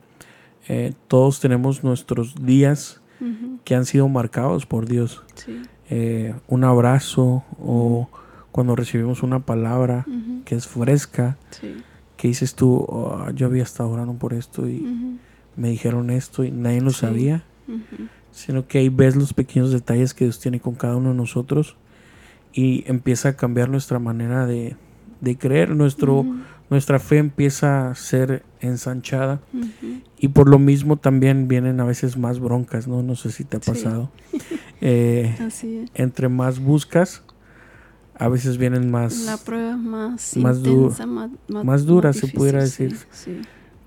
eh, 0.68 0.94
todos 1.08 1.40
tenemos 1.40 1.84
nuestros 1.84 2.36
días 2.46 3.02
que 3.64 3.76
han 3.76 3.86
sido 3.86 4.10
marcados 4.10 4.66
por 4.66 4.86
Dios. 4.86 5.24
Eh, 5.90 6.36
un 6.48 6.64
abrazo 6.64 7.44
o 7.58 8.10
cuando 8.52 8.76
recibimos 8.76 9.24
una 9.24 9.40
palabra 9.40 10.06
que 10.46 10.56
es 10.56 10.68
fresca, 10.68 11.38
que 12.18 12.28
dices 12.28 12.56
tú, 12.56 12.86
oh, 12.88 13.30
yo 13.34 13.48
había 13.48 13.64
estado 13.64 13.90
orando 13.90 14.14
por 14.14 14.34
esto 14.34 14.68
y 14.68 15.18
me 15.56 15.70
dijeron 15.70 16.10
esto 16.10 16.44
y 16.44 16.52
nadie 16.52 16.82
lo 16.82 16.92
sabía. 16.92 17.44
Sino 18.32 18.68
que 18.68 18.80
ahí 18.80 18.90
ves 18.90 19.16
los 19.16 19.34
pequeños 19.34 19.72
detalles 19.72 20.14
que 20.14 20.26
Dios 20.26 20.40
tiene 20.40 20.60
con 20.60 20.76
cada 20.76 20.96
uno 20.96 21.10
de 21.10 21.16
nosotros 21.16 21.78
y 22.54 22.84
empieza 22.88 23.30
a 23.30 23.36
cambiar 23.36 23.70
nuestra 23.70 24.00
manera 24.00 24.46
de, 24.46 24.76
creer, 25.40 25.76
Nuestro, 25.76 26.26
nuestra 26.70 27.00
fe 27.00 27.18
empieza 27.18 27.90
a 27.90 27.96
ser 27.96 28.44
ensanchada 28.60 29.42
y 30.18 30.30
por 30.30 30.50
lo 30.50 30.60
mismo 30.60 30.98
también 30.98 31.48
vienen 31.48 31.80
a 31.80 31.84
veces 31.84 32.18
más 32.18 32.40
broncas, 32.40 32.88
¿no? 32.88 33.04
No 33.04 33.16
sé 33.16 33.32
si 33.32 33.44
te 33.44 33.58
ha 33.58 33.60
pasado. 33.60 34.10
Eh, 34.86 35.34
entre 35.94 36.28
más 36.28 36.60
buscas, 36.60 37.24
a 38.16 38.28
veces 38.28 38.58
vienen 38.58 38.92
más... 38.92 39.26
La 39.26 39.38
prueba 39.38 39.78
más, 39.78 40.36
más, 40.36 40.58
intensa, 40.58 41.06
más, 41.06 41.86
dura, 41.86 42.12
se 42.12 42.28
pudiera 42.28 42.62
decir. 42.62 42.98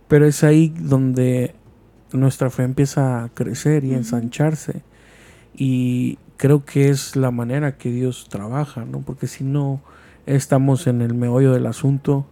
Pero 0.08 0.26
es 0.26 0.42
ahí 0.42 0.72
donde 0.74 1.54
nuestra 2.12 2.48
fe 2.48 2.62
empieza 2.62 3.24
a 3.24 3.28
crecer 3.28 3.84
y 3.84 3.92
ensancharse. 3.92 4.80
Y 5.54 6.18
creo 6.36 6.64
que 6.64 6.88
es 6.88 7.14
la 7.16 7.30
manera 7.30 7.76
que 7.76 7.90
Dios 7.90 8.28
trabaja, 8.30 8.84
¿no? 8.84 9.00
Porque 9.00 9.26
si 9.26 9.44
no 9.44 9.82
estamos 10.26 10.86
en 10.86 11.02
el 11.02 11.14
meollo 11.14 11.52
del 11.52 11.66
asunto, 11.66 12.26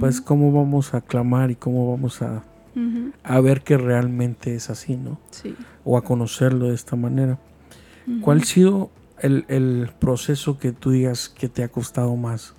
pues 0.00 0.20
cómo 0.20 0.52
vamos 0.52 0.94
a 0.94 1.00
clamar 1.00 1.50
y 1.50 1.56
cómo 1.56 1.90
vamos 1.90 2.22
a, 2.22 2.44
a 3.22 3.40
ver 3.40 3.62
que 3.62 3.76
realmente 3.76 4.54
es 4.54 4.70
así, 4.70 4.96
¿no? 4.96 5.18
O 5.84 5.96
a 5.96 6.02
conocerlo 6.02 6.68
de 6.68 6.74
esta 6.74 6.96
manera. 6.96 7.38
¿Cuál 8.20 8.40
ha 8.40 8.44
sido 8.44 8.90
el, 9.20 9.44
el, 9.48 9.90
proceso 9.98 10.58
que 10.58 10.72
tú 10.72 10.90
digas 10.90 11.28
que 11.28 11.48
te 11.48 11.64
ha 11.64 11.68
costado 11.68 12.14
más? 12.16 12.54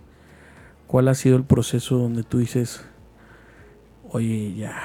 ¿Cuál 0.87 1.07
ha 1.07 1.15
sido 1.15 1.37
el 1.37 1.43
proceso 1.43 1.97
donde 1.97 2.23
tú 2.23 2.39
dices, 2.39 2.81
oye, 4.09 4.55
ya, 4.55 4.77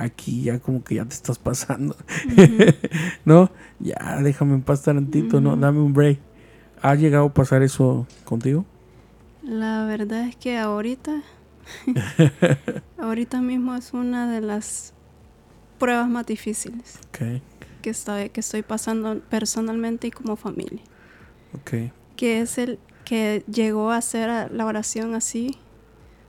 aquí 0.00 0.42
ya 0.42 0.58
como 0.58 0.82
que 0.82 0.96
ya 0.96 1.04
te 1.04 1.14
estás 1.14 1.38
pasando. 1.38 1.96
no, 3.24 3.50
ya 3.78 4.18
déjame 4.22 4.54
en 4.54 4.62
paz 4.62 4.82
tantito, 4.82 5.40
no, 5.40 5.56
dame 5.56 5.80
un 5.80 5.92
break. 5.92 6.18
¿Ha 6.82 6.94
llegado 6.94 7.26
a 7.26 7.34
pasar 7.34 7.62
eso 7.62 8.06
contigo? 8.24 8.64
La 9.42 9.84
verdad 9.84 10.26
es 10.26 10.36
que 10.36 10.56
ahorita, 10.56 11.22
ahorita 12.98 13.40
mismo 13.40 13.74
es 13.74 13.92
una 13.92 14.30
de 14.30 14.40
las 14.40 14.92
pruebas 15.78 16.08
más 16.08 16.26
difíciles 16.26 16.98
que, 17.12 17.90
estoy, 17.90 18.28
que 18.30 18.40
estoy 18.40 18.62
pasando 18.62 19.20
personalmente 19.20 20.08
y 20.08 20.10
como 20.10 20.36
familia. 20.36 20.82
Que 22.16 22.40
es 22.40 22.58
el 22.58 22.78
que 23.04 23.42
llegó 23.50 23.90
a 23.90 23.96
hacer 23.96 24.52
la 24.52 24.66
oración 24.66 25.14
así, 25.14 25.56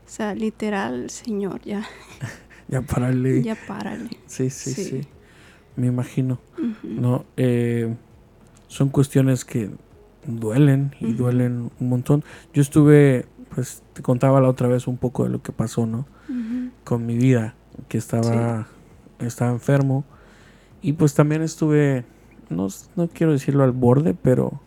o 0.06 0.10
sea, 0.10 0.34
literal, 0.34 1.10
Señor, 1.10 1.62
ya. 1.62 1.88
Ya 2.68 2.82
párale. 2.82 3.42
Ya 3.44 3.56
párale. 3.68 4.10
Sí, 4.26 4.50
sí, 4.50 4.74
sí. 4.74 5.02
Me 5.76 5.88
imagino. 5.88 6.40
No, 6.84 7.26
eh, 7.36 7.94
son 8.68 8.90
cuestiones 8.90 9.44
que 9.44 9.70
duelen 10.26 10.96
y 11.00 11.14
duelen 11.14 11.70
un 11.80 11.90
montón. 11.90 12.24
Yo 12.54 12.62
estuve, 12.62 13.26
pues 13.54 13.84
te 13.94 14.02
contaba 14.02 14.42
la 14.42 14.50
otra 14.50 14.68
vez 14.68 14.88
un 14.88 14.98
poco 14.98 15.24
de 15.24 15.30
lo 15.30 15.42
que 15.42 15.52
pasó, 15.52 15.86
¿no? 15.86 16.06
Con 16.84 17.06
mi 17.06 17.18
vida, 17.18 17.56
que 17.88 17.98
estaba, 17.98 18.68
estaba 19.20 19.52
enfermo. 19.52 20.06
Y 20.82 20.94
pues 20.94 21.14
también 21.14 21.42
estuve, 21.42 22.06
no, 22.50 22.68
no 22.96 23.08
quiero 23.08 23.34
decirlo 23.34 23.64
al 23.64 23.72
borde, 23.72 24.14
pero 24.14 24.62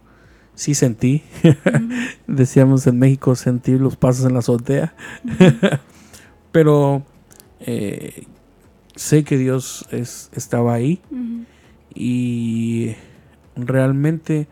sí 0.55 0.74
sentí. 0.74 1.22
Decíamos 2.26 2.87
en 2.87 2.99
México, 2.99 3.35
sentir 3.35 3.80
los 3.80 3.97
pasos 3.97 4.26
en 4.26 4.35
la 4.35 4.41
azotea. 4.41 4.95
pero 6.53 7.03
eh, 7.61 8.26
sé 8.95 9.24
que 9.24 9.39
Dios 9.39 9.87
es, 9.91 10.30
estaba 10.35 10.74
ahí 10.74 11.01
y 11.95 12.95
realmente 13.57 14.49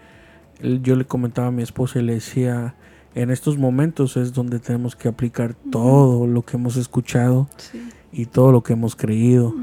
yo 0.60 0.96
le 0.96 1.04
comentaba 1.04 1.48
a 1.48 1.52
mi 1.52 1.62
esposa 1.62 1.98
y 1.98 2.02
le 2.02 2.14
decía, 2.14 2.74
en 3.14 3.30
estos 3.30 3.58
momentos 3.58 4.16
es 4.16 4.32
donde 4.32 4.58
tenemos 4.58 4.96
que 4.96 5.08
aplicar 5.08 5.54
todo 5.70 6.26
lo 6.26 6.42
que 6.42 6.56
hemos 6.56 6.76
escuchado 6.76 7.48
Sí. 7.56 7.88
y 8.12 8.26
todo 8.26 8.52
lo 8.52 8.62
que 8.62 8.72
hemos 8.74 8.96
creído, 8.96 9.54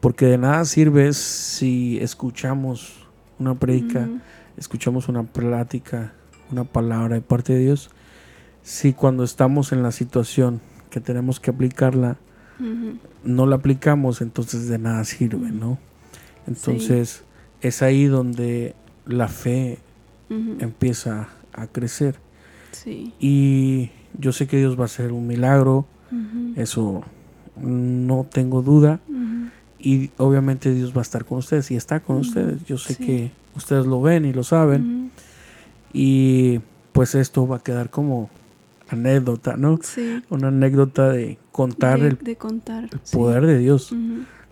porque 0.00 0.26
de 0.26 0.38
nada 0.38 0.64
sirve 0.64 1.12
si 1.12 1.98
escuchamos 2.00 3.06
una 3.38 3.54
predica, 3.54 4.08
escuchamos 4.56 5.08
una 5.08 5.22
plática, 5.24 6.12
una 6.50 6.64
palabra 6.64 7.14
de 7.16 7.20
parte 7.22 7.52
de 7.54 7.60
Dios, 7.60 7.90
si 8.62 8.92
cuando 8.92 9.24
estamos 9.24 9.72
en 9.72 9.82
la 9.82 9.92
situación 9.92 10.60
que 10.90 11.00
tenemos 11.00 11.40
que 11.40 11.50
aplicarla, 11.50 12.16
no 13.24 13.46
la 13.46 13.56
aplicamos, 13.56 14.20
entonces 14.22 14.68
de 14.68 14.78
nada 14.78 15.04
sirve, 15.04 15.50
¿no? 15.50 15.78
Entonces 16.46 17.22
es 17.60 17.82
ahí 17.82 18.04
donde 18.06 18.74
la 19.06 19.28
fe 19.28 19.78
empieza 20.60 21.28
a 21.52 21.66
crecer. 21.66 22.16
Sí. 22.84 23.12
Y 23.20 23.90
yo 24.18 24.32
sé 24.32 24.46
que 24.46 24.58
Dios 24.58 24.78
va 24.78 24.82
a 24.82 24.86
hacer 24.86 25.12
un 25.12 25.26
milagro, 25.26 25.86
eso 26.56 27.02
no 27.56 28.26
tengo 28.30 28.62
duda. 28.62 29.00
Y 29.78 30.10
obviamente 30.16 30.74
Dios 30.74 30.94
va 30.94 31.00
a 31.00 31.02
estar 31.02 31.24
con 31.24 31.38
ustedes 31.38 31.70
y 31.70 31.76
está 31.76 32.00
con 32.00 32.16
ustedes. 32.16 32.64
Yo 32.64 32.78
sé 32.78 32.94
sí. 32.94 33.04
que 33.04 33.30
ustedes 33.54 33.86
lo 33.86 34.00
ven 34.00 34.24
y 34.24 34.32
lo 34.32 34.42
saben. 34.42 35.10
Y 35.92 36.60
pues 36.92 37.14
esto 37.14 37.46
va 37.46 37.56
a 37.56 37.62
quedar 37.62 37.90
como 37.90 38.30
anécdota, 38.88 39.56
¿no? 39.56 39.78
Sí. 39.82 40.22
Una 40.30 40.48
anécdota 40.48 41.10
de 41.10 41.38
contar 41.52 42.00
de, 42.00 42.08
el 42.08 42.18
de 42.18 42.36
contar. 42.36 42.84
el 42.84 43.00
poder 43.12 43.46
de 43.46 43.58
Dios. 43.58 43.92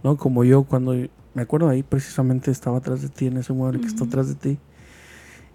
¿no? 0.03 0.16
Como 0.16 0.45
yo 0.45 0.64
cuando, 0.64 0.95
me 1.35 1.43
acuerdo 1.43 1.68
ahí 1.68 1.83
precisamente 1.83 2.51
estaba 2.51 2.79
atrás 2.79 3.03
de 3.03 3.09
ti, 3.09 3.27
en 3.27 3.37
ese 3.37 3.53
mueble 3.53 3.81
que 3.81 3.87
está 3.87 4.05
atrás 4.05 4.29
de 4.29 4.35
ti. 4.35 4.59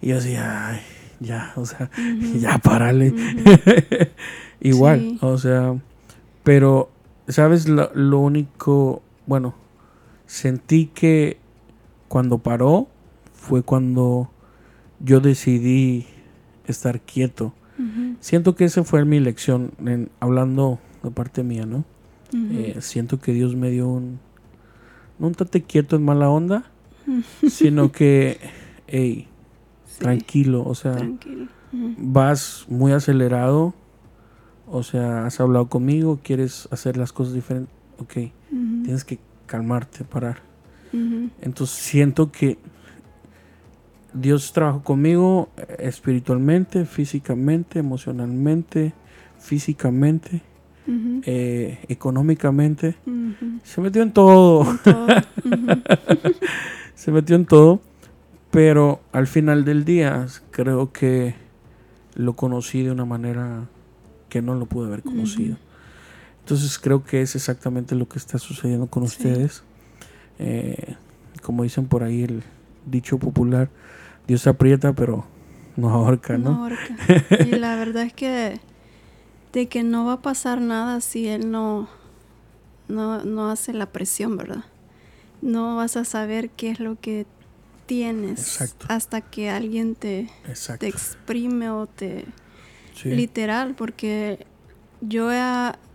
Y 0.02 0.08
yo 0.08 0.16
decía, 0.16 0.68
ay, 0.68 0.80
ya, 1.20 1.52
o 1.56 1.64
sea, 1.66 1.90
ya 2.38 2.58
párale. 2.58 3.14
Igual, 4.60 5.00
Sí. 5.00 5.18
o 5.22 5.38
sea, 5.38 5.76
pero, 6.42 6.90
¿sabes? 7.28 7.68
Lo, 7.68 7.90
lo 7.94 8.18
único, 8.18 9.02
bueno, 9.26 9.54
sentí 10.26 10.86
que 10.86 11.38
cuando 12.08 12.38
paró 12.38 12.88
fue 13.32 13.62
cuando 13.62 14.30
yo 15.00 15.20
decidí 15.20 16.06
estar 16.66 17.00
quieto. 17.00 17.54
Siento 18.20 18.54
que 18.56 18.66
esa 18.66 18.84
fue 18.84 19.06
mi 19.06 19.20
lección, 19.20 19.72
en, 19.86 20.10
hablando 20.20 20.78
de 21.02 21.10
parte 21.10 21.42
mía, 21.42 21.64
¿no? 21.64 21.84
Eh, 22.34 22.76
siento 22.80 23.18
que 23.18 23.32
Dios 23.32 23.56
me 23.56 23.70
dio 23.70 23.88
un. 23.88 24.20
No 25.18 25.28
un 25.28 25.34
tate 25.34 25.62
quieto 25.62 25.96
en 25.96 26.04
mala 26.04 26.28
onda, 26.28 26.70
sino 27.48 27.90
que, 27.90 28.38
hey. 28.86 29.28
Tranquilo, 30.00 30.64
o 30.66 30.74
sea, 30.74 30.96
Tranquilo. 30.96 31.46
Vas 31.72 32.66
muy 32.68 32.90
acelerado, 32.90 33.74
o 34.66 34.82
sea, 34.82 35.26
has 35.26 35.38
hablado 35.38 35.68
conmigo, 35.68 36.18
quieres 36.22 36.66
hacer 36.72 36.96
las 36.96 37.12
cosas 37.12 37.34
diferentes, 37.34 37.72
ok, 37.98 38.12
tienes 38.82 39.04
que 39.04 39.18
calmarte, 39.46 40.04
parar. 40.04 40.42
Entonces 41.40 41.76
siento 41.76 42.32
que 42.32 42.58
Dios 44.12 44.52
trabajó 44.52 44.82
conmigo 44.82 45.48
eh, 45.56 45.76
espiritualmente, 45.80 46.84
físicamente, 46.84 47.78
emocionalmente, 47.78 48.92
físicamente, 49.38 50.42
eh, 51.24 51.78
económicamente. 51.88 52.96
Se 53.62 53.80
metió 53.80 54.02
en 54.02 54.12
todo. 54.12 54.66
Se 56.94 57.12
metió 57.12 57.36
en 57.36 57.46
todo, 57.46 57.80
pero 58.50 59.00
al 59.12 59.26
final 59.26 59.64
del 59.64 59.84
día 59.84 60.26
creo 60.50 60.92
que 60.92 61.34
lo 62.14 62.34
conocí 62.34 62.82
de 62.82 62.90
una 62.90 63.04
manera 63.04 63.68
que 64.28 64.42
no 64.42 64.54
lo 64.54 64.66
pude 64.66 64.88
haber 64.88 65.02
conocido. 65.02 65.56
Entonces 66.40 66.78
creo 66.78 67.04
que 67.04 67.22
es 67.22 67.36
exactamente 67.36 67.94
lo 67.94 68.08
que 68.08 68.18
está 68.18 68.38
sucediendo 68.38 68.86
con 68.88 69.06
Sí. 69.06 69.16
ustedes. 69.16 69.62
Eh, 70.38 70.96
como 71.42 71.62
dicen 71.62 71.86
por 71.86 72.02
ahí 72.02 72.24
el 72.24 72.42
dicho 72.86 73.18
popular, 73.18 73.68
Dios 74.26 74.46
aprieta 74.46 74.92
pero 74.92 75.24
no 75.76 75.90
ahorca, 75.90 76.36
No 76.38 76.50
¿no? 76.50 76.62
ahorca. 76.64 76.96
Y 77.46 77.52
la 77.56 77.76
verdad 77.76 78.02
es 78.04 78.12
que 78.12 78.60
de 79.52 79.68
que 79.68 79.82
no 79.82 80.04
va 80.04 80.14
a 80.14 80.22
pasar 80.22 80.60
nada 80.60 81.00
si 81.00 81.28
él 81.28 81.50
no, 81.50 81.88
no, 82.88 83.24
no 83.24 83.50
hace 83.50 83.72
la 83.72 83.86
presión, 83.86 84.36
¿verdad? 84.36 84.64
No 85.42 85.76
vas 85.76 85.96
a 85.96 86.04
saber 86.04 86.50
qué 86.50 86.70
es 86.70 86.80
lo 86.80 86.98
que 87.00 87.26
tienes 87.90 88.38
Exacto. 88.38 88.86
hasta 88.88 89.20
que 89.20 89.50
alguien 89.50 89.96
te, 89.96 90.30
te 90.78 90.86
exprime 90.86 91.70
o 91.70 91.88
te... 91.88 92.24
Sí. 92.94 93.08
Literal, 93.10 93.74
porque 93.74 94.46
yo 95.00 95.32
he, 95.32 95.40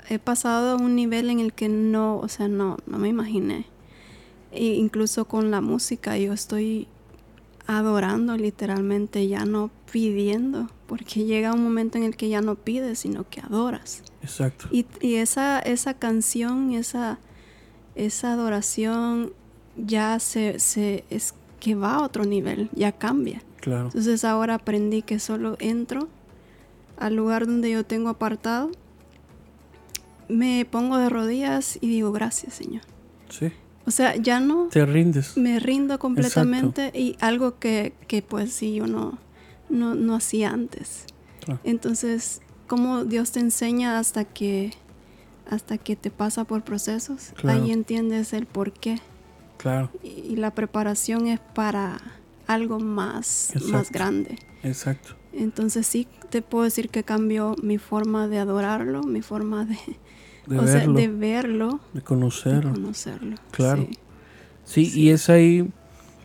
he 0.09 0.19
pasado 0.19 0.71
a 0.71 0.75
un 0.75 0.93
nivel 0.93 1.29
en 1.29 1.39
el 1.39 1.53
que 1.53 1.69
no, 1.69 2.17
o 2.17 2.27
sea, 2.27 2.49
no, 2.49 2.77
no 2.85 2.97
me 2.97 3.07
imaginé. 3.07 3.65
E 4.51 4.73
incluso 4.73 5.23
con 5.23 5.51
la 5.51 5.61
música 5.61 6.17
yo 6.17 6.33
estoy 6.33 6.89
adorando 7.65 8.35
literalmente, 8.35 9.25
ya 9.29 9.45
no 9.45 9.71
pidiendo, 9.89 10.69
porque 10.87 11.23
llega 11.23 11.53
un 11.53 11.63
momento 11.63 11.97
en 11.97 12.03
el 12.03 12.17
que 12.17 12.27
ya 12.27 12.41
no 12.41 12.55
pides, 12.55 12.99
sino 12.99 13.29
que 13.29 13.39
adoras. 13.39 14.03
Exacto. 14.21 14.67
Y, 14.69 14.85
y 14.99 15.15
esa, 15.15 15.59
esa 15.59 15.93
canción, 15.93 16.73
esa, 16.73 17.19
esa 17.95 18.33
adoración 18.33 19.31
ya 19.77 20.19
se, 20.19 20.59
se 20.59 21.05
es 21.09 21.35
que 21.65 21.73
va 21.73 21.95
a 21.95 22.03
otro 22.03 22.25
nivel, 22.25 22.69
ya 22.75 22.91
cambia. 22.91 23.41
Claro. 23.59 23.85
Entonces 23.85 24.23
ahora 24.23 24.53
aprendí 24.53 25.01
que 25.01 25.17
solo 25.17 25.57
entro 25.59 26.07
al 26.97 27.15
lugar 27.15 27.47
donde 27.47 27.71
yo 27.71 27.83
tengo 27.83 28.09
apartado, 28.09 28.69
me 30.29 30.63
pongo 30.69 30.97
de 30.97 31.09
rodillas 31.09 31.79
y 31.81 31.87
digo 31.87 32.11
gracias 32.11 32.53
Señor. 32.53 32.83
Sí. 33.29 33.51
O 33.87 33.91
sea, 33.91 34.15
ya 34.15 34.39
no 34.39 34.67
Te 34.71 34.85
rindes. 34.85 35.37
me 35.37 35.59
rindo 35.59 35.97
completamente 35.97 36.91
y 36.93 37.15
algo 37.19 37.57
que, 37.57 37.93
que 38.07 38.21
pues 38.21 38.53
sí 38.53 38.75
yo 38.75 38.85
no, 38.85 39.17
no, 39.69 39.95
no 39.95 40.13
hacía 40.15 40.51
antes. 40.51 41.05
Claro. 41.43 41.59
Entonces, 41.63 42.41
como 42.67 43.05
Dios 43.05 43.31
te 43.31 43.39
enseña 43.39 43.97
hasta 43.97 44.23
que 44.23 44.71
hasta 45.49 45.79
que 45.79 45.95
te 45.95 46.11
pasa 46.11 46.43
por 46.43 46.63
procesos, 46.63 47.31
Claro. 47.35 47.63
ahí 47.63 47.71
entiendes 47.71 48.33
el 48.33 48.45
por 48.45 48.71
qué. 48.71 48.99
Claro. 49.57 49.89
Y, 50.03 50.07
y 50.07 50.35
la 50.35 50.51
preparación 50.53 51.27
es 51.27 51.39
para 51.39 51.97
algo 52.47 52.79
más, 52.79 53.53
más 53.71 53.91
grande. 53.91 54.37
Exacto. 54.63 55.15
Entonces 55.33 55.85
sí 55.85 56.07
te 56.29 56.41
puedo 56.41 56.63
decir 56.63 56.89
que 56.89 57.03
cambió 57.03 57.55
mi 57.61 57.77
forma 57.77 58.27
de 58.27 58.39
adorarlo, 58.39 59.03
mi 59.03 59.21
forma 59.21 59.65
de, 59.65 59.77
De 60.47 60.59
o 60.59 60.63
verlo, 60.63 60.93
de 60.93 61.01
de, 61.01 61.07
verlo, 61.13 61.79
de 61.93 62.01
conocerlo. 62.01 62.73
conocerlo. 62.73 63.35
Claro. 63.51 63.87
Sí. 63.89 63.99
Sí, 64.65 64.99
y 64.99 65.09
es 65.11 65.29
ahí 65.29 65.69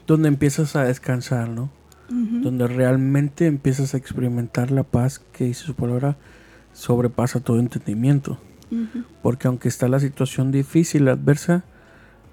donde 0.07 0.29
empiezas 0.29 0.75
a 0.75 0.85
descansar, 0.85 1.49
¿no? 1.49 1.71
Donde 2.09 2.67
realmente 2.67 3.47
empiezas 3.47 3.95
a 3.95 3.97
experimentar 3.97 4.73
la 4.73 4.83
paz 4.83 5.21
que 5.21 5.45
dice 5.45 5.63
su 5.65 5.77
palabra 5.77 6.17
sobrepasa 6.73 7.39
todo 7.39 7.61
entendimiento. 7.61 8.39
Porque 9.23 9.47
aunque 9.47 9.69
está 9.69 9.87
la 9.89 10.01
situación 10.01 10.51
difícil, 10.51 11.07
adversa, 11.07 11.65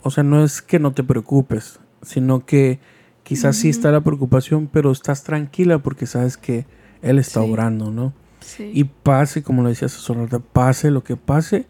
o 0.08 0.12
sea, 0.12 0.24
no 0.24 0.44
es 0.44 0.62
que 0.62 0.80
no 0.80 0.92
te 0.94 1.04
preocupes, 1.04 1.80
sino 2.02 2.46
que 2.46 2.80
quizás 3.24 3.58
sí 3.58 3.70
está 3.70 3.92
la 3.92 4.02
preocupación, 4.02 4.68
pero 4.72 4.92
estás 4.92 5.24
tranquila 5.24 5.80
porque 5.80 6.06
sabes 6.06 6.38
que 6.38 6.66
Él 7.02 7.20
está 7.20 7.42
Sí. 7.42 7.50
obrando, 7.50 7.92
¿no? 7.92 8.14
Sí. 8.40 8.72
Y 8.74 8.86
pase, 8.86 9.44
como 9.44 9.62
lo 9.64 9.70
un 9.70 10.18
rato, 10.18 10.40
pase 10.40 10.92
lo 10.92 11.04
que 11.04 11.16
pase, 11.16 11.66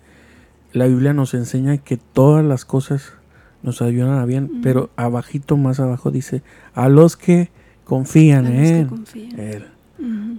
la 0.73 0.85
Biblia 0.85 1.13
nos 1.13 1.33
enseña 1.33 1.77
que 1.77 1.97
todas 1.97 2.45
las 2.45 2.65
cosas 2.65 3.13
nos 3.63 3.81
ayudan 3.81 4.19
a 4.19 4.25
bien, 4.25 4.61
pero 4.61 4.91
abajito, 4.95 5.57
más 5.57 5.79
abajo 5.79 6.11
dice, 6.11 6.43
a 6.75 6.89
los 6.89 7.17
que 7.17 7.49
confían 7.83 8.45
A 8.45 8.49
en 8.49 8.55
los 8.57 8.67
que 8.69 8.79
Él, 8.79 8.87
confían. 8.87 9.39
Él. 9.39 9.65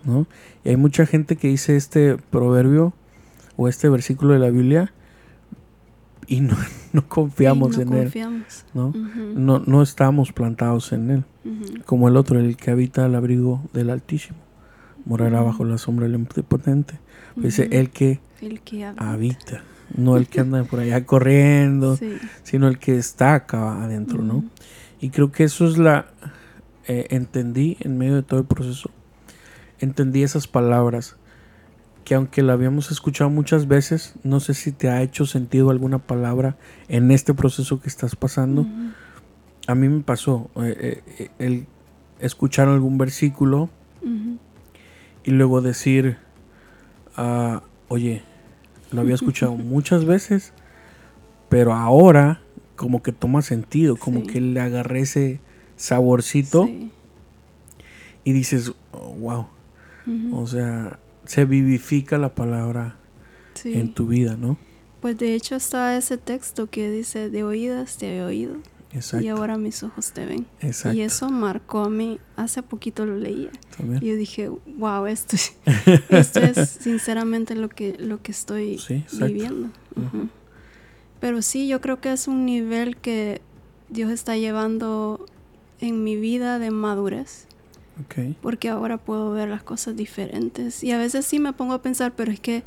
¿no? 0.05 0.26
Y 0.64 0.68
hay 0.68 0.76
mucha 0.76 1.05
gente 1.07 1.36
que 1.36 1.49
dice 1.49 1.76
este 1.76 2.16
proverbio 2.16 2.92
o 3.57 3.66
este 3.68 3.88
versículo 3.88 4.34
de 4.34 4.38
la 4.38 4.51
Biblia 4.51 4.92
y 6.28 6.40
no, 6.40 6.54
no 6.92 7.08
confiamos 7.08 7.76
no 7.78 7.82
en 7.82 7.92
Él. 7.94 8.44
¿no? 8.74 8.92
No, 9.34 9.58
no 9.66 9.82
estamos 9.82 10.32
plantados 10.32 10.92
en 10.92 11.10
Él, 11.10 11.24
como 11.86 12.08
el 12.08 12.16
otro, 12.16 12.38
el 12.38 12.56
que 12.56 12.70
habita 12.70 13.06
al 13.06 13.14
abrigo 13.14 13.62
del 13.72 13.90
Altísimo, 13.90 14.38
morará 15.06 15.40
bajo 15.40 15.64
la 15.64 15.78
sombra 15.78 16.06
del 16.06 16.16
Omnipotente. 16.16 17.00
Dice, 17.36 17.66
Ujú. 17.66 17.74
el 17.76 17.90
que 17.90 18.20
el 18.40 18.60
que 18.60 18.84
habita. 18.84 19.10
habita, 19.12 19.62
no 19.96 20.16
el 20.16 20.26
que 20.28 20.40
anda 20.40 20.62
por 20.64 20.80
allá 20.80 21.04
corriendo, 21.06 21.96
Sí. 21.96 22.16
sino 22.42 22.68
el 22.68 22.78
que 22.78 22.96
está 22.98 23.34
acá 23.34 23.82
adentro, 23.82 24.22
¿no? 24.22 24.44
Y 25.00 25.10
creo 25.10 25.30
que 25.32 25.44
eso 25.44 25.66
es 25.66 25.78
la, 25.78 26.06
eh, 26.88 27.06
entendí 27.10 27.76
en 27.80 27.96
medio 27.98 28.16
de 28.16 28.22
todo 28.22 28.40
el 28.40 28.46
proceso, 28.46 28.90
entendí 29.78 30.22
esas 30.24 30.46
palabras 30.48 31.16
que 32.09 32.14
aunque 32.14 32.40
la 32.40 32.54
habíamos 32.54 32.90
escuchado 32.90 33.28
muchas 33.28 33.68
veces, 33.68 34.14
no 34.24 34.40
sé 34.40 34.54
si 34.54 34.72
te 34.72 34.88
ha 34.88 35.02
hecho 35.02 35.26
sentido 35.26 35.68
alguna 35.68 35.98
palabra 35.98 36.56
en 36.88 37.11
este 37.11 37.34
proceso 37.34 37.82
que 37.82 37.88
estás 37.90 38.16
pasando. 38.16 38.66
A 39.66 39.74
mí 39.74 39.90
me 39.90 40.00
pasó 40.00 40.48
eh, 40.56 41.02
eh, 41.18 41.30
el 41.38 41.66
escuchar 42.18 42.68
algún 42.68 42.96
versículo 42.96 43.68
y 45.22 45.30
luego 45.32 45.61
decir, 45.61 46.16
ah, 47.14 47.62
oye, 47.88 48.22
lo 48.90 49.02
había 49.02 49.14
escuchado 49.14 49.52
muchas 49.56 50.06
veces, 50.06 50.54
pero 51.50 51.74
ahora 51.74 52.40
como 52.74 53.02
que 53.02 53.12
toma 53.12 53.42
sentido, 53.42 53.96
como 53.96 54.26
que 54.26 54.40
le 54.40 54.61
agarré 54.61 55.00
ese 55.00 55.40
saborcito 55.76 56.70
y 58.24 58.32
dices, 58.32 58.72
oh, 58.92 59.12
wow, 59.12 59.46
o 60.32 60.46
sea, 60.46 60.98
se 61.28 61.44
vivifica 61.44 62.16
la 62.16 62.34
palabra 62.34 62.96
en 63.62 63.92
tu 63.92 64.06
vida, 64.06 64.36
¿no? 64.38 64.56
Pues 65.00 65.18
de 65.18 65.34
hecho 65.34 65.56
está 65.56 65.96
ese 65.96 66.16
texto 66.16 66.70
que 66.70 66.90
dice, 66.90 67.28
de 67.28 67.44
oídas 67.44 67.98
te 67.98 68.16
he 68.16 68.24
oído. 68.24 68.56
Y 69.20 69.28
ahora 69.28 69.58
mis 69.58 69.82
ojos 69.82 70.12
te 70.12 70.24
ven. 70.24 70.46
Y 70.94 71.02
eso 71.02 71.28
marcó 71.28 71.80
a 71.80 71.90
mí, 71.90 72.18
hace 72.36 72.62
poquito 72.62 73.04
lo 73.04 73.16
leía. 73.16 73.50
Y 74.00 74.06
yo 74.06 74.16
dije, 74.16 74.48
wow, 74.78 75.04
esto, 75.04 75.36
esto 76.08 76.40
es 76.40 76.70
sinceramente 76.80 77.54
lo 77.54 77.68
que, 77.68 77.94
lo 77.98 78.22
que 78.22 78.32
estoy 78.32 78.80
viviendo. 79.12 79.68
Pero 81.20 81.42
sí, 81.42 81.68
yo 81.68 81.82
creo 81.82 82.00
que 82.00 82.10
es 82.10 82.26
un 82.26 82.46
nivel 82.46 82.96
que 82.96 83.42
Dios 83.90 84.10
está 84.10 84.38
llevando 84.38 85.26
en 85.78 86.02
mi 86.04 86.16
vida 86.16 86.58
de 86.58 86.70
madurez. 86.70 87.47
Porque 88.40 88.68
ahora 88.68 88.99
puedo 88.99 89.32
ver 89.32 89.49
las 89.49 89.62
cosas 89.62 89.96
diferentes. 89.96 90.84
Y 90.84 90.92
a 90.92 90.99
veces 90.99 91.26
sí 91.26 91.38
me 91.38 91.53
pongo 91.53 91.74
a 91.74 91.82
pensar, 91.82 92.12
pero 92.14 92.30
es 92.30 92.40
que, 92.40 92.62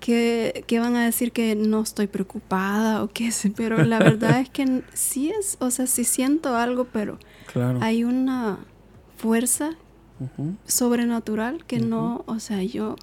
que, 0.00 0.78
van 0.78 0.96
a 0.96 1.04
decir 1.04 1.32
que 1.32 1.54
no 1.54 1.80
estoy 1.80 2.06
preocupada 2.06 3.02
o 3.02 3.08
qué 3.08 3.30
sé. 3.30 3.52
Pero 3.56 3.82
la 3.84 3.98
verdad 3.98 4.40
es 4.40 4.50
que 4.50 4.82
sí 4.92 5.30
es, 5.30 5.56
o 5.60 5.70
sea, 5.70 5.86
sí 5.86 6.04
siento 6.04 6.56
algo, 6.56 6.84
pero 6.84 7.18
hay 7.80 8.04
una 8.04 8.58
fuerza 9.16 9.70
sobrenatural 10.66 11.64
que 11.66 11.80
no, 11.80 12.24
o 12.26 12.38
sea, 12.38 12.62
yo 12.62 12.96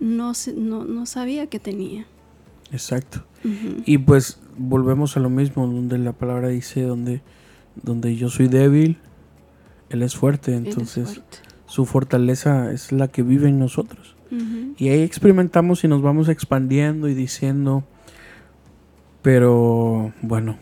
no, 0.00 0.32
no, 0.56 0.84
no 0.84 1.06
sabía 1.06 1.46
que 1.46 1.58
tenía. 1.58 2.06
Exacto. 2.70 3.24
Y 3.86 3.98
pues 3.98 4.40
volvemos 4.56 5.16
a 5.16 5.20
lo 5.20 5.30
mismo, 5.30 5.66
donde 5.66 5.96
la 5.98 6.12
palabra 6.12 6.48
dice, 6.48 6.82
donde, 6.82 7.22
donde 7.82 8.16
yo 8.16 8.28
soy 8.28 8.48
débil, 8.48 8.98
él 9.90 10.02
es 10.02 10.16
fuerte, 10.16 10.54
entonces 10.54 11.20
su 11.66 11.86
fortaleza 11.86 12.72
es 12.72 12.92
la 12.92 13.08
que 13.08 13.22
vive 13.22 13.48
en 13.48 13.58
nosotros. 13.58 14.16
Y 14.76 14.90
ahí 14.90 15.02
experimentamos 15.02 15.84
y 15.84 15.88
nos 15.88 16.02
vamos 16.02 16.28
expandiendo 16.28 17.08
y 17.08 17.14
diciendo, 17.14 17.84
pero 19.22 20.12
bueno, 20.20 20.58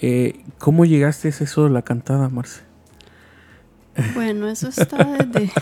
eh, 0.00 0.40
¿cómo 0.58 0.84
llegaste 0.86 1.28
a 1.28 1.30
eso 1.30 1.64
de 1.64 1.70
la 1.70 1.82
cantada, 1.82 2.28
Marce? 2.30 2.62
Bueno, 4.14 4.48
eso 4.48 4.68
está 4.76 5.04
desde... 5.04 5.52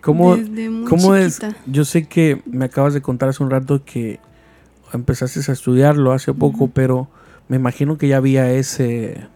¿Cómo, 0.00 0.38
¿cómo 0.88 1.16
es? 1.16 1.40
Yo 1.66 1.84
sé 1.84 2.08
que 2.08 2.40
me 2.46 2.64
acabas 2.64 2.94
de 2.94 3.02
contar 3.02 3.28
hace 3.28 3.42
un 3.42 3.50
rato 3.50 3.84
que 3.84 4.20
empezaste 4.94 5.40
a 5.50 5.52
estudiarlo 5.52 6.12
hace 6.12 6.32
poco, 6.32 6.68
pero 6.68 7.08
me 7.48 7.56
imagino 7.56 7.98
que 7.98 8.08
ya 8.08 8.16
había 8.16 8.50
ese, 8.50 9.26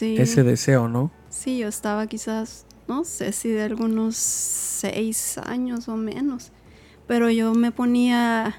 ese 0.00 0.42
deseo, 0.42 0.88
¿no? 0.88 1.10
Sí, 1.38 1.56
yo 1.58 1.68
estaba 1.68 2.08
quizás, 2.08 2.66
no 2.88 3.04
sé 3.04 3.30
si 3.30 3.48
de 3.48 3.62
algunos 3.62 4.16
seis 4.16 5.38
años 5.38 5.88
o 5.88 5.96
menos, 5.96 6.50
pero 7.06 7.30
yo 7.30 7.54
me 7.54 7.70
ponía 7.70 8.56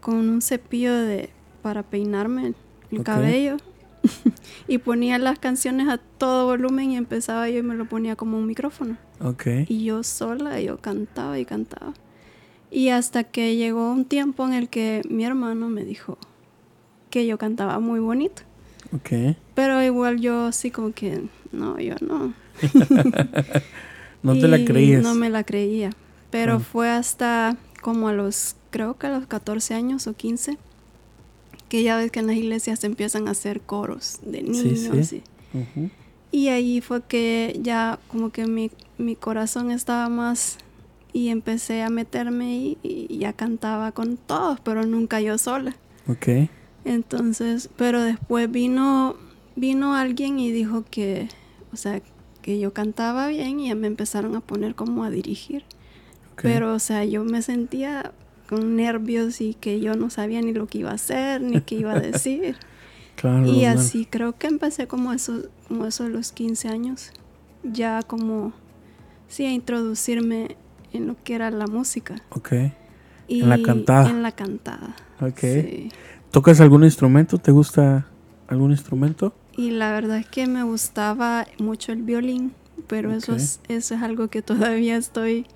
con 0.00 0.30
un 0.30 0.40
cepillo 0.40 0.94
de 0.94 1.28
para 1.60 1.82
peinarme 1.82 2.54
el 2.90 3.02
cabello 3.02 3.58
y 4.66 4.78
ponía 4.78 5.18
las 5.18 5.38
canciones 5.38 5.88
a 5.88 5.98
todo 5.98 6.46
volumen 6.46 6.92
y 6.92 6.96
empezaba 6.96 7.50
yo 7.50 7.58
y 7.58 7.62
me 7.62 7.74
lo 7.74 7.86
ponía 7.86 8.16
como 8.16 8.38
un 8.38 8.46
micrófono. 8.46 8.96
Okay. 9.20 9.66
Y 9.68 9.84
yo 9.84 10.02
sola, 10.02 10.58
yo 10.58 10.78
cantaba 10.78 11.38
y 11.38 11.44
cantaba. 11.44 11.92
Y 12.70 12.88
hasta 12.88 13.24
que 13.24 13.56
llegó 13.56 13.92
un 13.92 14.06
tiempo 14.06 14.46
en 14.46 14.54
el 14.54 14.70
que 14.70 15.02
mi 15.10 15.26
hermano 15.26 15.68
me 15.68 15.84
dijo 15.84 16.16
que 17.10 17.26
yo 17.26 17.36
cantaba 17.36 17.78
muy 17.78 18.00
bonito. 18.00 18.40
Okay. 18.94 19.36
Pero 19.54 19.82
igual 19.82 20.18
yo 20.18 20.50
sí 20.52 20.70
como 20.70 20.94
que, 20.94 21.28
no, 21.52 21.78
yo 21.78 21.94
no. 22.00 22.34
no 24.22 24.34
te 24.34 24.48
la 24.48 24.64
creías. 24.64 25.02
No 25.02 25.14
me 25.14 25.30
la 25.30 25.44
creía. 25.44 25.90
Pero 26.30 26.54
ah. 26.54 26.60
fue 26.60 26.90
hasta 26.90 27.56
como 27.80 28.08
a 28.08 28.12
los, 28.12 28.56
creo 28.70 28.98
que 28.98 29.06
a 29.06 29.10
los 29.10 29.26
14 29.26 29.74
años 29.74 30.06
o 30.06 30.14
15, 30.14 30.58
que 31.68 31.82
ya 31.82 31.96
ves 31.96 32.10
que 32.10 32.20
en 32.20 32.26
las 32.26 32.36
iglesias 32.36 32.80
se 32.80 32.86
empiezan 32.86 33.28
a 33.28 33.32
hacer 33.32 33.60
coros 33.60 34.20
de 34.22 34.42
niños. 34.42 35.08
Sí, 35.08 35.22
Y 36.30 36.48
ahí 36.48 36.80
fue 36.80 37.02
que 37.02 37.58
ya 37.62 37.98
como 38.08 38.30
que 38.30 38.46
mi, 38.46 38.70
mi 38.98 39.16
corazón 39.16 39.70
estaba 39.70 40.08
más 40.08 40.58
y 41.12 41.30
empecé 41.30 41.82
a 41.82 41.88
meterme 41.88 42.76
y, 42.82 43.18
ya 43.18 43.32
cantaba 43.32 43.92
con 43.92 44.18
todos, 44.18 44.60
pero 44.60 44.84
nunca 44.84 45.20
yo 45.20 45.38
sola. 45.38 45.74
Ok. 46.08 46.50
Entonces, 46.84 47.70
pero 47.76 48.02
después 48.02 48.50
vino, 48.50 49.16
vino 49.56 49.94
alguien 49.94 50.38
y 50.38 50.52
dijo 50.52 50.84
que, 50.88 51.28
o 51.72 51.76
sea, 51.76 52.00
que 52.42 52.60
yo 52.60 52.72
cantaba 52.72 53.26
bien 53.26 53.58
y 53.58 53.68
ya 53.68 53.74
me 53.74 53.88
empezaron 53.88 54.36
a 54.36 54.40
poner 54.40 54.74
como 54.74 55.02
a 55.02 55.10
dirigir. 55.10 55.64
Pero, 56.40 56.74
o 56.74 56.78
sea, 56.78 57.04
yo 57.04 57.24
me 57.24 57.40
sentía 57.40 58.12
con 58.48 58.76
nervios 58.76 59.40
y 59.40 59.54
que 59.54 59.80
yo 59.80 59.94
no 59.94 60.10
sabía 60.10 60.40
ni 60.42 60.52
lo 60.52 60.66
que 60.66 60.78
iba 60.78 60.90
a 60.90 60.94
hacer, 60.94 61.40
ni 61.40 61.60
qué 61.62 61.76
iba 61.76 61.92
a 61.92 61.98
decir. 61.98 62.56
claro, 63.16 63.46
y 63.46 63.64
así 63.64 64.06
creo 64.06 64.36
que 64.36 64.46
empecé 64.46 64.86
como 64.86 65.12
eso, 65.12 65.48
como 65.66 65.86
eso 65.86 66.04
a 66.04 66.08
los 66.08 66.32
15 66.32 66.68
años, 66.68 67.10
ya 67.64 68.02
como, 68.02 68.52
sí, 69.28 69.46
a 69.46 69.50
introducirme 69.50 70.56
en 70.92 71.06
lo 71.06 71.16
que 71.24 71.34
era 71.34 71.50
la 71.50 71.66
música. 71.66 72.22
Ok. 72.30 72.52
en 73.28 73.48
la 73.48 73.60
cantada. 73.62 74.10
En 74.10 74.22
la 74.22 74.32
cantada. 74.32 74.94
Ok. 75.20 75.90
¿Tocas 76.30 76.60
algún 76.60 76.84
instrumento? 76.84 77.38
¿Te 77.38 77.50
gusta 77.50 78.06
algún 78.46 78.70
instrumento? 78.70 79.34
Y 79.56 79.70
la 79.70 79.92
verdad 79.92 80.18
es 80.18 80.26
que 80.26 80.46
me 80.46 80.62
gustaba 80.62 81.46
mucho 81.58 81.92
el 81.92 82.02
violín, 82.02 82.52
pero 82.86 83.12
eso, 83.12 83.34
es, 83.34 83.60
eso 83.68 83.94
es 83.94 84.02
algo 84.02 84.28
que 84.28 84.42
todavía 84.42 84.96
estoy... 84.96 85.46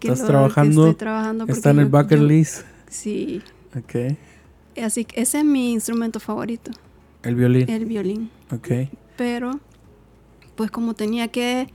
¿Estás 0.00 0.26
trabajando? 0.26 0.88
estoy 0.88 0.98
trabajando 0.98 1.44
¿Está 1.46 1.70
en 1.70 1.78
el 1.78 1.86
bucket 1.86 2.18
list? 2.18 2.62
Sí. 2.88 3.40
Ok. 3.76 4.16
Así 4.82 5.04
que 5.04 5.20
ese 5.20 5.38
es 5.38 5.44
mi 5.44 5.72
instrumento 5.72 6.18
favorito. 6.18 6.72
¿El 7.22 7.36
violín? 7.36 7.70
El 7.70 7.86
violín. 7.86 8.30
Ok. 8.50 8.88
Pero, 9.16 9.60
pues 10.56 10.72
como 10.72 10.94
tenía 10.94 11.28
que, 11.28 11.68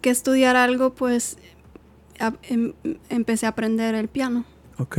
que 0.00 0.10
estudiar 0.10 0.56
algo, 0.56 0.92
pues 0.92 1.38
Em, 2.42 2.72
empecé 3.08 3.46
a 3.46 3.50
aprender 3.50 3.94
el 3.94 4.08
piano. 4.08 4.44
Ok. 4.78 4.98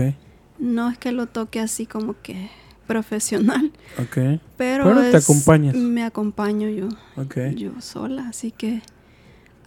No 0.59 0.89
es 0.89 0.97
que 0.97 1.11
lo 1.11 1.27
toque 1.27 1.59
así 1.59 1.85
como 1.85 2.15
que 2.21 2.49
profesional. 2.87 3.71
Ok. 3.99 4.39
Pero, 4.57 5.11
te 5.11 5.17
acompañas. 5.17 5.75
Me 5.75 6.03
acompaño 6.03 6.69
yo. 6.69 6.89
Okay. 7.15 7.55
Yo 7.55 7.79
sola. 7.81 8.27
Así 8.27 8.51
que 8.51 8.81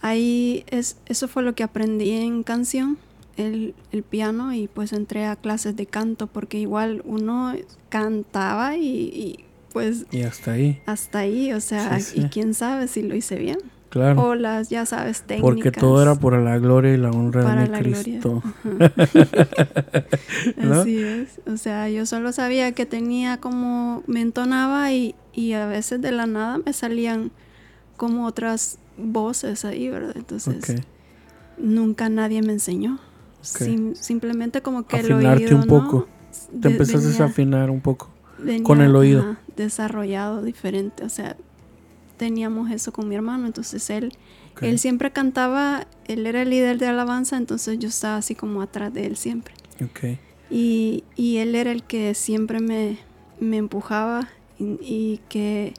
ahí 0.01 0.63
es, 0.67 0.97
eso 1.05 1.27
fue 1.27 1.43
lo 1.43 1.55
que 1.55 1.63
aprendí 1.63 2.11
en 2.11 2.43
canción, 2.43 2.97
el, 3.35 3.75
el, 3.91 4.03
piano, 4.03 4.53
y 4.53 4.67
pues 4.67 4.93
entré 4.93 5.25
a 5.25 5.35
clases 5.35 5.75
de 5.75 5.85
canto, 5.85 6.27
porque 6.27 6.59
igual 6.59 7.01
uno 7.05 7.53
cantaba 7.89 8.77
y, 8.77 9.45
pues... 9.73 10.05
Y 10.11 10.23
hasta 10.23 10.53
ahí. 10.53 10.81
Hasta 10.85 11.19
ahí, 11.19 11.53
o 11.53 11.61
sea, 11.61 11.99
y 12.15 12.23
quién 12.25 12.53
sabe 12.53 12.87
si 12.87 13.03
lo 13.03 13.15
hice 13.15 13.35
bien. 13.35 13.59
Claro. 13.89 14.21
O 14.21 14.35
las, 14.35 14.69
ya 14.69 14.85
sabes, 14.85 15.21
técnicas. 15.21 15.41
Porque 15.41 15.71
todo 15.71 16.01
era 16.01 16.15
por 16.15 16.37
la 16.37 16.57
gloria 16.57 16.93
y 16.93 16.97
la 16.97 17.09
honra 17.09 17.55
de 17.55 17.79
Cristo. 17.79 18.43
Así 20.71 20.99
es. 20.99 21.39
O 21.47 21.57
sea, 21.57 21.89
yo 21.89 22.05
solo 22.05 22.31
sabía 22.33 22.73
que 22.73 22.85
tenía 22.85 23.37
como, 23.37 24.03
me 24.07 24.21
entonaba 24.21 24.91
y, 24.91 25.15
y 25.33 25.53
a 25.53 25.67
veces 25.67 26.01
de 26.01 26.11
la 26.11 26.27
nada 26.27 26.57
me 26.57 26.73
salían 26.73 27.31
como 27.95 28.25
otras 28.25 28.79
voces 28.97 29.63
ahí, 29.63 29.89
¿verdad? 29.89 30.15
Entonces, 30.15 30.81
nunca 31.57 32.09
nadie 32.09 32.41
me 32.41 32.53
enseñó. 32.53 32.99
simplemente 33.41 34.61
como 34.61 34.85
que 34.85 34.99
el 34.99 35.11
oído, 35.13 35.55
un 35.55 35.67
poco. 35.67 36.07
Te 36.61 36.69
empezaste 36.69 37.23
a 37.23 37.27
afinar 37.27 37.69
un 37.69 37.81
poco 37.81 38.09
con 38.63 38.81
el 38.81 38.95
oído. 38.95 39.37
desarrollado 39.55 40.43
diferente, 40.43 41.03
o 41.03 41.09
sea, 41.09 41.35
teníamos 42.17 42.71
eso 42.71 42.91
con 42.91 43.07
mi 43.07 43.15
hermano, 43.15 43.45
entonces 43.45 43.89
él, 43.89 44.13
él 44.61 44.79
siempre 44.79 45.11
cantaba, 45.11 45.87
él 46.05 46.25
era 46.25 46.41
el 46.41 46.49
líder 46.49 46.77
de 46.79 46.87
alabanza, 46.87 47.37
entonces 47.37 47.79
yo 47.79 47.87
estaba 47.87 48.17
así 48.17 48.35
como 48.35 48.61
atrás 48.61 48.93
de 48.93 49.05
él 49.05 49.15
siempre. 49.17 49.53
Okay. 49.91 50.19
Y, 50.49 51.03
y, 51.15 51.37
él 51.37 51.55
era 51.55 51.71
el 51.71 51.83
que 51.83 52.13
siempre 52.13 52.59
me, 52.59 52.97
me 53.39 53.57
empujaba 53.57 54.29
y, 54.59 55.19
que 55.29 55.73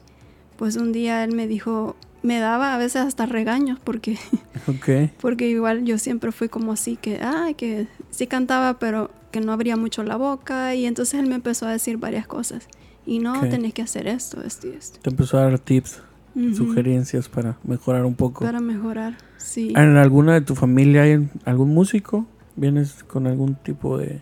pues 0.57 0.75
un 0.75 0.91
día 0.91 1.23
él 1.23 1.33
me 1.33 1.47
dijo, 1.47 1.95
me 2.21 2.39
daba 2.39 2.75
a 2.75 2.77
veces 2.77 3.01
hasta 3.01 3.25
regaños 3.25 3.79
porque, 3.83 4.17
Ok. 4.67 5.11
porque 5.19 5.49
igual 5.49 5.85
yo 5.85 5.97
siempre 5.97 6.31
fui 6.31 6.49
como 6.49 6.71
así 6.71 6.97
que, 6.97 7.19
ay, 7.21 7.55
que 7.55 7.87
sí 8.11 8.27
cantaba, 8.27 8.79
pero 8.79 9.11
que 9.31 9.41
no 9.41 9.51
abría 9.51 9.75
mucho 9.75 10.03
la 10.03 10.15
boca 10.15 10.75
y 10.75 10.85
entonces 10.85 11.19
él 11.19 11.27
me 11.27 11.35
empezó 11.35 11.65
a 11.65 11.71
decir 11.71 11.97
varias 11.97 12.27
cosas. 12.27 12.67
Y 13.05 13.19
no, 13.19 13.39
Ok. 13.39 13.49
tenés 13.49 13.73
que 13.73 13.81
hacer 13.81 14.07
esto, 14.07 14.43
esto 14.43 14.67
y 14.67 14.71
esto. 14.71 14.99
Te 15.01 15.09
empezó 15.09 15.37
a 15.39 15.43
dar 15.43 15.59
tips, 15.59 16.01
Ujú. 16.35 16.53
sugerencias 16.55 17.27
para 17.29 17.57
mejorar 17.63 18.05
un 18.05 18.15
poco. 18.15 18.45
Para 18.45 18.59
mejorar, 18.59 19.17
sí. 19.37 19.73
¿En 19.75 19.97
alguna 19.97 20.33
de 20.33 20.41
tu 20.41 20.55
familia 20.55 21.03
hay 21.03 21.29
algún 21.45 21.73
músico? 21.73 22.25
¿Vienes 22.55 23.03
con 23.03 23.27
algún 23.27 23.55
tipo 23.55 23.97
de, 23.97 24.21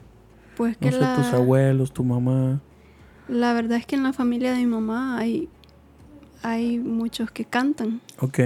Pues 0.55 0.77
no 0.79 0.87
que 0.87 0.91
sé, 0.93 0.99
la, 0.99 1.13
tus 1.15 1.33
abuelos, 1.33 1.91
tu 1.91 2.03
mamá? 2.03 2.61
la 3.27 3.53
verdad 3.53 3.77
es 3.77 3.85
que 3.85 3.95
en 3.95 4.03
la 4.03 4.13
familia 4.13 4.51
de 4.53 4.57
mi 4.59 4.67
mamá 4.67 5.17
hay, 5.17 5.49
hay 6.43 6.79
muchos 6.79 7.29
que 7.31 7.43
cantan. 7.45 7.99
Ok, 8.19 8.39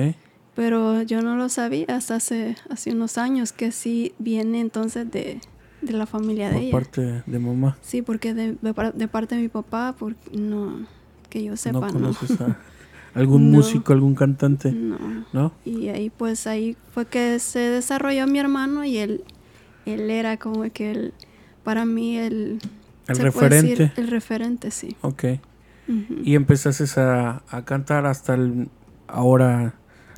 Pero 0.55 1.01
yo 1.03 1.21
no 1.21 1.35
lo 1.35 1.49
sabía 1.49 1.85
hasta 1.89 2.15
hace, 2.15 2.55
hace 2.69 2.91
unos 2.91 3.17
años 3.17 3.51
que 3.53 3.71
sí 3.71 4.13
viene 4.19 4.59
entonces 4.59 5.09
de, 5.11 5.39
de 5.81 5.93
la 5.93 6.05
familia 6.05 6.49
de 6.49 6.53
por 6.55 6.61
ella. 6.63 6.71
parte 6.71 7.23
de 7.25 7.39
mamá. 7.39 7.77
Sí, 7.81 8.01
porque 8.01 8.33
de, 8.33 8.53
de 8.61 8.91
de 8.95 9.07
parte 9.07 9.35
de 9.35 9.41
mi 9.41 9.47
papá, 9.49 9.95
por, 9.97 10.15
no, 10.33 10.85
que 11.29 11.43
yo 11.43 11.55
sepa, 11.57 11.79
¿No 11.79 11.87
no. 11.87 11.93
conoces 11.93 12.39
a 12.41 12.57
algún 13.13 13.51
No. 13.51 13.57
músico, 13.57 13.93
algún 13.93 14.15
cantante? 14.15 14.71
No. 14.71 14.97
¿No? 15.33 15.51
Y 15.65 15.89
ahí 15.89 16.09
pues 16.09 16.47
ahí 16.47 16.75
fue 16.93 17.05
que 17.05 17.39
se 17.39 17.59
desarrolló 17.59 18.27
mi 18.27 18.39
hermano 18.39 18.83
y 18.83 18.97
él, 18.97 19.23
él 19.85 20.09
era 20.09 20.37
como 20.37 20.63
que 20.71 20.91
el, 20.91 21.13
para 21.63 21.85
mí 21.85 22.17
el... 22.17 22.59
El 23.07 23.15
se 23.15 23.31
puede 23.31 23.49
decir, 23.49 23.69
referente. 23.71 24.01
el 24.01 24.07
referente, 24.07 24.71
sí. 24.71 24.95
Ok. 25.01 25.23
Y 26.23 26.35
empezaste 26.35 26.85
a, 27.01 27.41
a 27.49 27.65
cantar 27.65 28.05
hasta 28.05 28.35
el, 28.35 28.69
ahora 29.07 29.73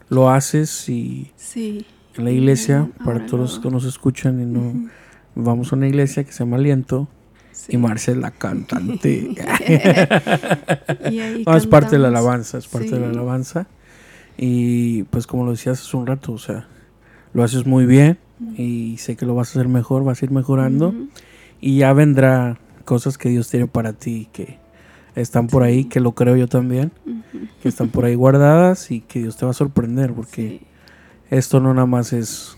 lo 0.09 0.29
haces 0.29 0.87
y 0.89 1.31
Sí. 1.35 1.85
en 2.15 2.25
la 2.25 2.31
iglesia, 2.31 2.89
para 2.99 3.13
ahora 3.13 3.25
todos 3.25 3.39
los 3.39 3.55
lo- 3.55 3.61
que 3.63 3.69
nos 3.71 3.85
escuchan 3.85 4.39
y 4.39 4.45
no 4.45 4.89
vamos 5.33 5.73
a 5.73 5.75
una 5.77 5.87
iglesia 5.87 6.23
que 6.23 6.31
se 6.31 6.43
llama 6.43 6.57
Aliento 6.57 7.07
Sí. 7.54 7.74
y 7.76 7.78
Marce 7.78 8.12
es 8.12 8.18
la 8.18 8.32
cantante. 8.32 9.30
Y 11.12 11.20
ahí 11.20 11.43
No, 11.45 11.56
es 11.56 11.68
parte 11.68 11.91
de 11.91 11.99
la 11.99 12.08
alabanza, 12.10 12.58
es 12.58 12.68
parte 12.68 12.89
de 12.89 12.99
la 12.99 13.08
Sí. 13.08 13.14
alabanza. 13.14 13.68
Y 14.38 15.04
pues 15.04 15.28
como 15.28 15.45
lo 15.45 15.51
decías 15.51 15.80
hace 15.82 15.95
un 15.95 16.08
rato, 16.08 16.34
o 16.34 16.38
sea, 16.38 16.68
lo 17.34 17.43
haces 17.43 17.66
muy 17.66 17.86
bien 17.86 18.18
y 18.58 18.97
sé 18.97 19.16
que 19.16 19.26
lo 19.26 19.36
vas 19.36 19.49
a 19.49 19.51
hacer 19.60 19.68
mejor, 19.70 20.04
vas 20.04 20.22
a 20.22 20.26
ir 20.26 20.32
mejorando 20.32 20.93
y 21.62 21.78
ya 21.78 21.93
vendrá 21.93 22.58
cosas 22.86 23.18
que 23.18 23.30
Dios 23.30 23.49
tiene 23.49 23.68
para 23.68 23.93
ti 23.93 24.28
que 24.34 24.58
están 25.16 25.47
por 25.47 25.62
ahí, 25.64 25.84
Sí. 25.84 25.89
que 25.89 25.99
lo 25.99 26.14
creo 26.14 26.36
yo 26.36 26.47
también, 26.47 26.91
que 27.62 27.70
están 27.70 27.89
por 27.89 28.06
ahí 28.06 28.16
guardadas 28.16 28.89
y 28.91 29.01
que 29.01 29.20
Dios 29.20 29.38
te 29.38 29.45
va 29.45 29.51
a 29.51 29.54
sorprender 29.54 30.12
porque 30.14 30.41
Sí. 30.60 30.62
esto 31.30 31.60
no 31.60 31.74
nada 31.74 31.86
más 31.86 32.12
es 32.14 32.58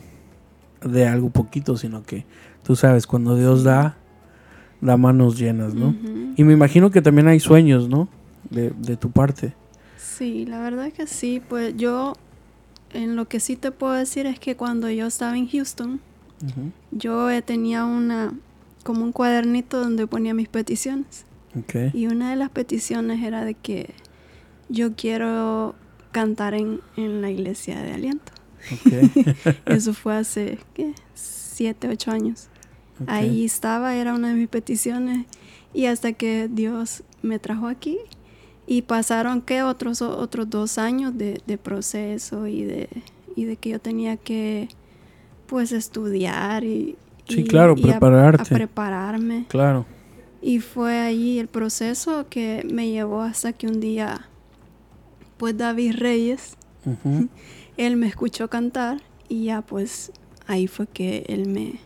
de 0.81 1.07
algo 1.07 1.29
poquito, 1.29 1.75
sino 1.77 2.03
que 2.03 2.25
tú 2.63 2.75
sabes, 2.77 3.05
cuando 3.05 3.35
Dios 3.35 3.59
Sí. 3.59 3.65
da, 3.65 3.97
da 4.85 4.97
manos 4.97 5.37
llenas, 5.37 5.73
¿no? 5.73 5.95
Y 6.37 6.43
me 6.43 6.53
imagino 6.53 6.91
que 6.91 7.01
también 7.01 7.27
hay 7.27 7.39
sueños, 7.39 7.89
¿no? 7.89 8.07
De, 8.49 8.69
de 8.71 8.95
tu 8.97 9.09
parte. 9.11 9.53
Sí, 9.97 10.45
la 10.45 10.59
verdad 10.59 10.91
que 10.91 11.07
sí. 11.07 11.41
Pues 11.47 11.75
yo, 11.75 12.13
en 12.93 13.15
lo 13.15 13.27
que 13.27 13.39
sí 13.39 13.55
te 13.55 13.71
puedo 13.71 13.93
decir 13.93 14.25
es 14.25 14.39
que 14.39 14.55
cuando 14.55 14.89
yo 14.89 15.07
estaba 15.07 15.37
en 15.37 15.47
Houston, 15.49 15.99
Ujú. 16.43 16.71
yo 16.91 17.29
eh, 17.29 17.41
tenía 17.41 17.85
una, 17.85 18.33
como 18.83 19.03
un 19.03 19.11
cuadernito 19.11 19.79
donde 19.81 20.07
ponía 20.07 20.33
mis 20.33 20.47
peticiones. 20.47 21.25
Ok. 21.57 21.93
Y 21.93 22.07
una 22.07 22.29
de 22.29 22.35
las 22.35 22.49
peticiones 22.49 23.23
era 23.23 23.43
de 23.45 23.53
que 23.55 23.93
yo 24.69 24.93
quiero 24.95 25.75
cantar 26.11 26.53
en, 26.53 26.81
en 26.97 27.21
la 27.21 27.29
iglesia 27.31 27.81
de 27.81 27.93
aliento. 27.93 28.31
ok, 28.71 29.55
Eso 29.65 29.93
fue 29.93 30.15
hace, 30.15 30.59
¿qué? 30.73 30.93
Siete, 31.13 31.87
ocho 31.87 32.11
años. 32.11 32.47
Ahí 33.07 33.45
estaba, 33.45 33.95
era 33.95 34.13
una 34.13 34.29
de 34.29 34.35
mis 34.35 34.47
peticiones. 34.47 35.25
Y 35.73 35.85
hasta 35.87 36.13
que 36.13 36.47
Dios 36.51 37.03
me 37.21 37.39
trajo 37.39 37.67
aquí. 37.67 37.97
Y 38.67 38.83
pasaron, 38.83 39.41
¿qué? 39.41 39.61
Otros, 39.63 40.01
otros 40.01 40.49
dos 40.49 40.77
años 40.77 41.17
de, 41.17 41.41
de 41.45 41.57
proceso 41.57 42.47
y 42.47 42.63
de, 42.63 42.89
y 43.35 43.43
de 43.45 43.57
que 43.57 43.69
yo 43.71 43.79
tenía 43.79 44.17
que, 44.17 44.69
pues, 45.47 45.71
estudiar 45.71 46.63
y... 46.63 46.95
Sí, 47.27 47.41
y- 47.41 47.43
claro, 47.43 47.75
y 47.77 47.81
prepararte. 47.83 48.41
a 48.41 48.45
prepararme. 48.57 49.45
Claro. 49.49 49.85
Y 50.41 50.59
fue 50.59 50.99
allí 50.99 51.39
el 51.39 51.47
proceso 51.47 52.27
que 52.29 52.65
me 52.71 52.89
llevó 52.89 53.21
hasta 53.21 53.51
que 53.53 53.67
un 53.67 53.79
día, 53.79 54.27
pues 55.37 55.57
David 55.57 55.95
Reyes, 55.97 56.55
él 57.77 57.97
me 57.97 58.07
escuchó 58.07 58.47
cantar 58.49 59.01
y 59.27 59.45
ya 59.45 59.61
pues 59.61 60.11
ahí 60.47 60.67
fue 60.67 60.85
que 60.87 61.25
él 61.27 61.47
me, 61.49 61.79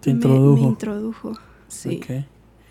Te 0.00 0.10
me- 0.10 0.14
introdujo. 0.16 0.62
me 0.62 0.68
introdujo. 0.68 1.32
Sí. 1.68 2.00
Ok. 2.02 2.24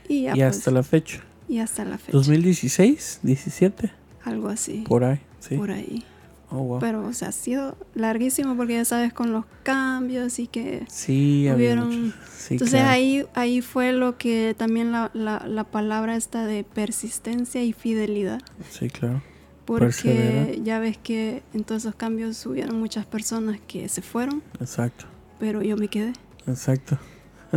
Y, 0.07 0.23
ya, 0.23 0.31
Y 0.31 0.39
pues, 0.39 0.57
hasta 0.57 0.71
la 0.71 0.83
fecha. 0.83 1.21
y 1.49 1.59
hasta 1.59 1.83
la 1.85 1.97
fecha. 1.97 2.11
2016, 2.17 3.19
17, 3.23 3.91
Algo 4.23 4.49
así. 4.49 4.83
por 4.87 5.03
ahí. 5.03 5.19
Sí. 5.39 5.55
Por 5.57 5.71
ahí. 5.71 6.03
Oh, 6.51 6.59
wow. 6.63 6.79
Pero, 6.79 7.05
o 7.05 7.11
sea, 7.11 7.29
ha 7.29 7.31
sido 7.31 7.75
larguísimo 7.95 8.55
porque 8.55 8.73
ya 8.75 8.85
sabes 8.85 9.11
con 9.13 9.33
los 9.33 9.45
cambios 9.63 10.37
y 10.39 10.45
que... 10.47 10.85
sí, 10.87 11.47
hubieron-. 11.53 12.13
Sí, 12.37 12.53
Entonces 12.53 12.79
claro. 12.79 12.89
ahí, 12.91 13.25
ahí 13.33 13.61
fue 13.61 13.91
lo 13.93 14.17
que 14.19 14.53
también 14.55 14.91
la, 14.91 15.09
la, 15.15 15.43
la 15.47 15.63
palabra 15.63 16.15
esta 16.15 16.45
de 16.45 16.63
persistencia 16.63 17.63
y 17.63 17.73
fidelidad. 17.73 18.41
Sí, 18.69 18.89
claro. 18.89 19.23
Porque 19.65 19.85
Persevera. 19.85 20.53
ya 20.63 20.77
ves 20.77 20.97
que 20.99 21.41
en 21.55 21.63
todos 21.63 21.81
esos 21.81 21.95
cambios 21.95 22.45
hubieron 22.45 22.79
muchas 22.79 23.07
personas 23.07 23.59
que 23.67 23.89
se 23.89 24.03
fueron, 24.03 24.43
Exacto. 24.61 25.05
pero 25.39 25.63
yo 25.63 25.75
me 25.77 25.87
quedé. 25.87 26.13
Exacto. 26.45 26.99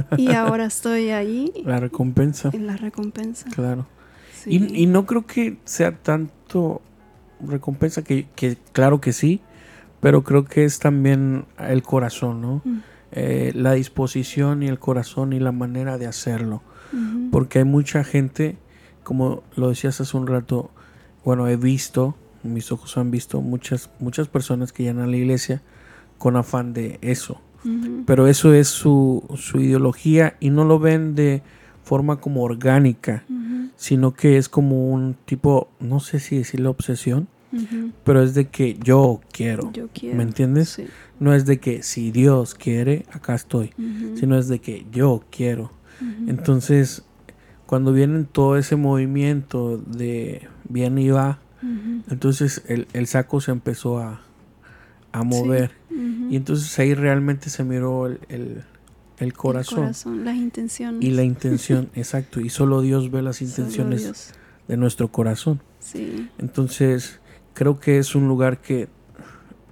Y 0.17 0.33
ahora 0.33 0.65
estoy 0.67 1.11
ahí 1.11 1.53
La 1.65 1.79
recompensa. 1.81 2.51
en 2.53 2.67
la 2.67 2.77
recompensa. 2.77 3.49
Claro. 3.51 3.87
Sí. 4.35 4.51
Y, 4.73 4.83
y 4.83 4.87
no 4.87 5.07
creo 5.07 5.27
que 5.27 5.59
sea 5.65 5.97
tanto 5.97 6.81
recompensa 7.47 8.03
que, 8.03 8.27
que 8.35 8.57
claro 8.73 9.01
que 9.01 9.13
sí, 9.13 9.41
pero 10.01 10.23
creo 10.25 10.45
que 10.45 10.65
es 10.65 10.79
también 10.79 11.45
el 11.59 11.83
corazón, 11.83 12.41
¿no? 12.41 12.63
Mm, 12.65 12.79
Eh, 13.11 13.53
la 13.55 13.73
disposición 13.73 14.63
y 14.63 14.67
el 14.69 14.79
corazón 14.79 15.33
y 15.33 15.41
la 15.41 15.51
manera 15.51 15.97
de 15.97 16.07
hacerlo. 16.07 16.63
Porque 17.33 17.59
hay 17.61 17.65
mucha 17.65 18.05
gente, 18.05 18.57
como 19.03 19.43
lo 19.57 19.71
decías 19.71 19.99
hace 20.01 20.15
un 20.17 20.27
rato, 20.27 20.71
bueno, 21.25 21.49
he 21.49 21.57
visto, 21.57 22.15
mis 22.43 22.71
ojos 22.71 22.97
han 22.99 23.11
visto 23.11 23.41
muchas, 23.41 23.89
muchas 23.99 24.29
personas 24.29 24.73
que 24.75 24.83
llegan 24.83 25.01
a 25.03 25.07
la 25.07 25.17
iglesia 25.17 25.63
con 26.19 26.37
afán 26.37 26.75
de 26.75 26.99
eso. 27.01 27.41
Pero 28.07 28.27
eso 28.27 28.55
es 28.55 28.69
su, 28.69 29.25
su 29.37 29.61
ideología 29.61 30.37
y 30.41 30.51
no 30.51 30.65
lo 30.65 30.79
ven 30.79 31.15
de 31.15 31.43
forma 31.83 32.21
como 32.21 32.43
orgánica, 32.43 33.25
sino 33.77 34.13
que 34.13 34.37
es 34.37 34.49
como 34.49 34.93
un 34.93 35.17
tipo, 35.25 35.69
no 35.81 36.01
sé 36.01 36.21
si 36.21 36.37
decirle 36.37 36.69
obsesión, 36.69 37.29
pero 38.05 38.23
es 38.23 38.35
de 38.35 38.49
que 38.49 38.79
yo 38.83 39.21
quiero. 39.33 39.73
Yo 39.73 39.89
quiero. 39.93 40.17
¿Me 40.17 40.23
entiendes? 40.23 40.69
Sí. 40.71 40.87
No 41.19 41.35
es 41.35 41.47
de 41.47 41.59
que 41.59 41.83
si 41.83 42.11
Dios 42.11 42.55
quiere, 42.55 43.07
acá 43.11 43.35
estoy, 43.35 43.73
sino 44.15 44.39
es 44.39 44.49
de 44.49 44.61
que 44.61 44.87
yo 44.93 45.25
quiero. 45.31 45.73
Entonces, 46.27 47.05
cuando 47.67 47.93
viene 47.93 48.25
todo 48.25 48.57
ese 48.57 48.77
movimiento 48.77 49.79
de 49.79 50.49
bien 50.69 50.99
y 50.99 51.09
va, 51.09 51.41
entonces 52.09 52.63
el, 52.69 52.87
el 52.93 53.07
saco 53.07 53.41
se 53.41 53.51
empezó 53.51 53.99
a, 53.99 54.21
a 55.21 55.25
mover. 55.25 55.71
Ujú. 55.91 56.29
Y 56.31 56.37
entonces 56.37 56.79
ahí 56.79 56.95
realmente 56.95 57.51
se 57.51 57.65
miró 57.65 58.07
el, 58.07 58.21
el- 58.29 58.65
el 59.19 59.27
El 59.29 59.33
corazón, 59.33 59.93
las 60.25 60.37
intenciones. 60.37 61.03
y 61.05 61.11
la 61.11 61.25
intención, 61.25 61.91
exacto. 61.95 62.41
Y 62.41 62.51
solo 62.51 62.83
Dios 62.83 63.11
ve 63.11 63.21
las 63.23 63.43
intenciones 63.43 64.33
de 64.69 64.77
nuestro 64.77 65.09
corazón. 65.11 65.61
Sí. 65.81 66.29
Entonces, 66.39 67.19
creo 67.55 67.81
que 67.81 67.99
es 67.99 68.15
un 68.15 68.29
lugar 68.29 68.61
que, 68.61 68.89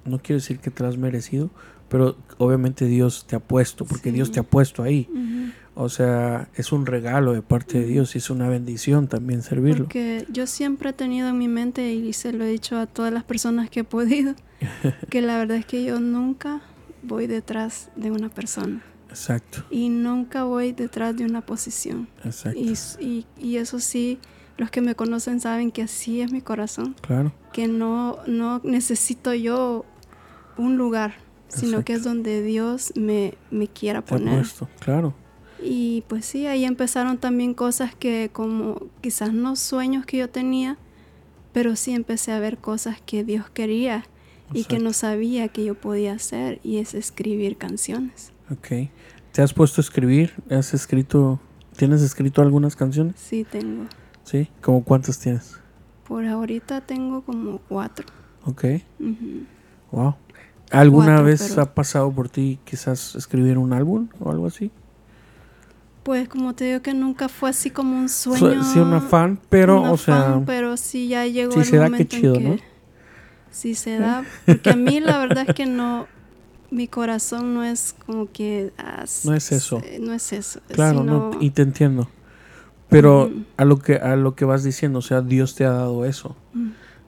no 0.05 0.19
quiero 0.19 0.39
decir 0.41 0.59
que 0.59 0.71
te 0.71 0.83
lo 0.83 0.89
has 0.89 0.97
merecido, 0.99 1.51
pero 1.89 2.17
obviamente 2.39 2.87
Dios 2.87 3.27
te 3.29 3.37
ha 3.37 3.41
puesto, 3.41 3.85
porque 3.85 4.11
Sí. 4.11 4.15
Dios 4.17 4.33
te 4.33 4.41
ha 4.41 4.43
puesto 4.43 4.83
ahí. 4.83 5.09
Ujú. 5.13 5.53
O 5.79 5.89
sea, 5.91 6.49
es 6.57 6.73
un 6.73 6.87
regalo 6.87 7.33
de 7.33 7.43
parte 7.43 7.79
de. 7.81 7.87
Dios 7.87 8.15
y 8.15 8.19
es 8.19 8.31
una 8.31 8.49
bendición 8.49 9.07
también 9.09 9.43
servirlo. 9.43 9.85
Porque 9.85 10.27
yo 10.33 10.47
siempre 10.49 10.91
he 10.91 10.93
tenido 10.93 11.29
en 11.29 11.39
mi 11.39 11.47
mente 11.49 11.93
y 11.93 12.13
se 12.15 12.33
lo 12.33 12.45
he 12.45 12.49
dicho 12.49 12.79
a 12.79 12.87
todas 12.87 13.13
las 13.13 13.23
personas 13.25 13.69
que 13.71 13.81
he 13.81 13.85
podido, 13.85 14.35
que 15.11 15.21
la 15.23 15.39
verdad 15.39 15.57
es 15.59 15.67
que 15.67 15.85
yo 15.85 16.01
nunca 16.01 16.61
voy 17.03 17.27
detrás 17.27 17.91
de 17.97 18.11
una 18.11 18.29
persona 18.29 18.83
Exacto, 19.09 19.65
y 19.71 19.89
nunca 19.89 20.45
voy 20.45 20.73
detrás 20.73 21.17
de 21.17 21.25
una 21.25 21.41
posición. 21.41 22.09
exacto. 22.25 22.59
Y, 22.59 22.75
y, 23.01 23.27
y 23.39 23.57
eso 23.57 23.79
sí, 23.81 24.19
los 24.59 24.71
que 24.71 24.81
me 24.81 24.95
conocen 24.95 25.41
saben 25.41 25.71
que 25.71 25.83
así 25.83 26.21
es 26.21 26.33
mi 26.33 26.41
corazón, 26.41 26.95
Claro, 27.01 27.33
que 27.53 27.69
no, 27.69 28.19
no 28.27 28.61
necesito 28.65 29.33
yo 29.35 29.85
un 30.59 30.77
lugar, 30.77 31.15
sino 31.49 31.85
que 31.85 31.93
Exacto. 31.93 31.93
es 31.93 32.05
donde 32.05 32.43
Dios 32.43 32.93
me, 32.97 33.35
me 33.51 33.69
quiera 33.69 34.05
poner. 34.05 34.35
puesto, 34.41 34.69
claro. 34.81 35.15
Y 35.63 36.05
pues 36.09 36.27
sí, 36.27 36.47
ahí 36.47 36.65
empezaron 36.65 37.17
también 37.19 37.55
cosas 37.55 37.95
que 37.95 38.29
como 38.33 38.81
quizás 39.01 39.33
no 39.33 39.57
sueños 39.57 40.05
que 40.05 40.19
yo 40.19 40.29
tenía, 40.29 40.77
pero 41.53 41.77
sí 41.77 41.93
empecé 41.95 42.33
a 42.33 42.39
ver 42.41 42.59
cosas 42.59 43.01
que 43.07 43.25
Dios 43.25 43.49
quería 43.49 44.05
y 44.53 44.65
que 44.65 44.79
no 44.79 44.93
sabía 44.93 45.49
que 45.49 45.65
yo 45.65 45.75
podía 45.75 46.13
hacer 46.13 46.61
y 46.63 46.79
es 46.79 46.95
escribir 46.95 47.57
canciones. 47.57 48.33
Ok. 48.51 48.89
¿Te 49.33 49.43
has 49.43 49.53
puesto 49.53 49.81
a 49.81 49.83
escribir? 49.83 50.33
¿Has 50.51 50.73
escrito, 50.75 51.41
tienes 51.77 52.03
escrito 52.03 52.43
algunas 52.43 52.77
canciones? 52.77 53.15
Sí, 53.19 53.45
tengo. 53.45 53.85
¿Sí? 54.25 54.49
¿Cómo 54.63 54.83
cuántas 54.85 55.19
tienes? 55.19 55.59
Por 56.07 56.25
ahorita 56.27 56.81
tengo 56.81 57.23
como 57.23 57.59
cuatro. 57.69 58.07
Ok. 58.45 58.65
Wow. 59.93 60.15
¿Alguna 60.71 61.07
Cuatro, 61.07 61.25
vez 61.25 61.47
pero- 61.51 61.63
ha 61.63 61.75
pasado 61.75 62.13
por 62.13 62.29
ti 62.29 62.59
quizás 62.65 63.15
escribir 63.15 63.59
un 63.59 63.73
álbum 63.73 64.09
o 64.21 64.31
algo 64.31 64.47
así? 64.47 64.71
Pues 66.03 66.29
como 66.29 66.55
te 66.55 66.65
digo 66.67 66.83
que 66.83 66.95
nunca 66.95 67.29
fue 67.29 67.51
así 67.51 67.71
como 67.71 67.97
un 67.99 68.09
sueño. 68.09 68.63
Sí, 68.65 68.79
un 68.79 68.93
afán, 68.93 69.41
pero, 69.49 69.83
un 69.83 69.89
o 69.89 69.97
sea, 69.97 70.21
afán, 70.31 70.45
pero 70.45 70.77
sí 70.77 71.09
ya 71.09 71.27
llegó 71.27 71.53
sí 71.53 71.59
el 71.61 71.65
se 71.65 71.77
da, 71.77 71.85
qué 71.87 71.91
momento 71.91 72.17
chido, 72.17 72.35
en 72.37 72.41
que 72.43 72.49
¿no? 72.49 72.57
Sí 73.57 73.75
se 73.75 73.99
da, 73.99 74.25
porque 74.45 74.71
a 74.71 74.77
mí 74.77 75.01
la 75.01 75.19
verdad 75.19 75.47
es 75.49 75.55
que 75.55 75.67
no 75.67 76.07
mi 76.71 76.89
corazón 76.89 77.55
no 77.55 77.65
es 77.65 77.95
como 78.05 78.31
que 78.31 78.73
ah, 78.77 79.05
No 79.25 79.35
es 79.35 79.53
eso. 79.53 79.81
eh, 79.85 79.99
no 80.01 80.13
es 80.13 80.33
eso, 80.33 80.61
claro, 80.73 81.01
sino- 81.01 81.31
no, 81.33 81.39
y 81.41 81.51
te 81.51 81.63
entiendo. 81.63 82.09
Pero 82.89 83.31
a 83.57 83.65
lo 83.65 83.79
que 83.79 83.97
a 83.97 84.15
lo 84.17 84.35
que 84.37 84.45
vas 84.45 84.63
diciendo, 84.63 85.01
o 85.01 85.03
sea, 85.03 85.21
Dios 85.21 85.55
te 85.57 85.65
ha 85.65 85.71
dado 85.71 86.05
eso. 86.05 86.37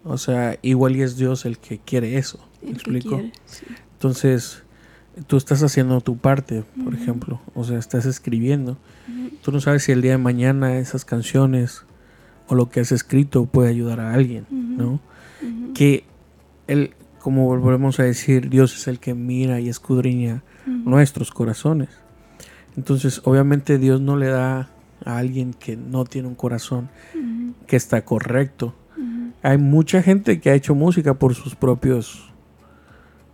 O 0.04 0.16
sea, 0.18 0.58
igual 0.62 0.96
y 0.96 1.02
es 1.02 1.16
Dios 1.16 1.44
el 1.44 1.58
que 1.58 1.78
quiere 1.78 2.18
eso. 2.18 2.40
¿Me 2.62 2.70
explico? 2.72 3.10
quiere, 3.10 3.32
sí. 3.46 3.66
Entonces, 3.92 4.62
tú 5.28 5.36
estás 5.36 5.62
haciendo 5.62 6.00
tu 6.00 6.16
parte, 6.16 6.64
por 6.84 6.94
ejemplo. 6.94 7.40
O 7.54 7.62
sea, 7.64 7.78
estás 7.78 8.06
escribiendo. 8.06 8.76
Tú 9.42 9.52
no 9.52 9.60
sabes 9.60 9.84
si 9.84 9.92
el 9.92 10.02
día 10.02 10.12
de 10.12 10.18
mañana 10.18 10.78
esas 10.78 11.04
canciones 11.04 11.84
o 12.48 12.54
lo 12.56 12.70
que 12.70 12.80
has 12.80 12.90
escrito 12.90 13.46
puede 13.46 13.68
ayudar 13.68 14.00
a 14.00 14.14
alguien, 14.14 14.46
¿no? 14.50 14.98
Que 15.74 16.04
él, 16.68 16.94
como 17.18 17.46
volvemos 17.46 17.98
a 17.98 18.04
decir, 18.04 18.48
Dios 18.48 18.76
es 18.76 18.86
el 18.86 19.00
que 19.00 19.14
mira 19.14 19.58
y 19.58 19.68
escudriña 19.68 20.42
nuestros 20.66 21.32
corazones. 21.32 21.88
Entonces, 22.76 23.22
obviamente 23.24 23.78
Dios 23.78 24.00
no 24.00 24.16
le 24.16 24.28
da 24.28 24.70
a 25.04 25.18
alguien 25.18 25.52
que 25.52 25.76
no 25.76 26.04
tiene 26.04 26.28
un 26.28 26.36
corazón 26.36 26.90
que 27.66 27.76
está 27.76 28.04
correcto. 28.04 28.74
Hay 29.42 29.58
mucha 29.58 30.02
gente 30.02 30.40
que 30.40 30.50
ha 30.50 30.54
hecho 30.54 30.74
música 30.74 31.14
por 31.14 31.34
sus 31.34 31.54
propios 31.54 32.32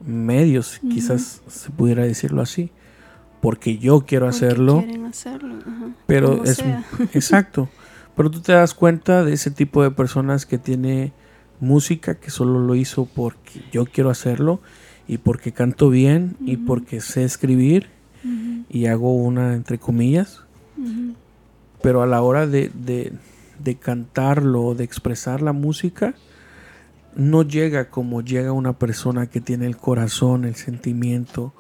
medios, 0.05 0.81
quizás 0.91 1.43
se 1.47 1.71
pudiera 1.71 2.05
decirlo 2.05 2.43
así, 2.43 2.71
porque 3.41 3.79
yo 3.79 4.05
quiero 4.07 4.27
porque 4.27 4.37
hacerlo, 4.37 4.83
quieren 4.83 5.07
hacerlo, 5.07 5.57
pero 6.07 6.31
como 6.33 6.45
es 6.45 6.57
sea. 6.57 6.85
exacto. 7.13 7.69
Pero 8.17 8.31
tú 8.31 8.41
te 8.41 8.53
das 8.53 8.75
cuenta 8.75 9.25
de 9.25 9.33
ese 9.33 9.51
tipo 9.51 9.83
de 9.83 9.91
personas 9.91 10.47
que 10.47 10.59
tiene 10.59 11.13
música 11.61 12.17
que 12.17 12.31
solo 12.31 12.61
lo 12.61 12.75
hizo 12.75 13.07
porque 13.07 13.63
yo 13.73 13.87
quiero 13.87 14.11
hacerlo 14.11 14.61
y 15.07 15.19
porque 15.19 15.53
canto 15.53 15.91
bien 15.91 16.37
y 16.41 16.57
porque 16.57 17.01
sé 17.01 17.25
escribir 17.25 17.89
y 18.71 18.87
hago 18.87 19.15
una 19.15 19.55
entre 19.55 19.79
comillas, 19.79 20.41
ujú, 20.79 21.15
pero 21.83 22.03
a 22.03 22.07
la 22.07 22.23
hora 22.23 22.47
de, 22.47 22.71
de, 22.75 23.13
de 23.63 23.75
cantarlo, 23.77 24.75
de 24.75 24.85
expresar 24.85 25.43
la 25.43 25.53
música, 25.53 26.15
no 27.17 27.43
llega 27.43 27.91
como 27.91 28.23
llega 28.23 28.53
una 28.53 28.79
persona 28.79 29.27
que 29.27 29.41
tiene 29.41 29.67
el 29.67 29.77
corazón, 29.77 30.45
el 30.45 30.55
sentimiento, 30.57 31.53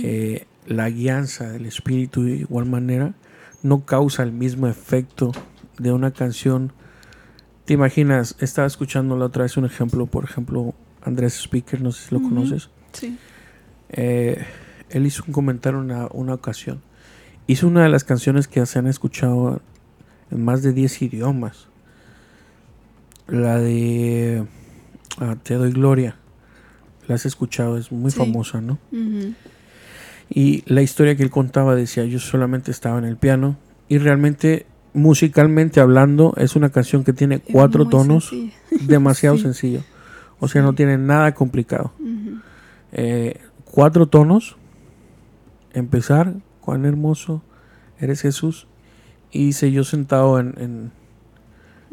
eh, 0.00 0.46
la 0.66 0.90
guianza 0.90 1.50
del 1.50 1.66
espíritu 1.66 2.24
de 2.24 2.36
igual 2.36 2.66
manera, 2.66 3.14
no 3.62 3.84
causa 3.84 4.22
el 4.22 4.32
mismo 4.32 4.66
efecto 4.66 5.32
de 5.78 5.92
una 5.92 6.10
canción. 6.10 6.72
¿Te 7.64 7.74
imaginas? 7.74 8.36
Estaba 8.40 8.66
escuchando 8.66 9.16
la 9.16 9.26
otra 9.26 9.44
vez 9.44 9.56
un 9.56 9.64
ejemplo, 9.64 10.06
por 10.06 10.24
ejemplo, 10.24 10.74
Andrés 11.02 11.34
Speaker, 11.40 11.80
no 11.80 11.92
sé 11.92 12.08
si 12.08 12.14
lo 12.14 12.22
conoces. 12.22 12.70
sí, 12.92 13.16
Eh, 13.90 14.44
él 14.90 15.06
hizo 15.06 15.22
un 15.26 15.32
comentario 15.32 15.78
en 15.80 15.86
una, 15.90 16.08
una 16.12 16.34
ocasión. 16.34 16.80
Hizo 17.46 17.66
una 17.68 17.82
de 17.82 17.88
las 17.88 18.04
canciones 18.04 18.48
que 18.48 18.64
se 18.66 18.78
han 18.78 18.86
escuchado 18.86 19.60
en 20.30 20.44
más 20.44 20.62
de 20.62 20.72
10 20.72 21.02
idiomas. 21.02 21.66
La 23.28 23.58
de 23.58 24.44
ah, 25.18 25.36
Te 25.42 25.54
doy 25.54 25.72
gloria. 25.72 26.16
La 27.08 27.14
has 27.16 27.26
escuchado, 27.26 27.78
es 27.78 27.90
muy 27.92 28.10
Sí. 28.10 28.18
famosa, 28.18 28.60
¿no? 28.60 28.78
Y 30.30 30.62
la 30.66 30.82
historia 30.82 31.16
que 31.16 31.22
él 31.22 31.30
contaba 31.30 31.74
decía, 31.74 32.04
yo 32.04 32.18
solamente 32.18 32.70
estaba 32.70 32.98
en 32.98 33.04
el 33.04 33.16
piano 33.16 33.56
y 33.88 33.98
realmente 33.98 34.66
musicalmente 34.94 35.80
hablando 35.80 36.34
es 36.36 36.56
una 36.56 36.70
canción 36.70 37.04
que 37.04 37.12
tiene 37.12 37.40
cuatro 37.40 37.88
tonos, 37.88 38.28
sencillo. 38.28 38.52
demasiado 38.88 39.36
Sí. 39.36 39.42
sencillo. 39.42 39.80
O 40.40 40.48
sea, 40.48 40.62
Sí. 40.62 40.66
no 40.66 40.74
tiene 40.74 40.98
nada 40.98 41.34
complicado. 41.34 41.92
Eh, 42.92 43.40
cuatro 43.64 44.06
tonos, 44.06 44.56
empezar, 45.72 46.34
cuán 46.60 46.84
hermoso 46.84 47.42
eres 47.98 48.20
Jesús. 48.22 48.66
Y 49.30 49.48
hice 49.48 49.72
yo 49.72 49.82
sentado 49.84 50.38
en, 50.38 50.54
en, 50.58 50.90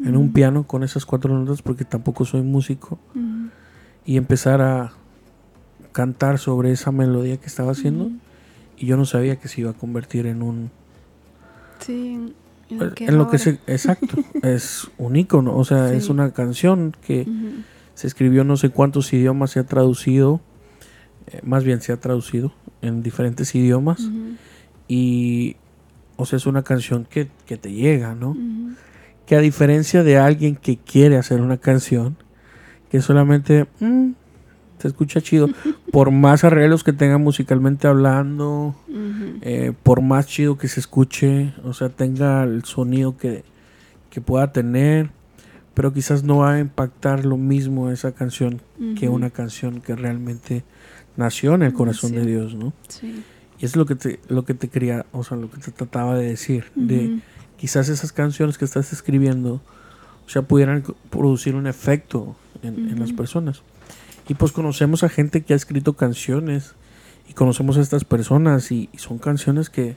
en 0.06 0.16
un 0.16 0.32
piano 0.34 0.66
con 0.66 0.82
esas 0.84 1.06
cuatro 1.06 1.38
notas 1.38 1.62
porque 1.62 1.84
tampoco 1.86 2.26
soy 2.26 2.42
músico 2.42 2.98
y 4.04 4.18
empezar 4.18 4.60
a 4.60 4.92
cantar 5.92 6.38
sobre 6.38 6.70
esa 6.70 6.92
melodía 6.92 7.38
que 7.38 7.46
estaba 7.46 7.72
haciendo 7.72 8.10
y 8.76 8.84
yo 8.86 8.96
no 8.98 9.04
sabía 9.06 9.36
que 9.36 9.48
se 9.48 9.62
iba 9.62 9.70
a 9.70 9.74
convertir 9.74 10.26
en 10.26 10.42
un 10.42 10.70
Sí, 11.80 12.34
en, 12.70 13.18
lo 13.18 13.28
que, 13.28 13.38
se 13.38 13.58
exacto 13.66 14.16
es 14.42 14.90
un 14.98 15.16
icono 15.16 15.56
o 15.56 15.64
sea 15.64 15.92
es 15.92 16.08
una 16.08 16.32
canción 16.32 16.94
que 17.04 17.26
se 17.94 18.06
escribió 18.06 18.44
no 18.44 18.56
sé 18.56 18.70
cuántos 18.70 19.12
idiomas 19.12 19.50
se 19.50 19.60
ha 19.60 19.64
traducido 19.64 20.40
eh, 21.26 21.40
más 21.42 21.64
bien 21.64 21.80
se 21.80 21.92
ha 21.92 21.98
traducido 21.98 22.52
en 22.82 23.02
diferentes 23.02 23.54
idiomas 23.54 24.08
y 24.88 25.56
o 26.16 26.26
sea 26.26 26.36
es 26.36 26.46
una 26.46 26.62
canción 26.62 27.06
que, 27.08 27.28
que 27.46 27.56
te 27.56 27.72
llega 27.72 28.14
no 28.14 28.36
que 29.26 29.36
a 29.36 29.40
diferencia 29.40 30.02
de 30.02 30.18
alguien 30.18 30.56
que 30.56 30.76
quiere 30.76 31.16
hacer 31.16 31.40
una 31.40 31.58
canción 31.58 32.16
que 32.90 33.00
solamente 33.00 33.66
mm, 33.78 34.10
se 34.80 34.88
escucha 34.88 35.20
chido 35.20 35.48
por 35.92 36.10
más 36.10 36.44
arreglos 36.44 36.84
que 36.84 36.92
tenga 36.92 37.18
musicalmente 37.18 37.86
hablando 37.86 38.74
eh, 39.42 39.72
por 39.82 40.00
más 40.00 40.26
chido 40.26 40.58
que 40.58 40.68
se 40.68 40.80
escuche, 40.80 41.54
o 41.64 41.72
sea, 41.72 41.88
tenga 41.88 42.42
el 42.44 42.64
sonido 42.64 43.16
que, 43.16 43.44
que 44.10 44.20
pueda 44.20 44.52
tener, 44.52 45.10
pero 45.74 45.92
quizás 45.92 46.24
no 46.24 46.38
va 46.38 46.54
a 46.54 46.58
impactar 46.58 47.24
lo 47.24 47.36
mismo 47.36 47.90
esa 47.90 48.12
canción 48.12 48.60
que 48.98 49.08
una 49.08 49.30
canción 49.30 49.80
que 49.80 49.94
realmente 49.96 50.64
nació 51.16 51.54
en 51.54 51.62
el 51.62 51.72
corazón 51.72 52.12
de. 52.12 52.26
Dios, 52.26 52.54
¿no? 52.54 52.72
Sí. 52.88 53.22
Y 53.58 53.64
es 53.64 53.76
lo 53.76 53.86
que 53.86 53.94
te, 53.94 54.20
lo 54.28 54.44
que 54.44 54.54
te 54.54 54.68
quería, 54.68 55.06
o 55.12 55.22
sea, 55.22 55.36
lo 55.36 55.50
que 55.50 55.58
te 55.58 55.70
trataba 55.70 56.16
de 56.16 56.26
decir, 56.26 56.64
de 56.74 57.20
quizás 57.58 57.88
esas 57.88 58.12
canciones 58.12 58.56
que 58.56 58.64
estás 58.64 58.92
escribiendo, 58.92 59.60
o 60.26 60.28
sea, 60.28 60.42
pudieran 60.42 60.82
producir 61.10 61.54
un 61.54 61.66
efecto 61.66 62.36
en, 62.62 62.88
en 62.88 62.98
las 62.98 63.12
personas. 63.12 63.62
Y 64.30 64.34
pues 64.34 64.52
conocemos 64.52 65.02
a 65.02 65.08
gente 65.08 65.42
que 65.42 65.52
ha 65.52 65.56
escrito 65.56 65.94
canciones 65.94 66.74
y 67.28 67.32
conocemos 67.34 67.76
a 67.76 67.80
estas 67.80 68.04
personas 68.04 68.70
y, 68.70 68.88
y 68.92 68.98
son 68.98 69.18
canciones 69.18 69.68
que, 69.70 69.96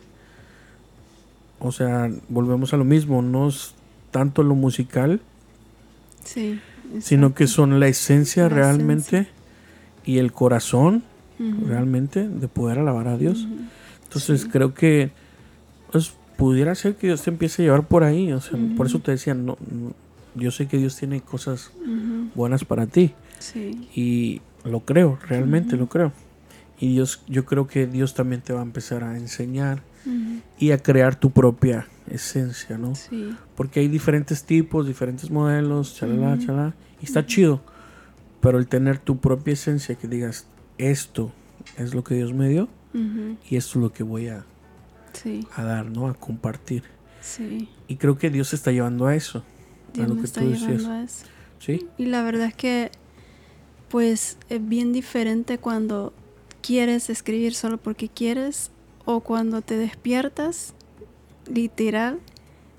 o 1.60 1.72
sea, 1.72 2.10
volvemos 2.30 2.74
a 2.74 2.78
lo 2.78 2.84
mismo, 2.84 3.22
no 3.22 3.48
es 3.48 3.76
tanto 4.12 4.42
lo 4.44 4.56
musical, 4.56 5.22
Sí. 6.26 6.60
sino 7.00 7.34
que 7.36 7.48
son 7.48 7.80
la 7.80 7.88
esencia 7.88 8.44
La 8.44 8.50
realmente 8.50 9.28
y 10.06 10.18
el 10.18 10.32
corazón 10.34 11.04
realmente 11.68 12.28
de 12.28 12.48
poder 12.48 12.80
alabar 12.80 13.08
a 13.08 13.18
Dios. 13.18 13.48
Entonces 14.04 14.42
Sí. 14.42 14.50
creo 14.50 14.74
que 14.74 15.12
pues, 15.92 16.14
pudiera 16.38 16.74
ser 16.76 16.96
que 16.96 17.08
Dios 17.08 17.22
te 17.22 17.30
empiece 17.30 17.62
a 17.62 17.66
llevar 17.66 17.88
por 17.88 18.04
ahí. 18.04 18.32
O 18.34 18.42
sea, 18.42 18.58
por 18.78 18.88
eso 18.88 19.00
te 19.00 19.12
decía, 19.12 19.34
no, 19.36 19.58
no, 19.72 19.92
yo 20.36 20.50
sé 20.52 20.68
que 20.68 20.78
Dios 20.78 20.96
tiene 20.96 21.22
cosas 21.22 21.70
buenas 22.34 22.64
para 22.66 22.88
ti. 22.88 23.14
Sí. 23.44 23.90
Y 23.94 24.42
lo 24.64 24.80
creo, 24.82 25.20
realmente 25.28 25.76
lo 25.76 25.88
creo. 25.90 26.12
Y 26.80 26.94
Dios, 26.94 27.22
yo 27.28 27.46
creo 27.46 27.68
que 27.68 27.88
Dios 27.88 28.14
también 28.14 28.42
te 28.42 28.54
va 28.54 28.60
a 28.62 28.64
empezar 28.64 29.04
a 29.04 29.18
enseñar 29.18 29.82
y 30.60 30.72
a 30.72 30.78
crear 30.80 31.16
tu 31.16 31.32
propia 31.32 31.88
esencia, 32.10 32.78
¿no? 32.78 32.94
Sí. 32.96 33.36
Porque 33.56 33.80
hay 33.82 33.88
diferentes 33.88 34.44
tipos, 34.44 34.86
diferentes 34.88 35.30
modelos, 35.32 35.96
chalala, 35.96 36.34
Ujú. 36.36 36.46
chalala, 36.46 36.74
y 37.02 37.06
está 37.06 37.26
chido. 37.26 37.62
Pero 38.42 38.58
el 38.60 38.68
tener 38.68 38.98
tu 38.98 39.18
propia 39.20 39.54
esencia, 39.54 39.96
que 39.96 40.08
digas, 40.08 40.48
esto 40.78 41.32
es 41.78 41.94
lo 41.94 42.04
que 42.04 42.16
Dios 42.16 42.34
me 42.34 42.50
dio 42.50 42.68
y 43.50 43.56
esto 43.56 43.80
es 43.80 43.84
lo 43.84 43.94
que 43.94 44.04
voy 44.04 44.28
a, 44.28 44.46
Sí. 45.14 45.48
a 45.56 45.64
dar, 45.64 45.86
¿no? 45.90 46.08
A 46.08 46.14
compartir. 46.14 46.84
Sí. 47.22 47.70
Y 47.88 47.96
creo 47.96 48.18
que 48.18 48.30
Dios 48.30 48.54
está 48.54 48.72
llevando 48.72 49.08
a 49.08 49.16
eso. 49.16 49.44
Dios 49.94 50.06
a 50.06 50.10
lo 50.10 50.16
me 50.16 50.22
que 50.22 50.26
está 50.28 50.42
tú 50.42 50.50
decías. 50.50 50.70
llevando 50.70 50.92
a 50.92 51.04
eso. 51.04 51.26
¿Sí? 51.60 51.88
Y 51.98 52.06
la 52.08 52.24
verdad 52.24 52.48
es 52.48 52.56
que, 52.56 52.92
pues, 53.94 54.40
es 54.50 54.68
bien 54.68 54.92
diferente 54.92 55.60
cuando 55.60 56.14
quieres 56.64 57.12
escribir 57.12 57.54
solo 57.54 57.78
porque 57.78 58.10
quieres 58.10 58.72
o 59.06 59.20
cuando 59.20 59.62
te 59.62 59.78
despiertas, 59.78 60.74
literal, 61.46 62.20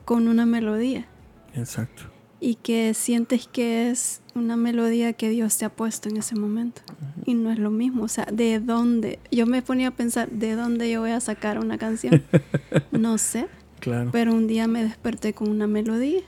con 0.05 0.27
una 0.27 0.45
melodía. 0.45 1.07
Exacto. 1.55 2.03
y 2.41 2.57
que 2.57 2.95
sientes 2.95 3.47
que 3.47 3.93
es 3.93 4.23
una 4.35 4.57
melodía 4.57 5.12
que 5.12 5.31
Dios 5.31 5.57
te 5.57 5.65
ha 5.65 5.69
puesto 5.71 6.09
en 6.09 6.17
ese 6.17 6.35
momento. 6.35 6.83
Y 7.25 7.35
no 7.35 7.53
es 7.53 7.61
lo 7.61 7.71
mismo, 7.71 8.03
o 8.03 8.09
sea, 8.09 8.27
¿de 8.33 8.59
dónde? 8.59 9.21
Yo 9.31 9.47
me 9.47 9.62
ponía 9.62 9.89
a 9.89 9.91
pensar, 9.93 10.29
¿de 10.31 10.57
dónde 10.57 10.91
yo 10.91 11.03
voy 11.03 11.12
a 11.12 11.21
sacar 11.21 11.61
una 11.61 11.79
canción? 11.79 12.25
no 12.91 13.19
sé. 13.19 13.47
Claro. 13.79 14.11
Pero 14.11 14.35
un 14.35 14.49
día 14.49 14.67
me 14.67 14.83
desperté 14.83 15.33
con 15.33 15.49
una 15.49 15.69
melodía. 15.69 16.23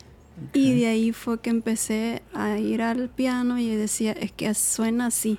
Y 0.53 0.79
de 0.79 0.87
ahí 0.87 1.13
fue 1.13 1.41
que 1.41 1.51
empecé 1.51 2.23
a 2.35 2.59
ir 2.59 2.83
al 2.83 3.09
piano 3.09 3.59
y 3.59 3.75
decía, 3.75 4.13
es 4.13 4.33
que 4.33 4.53
suena 4.55 5.07
así. 5.07 5.39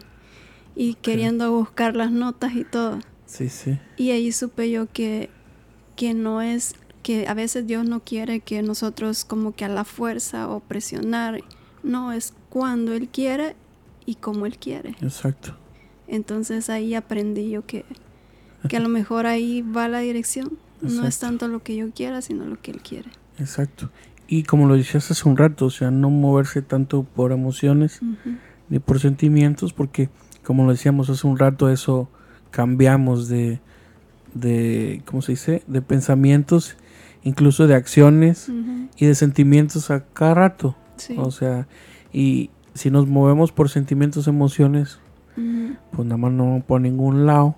Y 0.75 0.95
queriendo 0.95 1.51
buscar 1.51 1.95
las 1.95 2.11
notas 2.11 2.55
y 2.55 2.63
todo. 2.63 2.99
Sí, 3.25 3.49
sí. 3.49 3.79
Y 3.97 4.11
ahí 4.11 4.31
supe 4.31 4.69
yo 4.69 4.87
que, 4.91 5.29
que 5.95 6.13
no 6.13 6.41
es 6.41 6.75
que 7.03 7.27
a 7.27 7.33
veces 7.33 7.65
Dios 7.65 7.85
no 7.85 8.01
quiere 8.01 8.41
que 8.41 8.61
nosotros 8.61 9.23
como 9.23 9.55
que 9.55 9.65
a 9.65 9.69
la 9.69 9.85
fuerza 9.85 10.49
o 10.49 10.59
presionar, 10.59 11.41
no, 11.81 12.11
es 12.11 12.33
cuando 12.49 12.93
Él 12.93 13.07
quiere 13.07 13.55
y 14.05 14.15
como 14.15 14.45
Él 14.45 14.57
quiere. 14.57 14.89
Exacto. 15.01 15.55
Entonces 16.07 16.69
ahí 16.69 16.95
aprendí 16.95 17.49
yo 17.49 17.65
que, 17.65 17.85
que 18.67 18.77
a 18.77 18.79
lo 18.79 18.89
mejor 18.89 19.25
ahí 19.25 19.61
va 19.61 19.87
la 19.87 19.99
dirección. 19.99 20.57
No 20.81 21.07
es 21.07 21.19
tanto 21.19 21.47
lo 21.47 21.63
que 21.63 21.75
yo 21.75 21.91
quiera, 21.91 22.21
sino 22.21 22.45
lo 22.45 22.61
que 22.61 22.71
Él 22.71 22.81
quiere. 22.81 23.09
Exacto. 23.39 23.89
Y 24.27 24.43
como 24.43 24.67
lo 24.67 24.75
decías 24.75 25.09
hace 25.09 25.27
un 25.27 25.37
rato, 25.37 25.65
o 25.65 25.69
sea, 25.69 25.91
no 25.91 26.09
moverse 26.09 26.61
tanto 26.61 27.03
por 27.03 27.31
emociones 27.31 28.01
ni 28.69 28.79
por 28.79 28.99
sentimientos, 28.99 29.73
porque 29.73 30.09
como 30.43 30.65
lo 30.65 30.71
decíamos 30.71 31.09
hace 31.09 31.25
un 31.27 31.37
rato, 31.37 31.69
eso 31.69 32.09
cambiamos 32.51 33.29
de, 33.29 33.59
de 34.33 35.01
¿cómo 35.05 35.21
se 35.21 35.33
dice? 35.33 35.63
De 35.67 35.81
pensamientos 35.81 36.77
incluso 37.27 37.67
de 37.67 37.75
acciones 37.75 38.49
y 38.95 39.05
de 39.05 39.13
sentimientos 39.13 39.91
a 39.91 40.05
cada 40.05 40.33
rato. 40.33 40.75
O 41.17 41.31
sea, 41.31 41.67
y 42.13 42.49
si 42.73 42.89
nos 42.89 43.07
movemos 43.07 43.51
por 43.51 43.69
sentimientos, 43.69 44.27
emociones, 44.27 44.99
pues 45.35 46.07
nada 46.07 46.17
más 46.17 46.31
no 46.31 46.63
por 46.65 46.79
ningún 46.79 47.25
lado, 47.25 47.55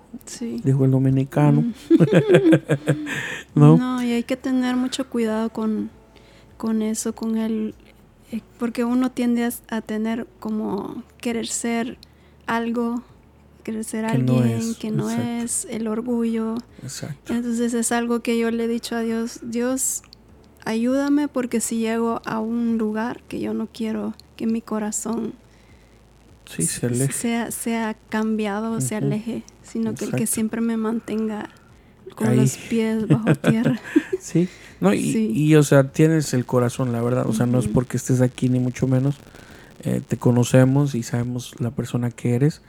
dijo 0.64 0.84
el 0.84 0.90
dominicano. 0.90 1.72
¿No? 3.54 4.02
y 4.02 4.12
hay 4.12 4.22
que 4.24 4.36
tener 4.36 4.74
mucho 4.74 5.08
cuidado 5.08 5.50
con, 5.50 5.90
con 6.60 6.82
eso, 6.82 7.14
con 7.14 7.38
el... 7.38 7.74
Eh, 8.32 8.42
porque 8.58 8.84
uno 8.84 9.10
tiende 9.10 9.48
a 9.68 9.80
tener 9.80 10.26
como 10.40 11.02
querer 11.16 11.46
ser 11.46 11.96
algo 12.46 13.02
querer 13.64 13.82
ser 13.82 14.04
alguien 14.04 14.74
que 14.74 14.90
no 14.90 15.08
es, 15.08 15.66
el 15.70 15.88
orgullo. 15.88 16.56
Exacto. 16.82 17.32
Entonces 17.32 17.72
es 17.72 17.92
algo 17.92 18.20
que 18.20 18.38
yo 18.38 18.50
le 18.50 18.64
he 18.64 18.68
dicho 18.68 18.94
a 18.94 19.00
Dios, 19.00 19.40
Dios, 19.42 20.02
ayúdame 20.66 21.28
porque 21.28 21.60
si 21.60 21.78
llego 21.78 22.20
a 22.26 22.40
un 22.40 22.76
lugar 22.76 23.22
que 23.22 23.40
yo 23.40 23.54
no 23.54 23.66
quiero 23.66 24.14
que 24.36 24.46
mi 24.46 24.60
corazón 24.60 25.32
Sea, 26.44 27.50
sea 27.50 27.96
cambiado, 28.10 28.82
se 28.82 28.96
aleje, 28.96 29.44
sino 29.62 29.94
que 29.94 30.04
el 30.04 30.12
que 30.12 30.26
siempre 30.26 30.60
me 30.60 30.76
mantenga 30.76 31.48
con 32.14 32.36
los 32.36 32.58
pies 32.58 33.08
bajo 33.08 33.34
tierra. 33.34 33.80
sí, 34.20 34.46
no, 34.80 34.94
y, 34.94 35.54
o 35.56 35.62
sea, 35.62 35.92
tienes 35.92 36.32
el 36.34 36.46
corazón, 36.46 36.92
la 36.92 37.02
verdad, 37.02 37.26
o 37.26 37.32
sea, 37.32 37.46
no 37.46 37.58
es 37.58 37.68
porque 37.68 37.96
estés 37.96 38.20
aquí 38.20 38.48
ni 38.48 38.60
mucho 38.60 38.86
menos, 38.86 39.16
eh, 39.82 40.00
te 40.06 40.16
conocemos 40.16 40.94
y 40.94 41.02
sabemos 41.02 41.54
la 41.58 41.70
persona 41.70 42.10
que 42.10 42.34
eres, 42.34 42.62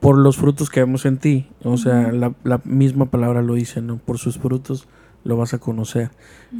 por 0.00 0.16
los 0.16 0.38
frutos 0.38 0.70
que 0.70 0.80
vemos 0.80 1.04
en 1.04 1.18
ti. 1.18 1.46
O 1.62 1.76
sea, 1.76 2.10
la, 2.10 2.60
misma 2.64 3.06
palabra 3.06 3.42
lo 3.42 3.54
dice, 3.54 3.82
¿no? 3.82 3.98
Por 3.98 4.18
sus 4.18 4.38
frutos 4.38 4.88
lo 5.24 5.36
vas 5.36 5.52
a 5.52 5.58
conocer. 5.58 6.10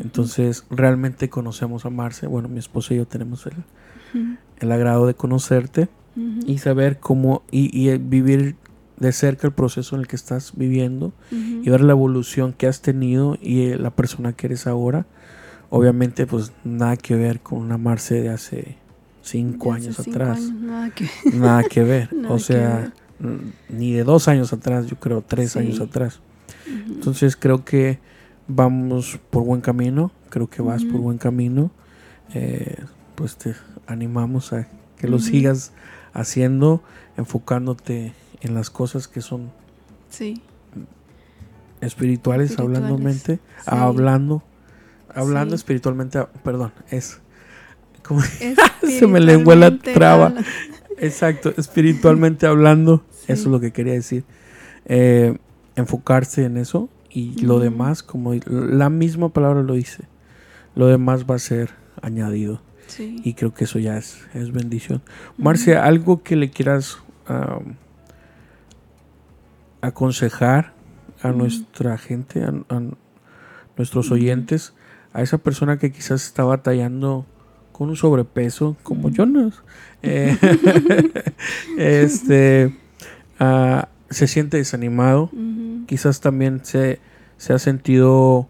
Entonces, 0.01 0.65
realmente 0.71 1.31
conocemos 1.31 1.87
a 1.87 1.91
Marce. 1.91 2.27
Bueno, 2.27 2.49
mi 2.49 2.59
esposo 2.59 2.93
y 2.93 2.99
yo 2.99 3.07
tenemos 3.07 3.47
el, 3.47 4.37
el 4.59 4.73
agrado 4.73 5.07
de 5.07 5.15
conocerte 5.15 5.89
y 6.47 6.59
saber 6.59 6.99
cómo 6.99 7.43
y, 7.51 7.71
y, 7.73 7.97
vivir 7.97 8.57
de 9.01 9.13
cerca 9.13 9.47
el 9.47 9.53
proceso 9.53 9.97
en 9.97 10.03
el 10.03 10.07
que 10.07 10.15
estás 10.15 10.53
viviendo 10.55 11.13
y 11.31 11.69
ver 11.69 11.81
la 11.81 11.93
evolución 11.93 12.53
que 12.53 12.67
has 12.67 12.83
tenido 12.83 13.37
y 13.41 13.63
eh, 13.63 13.79
la 13.79 13.91
persona 13.91 14.35
que 14.35 14.47
eres 14.47 14.67
ahora. 14.67 15.07
Obviamente, 15.71 16.27
pues 16.27 16.53
nada 16.65 16.97
que 16.97 17.17
ver 17.17 17.41
con 17.41 17.59
una 17.59 17.79
Marce 17.79 18.21
de 18.21 18.29
hace 18.29 18.77
cinco 19.23 19.73
años 19.73 19.99
atrás. 19.99 20.41
nada, 20.53 20.91
que... 20.91 21.09
nada 21.33 21.65
que 21.65 21.83
ver. 21.83 22.11
o 22.29 22.39
sea, 22.39 22.93
ni 23.69 23.93
de 23.93 24.05
dos 24.05 24.29
años 24.29 24.53
atrás, 24.53 24.87
yo 24.87 24.97
creo 24.97 25.23
tres 25.27 25.57
años 25.57 25.81
atrás. 25.81 26.21
Entonces 26.67 27.37
creo 27.37 27.65
que 27.65 27.99
vamos 28.47 29.19
por 29.31 29.45
buen 29.45 29.63
camino, 29.63 30.13
creo 30.29 30.49
que 30.49 30.61
vas 30.61 30.85
por 30.85 31.01
buen 31.01 31.19
camino. 31.19 31.71
Eh, 32.35 32.85
pues 33.15 33.37
te 33.37 33.55
animamos 33.87 34.53
a 34.53 34.69
que 34.99 35.09
lo 35.09 35.19
sigas 35.19 35.73
haciendo, 36.13 36.83
enfocándote 37.17 38.13
en 38.41 38.55
las 38.55 38.71
cosas 38.71 39.09
que 39.09 39.21
son 39.21 39.51
espirituales, 41.81 42.59
hablando 42.59 42.99
mente, 42.99 43.39
hablando, 43.67 44.43
hablando 45.15 45.55
espiritualmente, 45.55 46.25
perdón, 46.43 46.73
es 46.91 47.21
como 48.03 48.23
se 48.83 49.07
me 49.07 49.21
lengua 49.21 49.55
la 49.55 49.77
traba. 49.79 50.35
Exacto, 50.99 51.55
espiritualmente 51.57 52.47
hablando, 52.47 53.05
eso 53.27 53.43
es 53.43 53.47
lo 53.47 53.61
que 53.61 53.73
quería 53.73 53.95
decir. 53.95 54.25
Eh, 54.87 55.39
enfocarse 55.77 56.45
en 56.45 56.57
eso 56.57 56.89
y 57.11 57.41
lo 57.43 57.59
demás, 57.59 58.03
como 58.03 58.35
la 58.35 58.91
misma 58.91 59.31
palabra 59.31 59.63
lo 59.63 59.75
dice, 59.75 60.05
lo 60.75 60.87
demás 60.87 61.25
va 61.29 61.37
a 61.37 61.39
ser 61.39 61.71
añadido. 62.03 62.63
Y 62.99 63.35
creo 63.35 63.55
que 63.55 63.65
eso 63.65 63.79
ya 63.79 63.97
es, 63.97 64.19
es 64.35 64.51
bendición. 64.51 65.01
Marcia, 65.39 65.85
algo 65.85 66.25
que 66.25 66.35
le 66.35 66.51
quieras 66.51 66.99
aconsejar 69.81 70.73
a 71.23 71.33
nuestra 71.33 71.99
gente, 71.99 72.43
a, 72.43 72.83
nuestros 73.77 74.11
oyentes, 74.11 74.75
a 75.13 75.23
esa 75.23 75.39
persona 75.39 75.79
que 75.79 75.93
quizás 75.93 76.27
está 76.27 76.45
batallando 76.45 77.27
con 77.73 77.89
un 77.89 77.97
sobrepeso, 77.97 78.77
como 78.83 79.11
Jonas, 79.11 79.63
eh, 80.03 80.37
este, 81.79 82.77
ah, 83.39 83.89
se 84.11 84.27
siente 84.27 84.57
desanimado, 84.57 85.31
quizás 85.87 86.21
también 86.21 86.65
se, 86.65 87.01
se 87.37 87.53
ha 87.53 87.59
sentido 87.59 88.49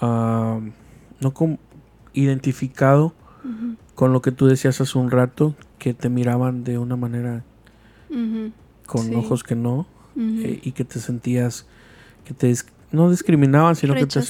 ah, 0.00 0.60
no 1.20 1.58
identificado 2.12 3.14
con 3.94 4.12
lo 4.12 4.20
que 4.20 4.32
tú 4.32 4.46
decías 4.46 4.80
hace 4.80 4.98
un 4.98 5.10
rato, 5.10 5.54
que 5.78 5.94
te 5.94 6.08
miraban 6.08 6.64
de 6.64 6.78
una 6.78 6.96
manera 6.96 7.44
con 8.86 9.14
ojos 9.14 9.42
que 9.42 9.54
no, 9.54 9.86
eh, 10.18 10.60
y 10.62 10.72
que 10.72 10.84
te 10.84 10.98
sentías 10.98 11.66
que 12.24 12.34
te 12.34 12.52
no 12.92 13.10
discriminaban, 13.10 13.76
sino 13.76 13.94
que 13.94 14.06
te 14.06 14.20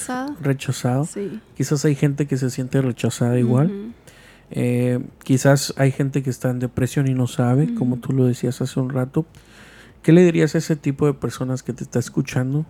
rechazado. 0.40 1.08
Quizás 1.56 1.84
hay 1.84 1.94
gente 1.94 2.26
que 2.26 2.36
se 2.36 2.50
siente 2.50 2.80
rechazada 2.80 3.38
igual. 3.38 3.94
Eh, 4.50 5.04
quizás 5.24 5.74
hay 5.76 5.90
gente 5.90 6.22
que 6.22 6.30
está 6.30 6.50
en 6.50 6.58
depresión 6.58 7.08
y 7.08 7.14
no 7.14 7.26
sabe, 7.26 7.74
como 7.74 7.98
tú 7.98 8.12
lo 8.12 8.24
decías 8.26 8.60
hace 8.60 8.80
un 8.80 8.90
rato. 8.90 9.26
¿Qué 10.02 10.12
le 10.12 10.24
dirías 10.24 10.54
a 10.54 10.58
ese 10.58 10.76
tipo 10.76 11.06
de 11.06 11.14
personas 11.14 11.62
que 11.62 11.72
te 11.72 11.84
está 11.84 11.98
escuchando? 11.98 12.64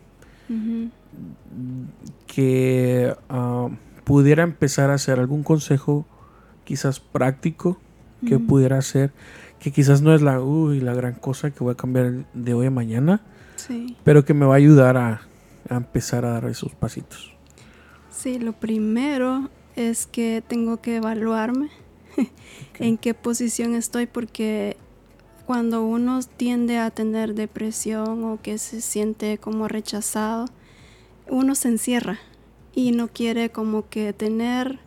Que 2.27 3.15
ah, 3.29 3.69
pudiera 4.05 4.43
empezar 4.43 4.91
a 4.91 4.95
hacer 4.95 5.19
algún 5.19 5.43
consejo, 5.43 6.07
quizás 6.65 7.01
práctico, 7.01 7.79
que 8.27 8.39
pudiera 8.39 8.79
hacer, 8.79 9.13
que 9.67 9.73
quizás 9.73 10.01
no 10.01 10.15
es 10.15 10.23
la, 10.23 10.41
uy, 10.41 10.79
la 10.79 10.95
gran 10.95 11.15
cosa 11.15 11.51
que 11.51 11.65
voy 11.65 11.73
a 11.73 11.77
cambiar 11.77 12.25
de 12.35 12.55
hoy 12.55 12.67
a 12.67 12.71
mañana, 12.71 13.21
pero 14.05 14.25
que 14.25 14.33
me 14.33 14.47
va 14.47 14.55
a 14.55 14.59
ayudar 14.59 14.97
a, 14.97 15.23
a 15.69 15.75
empezar 15.75 16.25
a 16.25 16.31
dar 16.31 16.45
esos 16.45 16.73
pasitos. 16.77 17.35
Sí, 18.09 18.39
lo 18.39 18.53
primero 18.53 19.51
es 19.75 20.07
que 20.07 20.41
tengo 20.47 20.77
que 20.77 20.95
evaluarme 20.95 21.71
en 22.79 22.97
qué 22.97 23.13
posición 23.13 23.75
estoy 23.75 24.07
porque 24.07 24.77
cuando 25.47 25.85
uno 25.85 26.21
tiende 26.37 26.79
a 26.79 26.93
tener 26.93 27.35
depresión 27.35 28.23
o 28.23 28.41
que 28.41 28.59
se 28.59 28.81
siente 28.81 29.37
como 29.37 29.67
rechazado, 29.67 30.45
uno 31.27 31.57
se 31.57 31.71
encierra 31.71 32.21
y 32.73 32.93
no 32.93 33.09
quiere 33.09 33.51
como 33.51 33.89
que 33.89 34.13
tener 34.13 34.79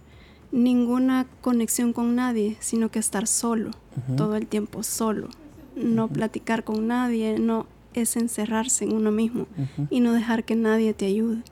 ninguna 0.52 1.28
conexión 1.41 1.93
con 1.93 2.16
nadie, 2.16 2.58
sino 2.60 2.89
que 2.89 3.00
estar 3.00 3.28
solo, 3.28 3.72
todo 4.16 4.36
el 4.36 4.47
tiempo 4.47 4.84
solo, 4.84 5.30
no 5.76 6.08
platicar 6.08 6.64
con 6.64 6.88
nadie, 6.88 7.38
no 7.39 7.68
es 7.93 8.16
encerrarse 8.16 8.86
en 8.86 8.93
uno 8.93 9.12
mismo 9.12 9.47
y 9.89 10.00
no 10.00 10.14
dejar 10.14 10.43
que 10.43 10.56
nadie 10.56 10.93
te 10.93 11.06
ayude. 11.06 11.43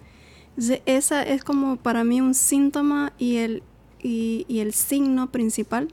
Esa 0.85 1.21
es 1.23 1.43
como 1.43 1.77
para 1.77 2.03
mí 2.03 2.21
un 2.21 2.33
síntoma 2.33 3.13
y 3.17 3.37
el, 3.37 3.63
y, 4.01 4.45
el 4.49 4.73
signo 4.73 5.31
principal 5.31 5.89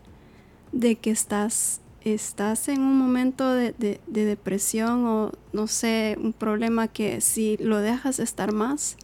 de 0.72 0.96
que 0.96 1.10
estás, 1.10 1.80
estás 2.02 2.68
en 2.68 2.80
un 2.80 2.98
momento 2.98 3.52
de, 3.52 4.00
depresión 4.06 5.06
o 5.06 5.32
no 5.52 5.66
sé, 5.66 6.16
un 6.20 6.32
problema 6.32 6.88
que 6.88 7.20
si 7.20 7.58
lo 7.58 7.78
dejas 7.78 8.18
estar 8.18 8.52
más 8.52 8.96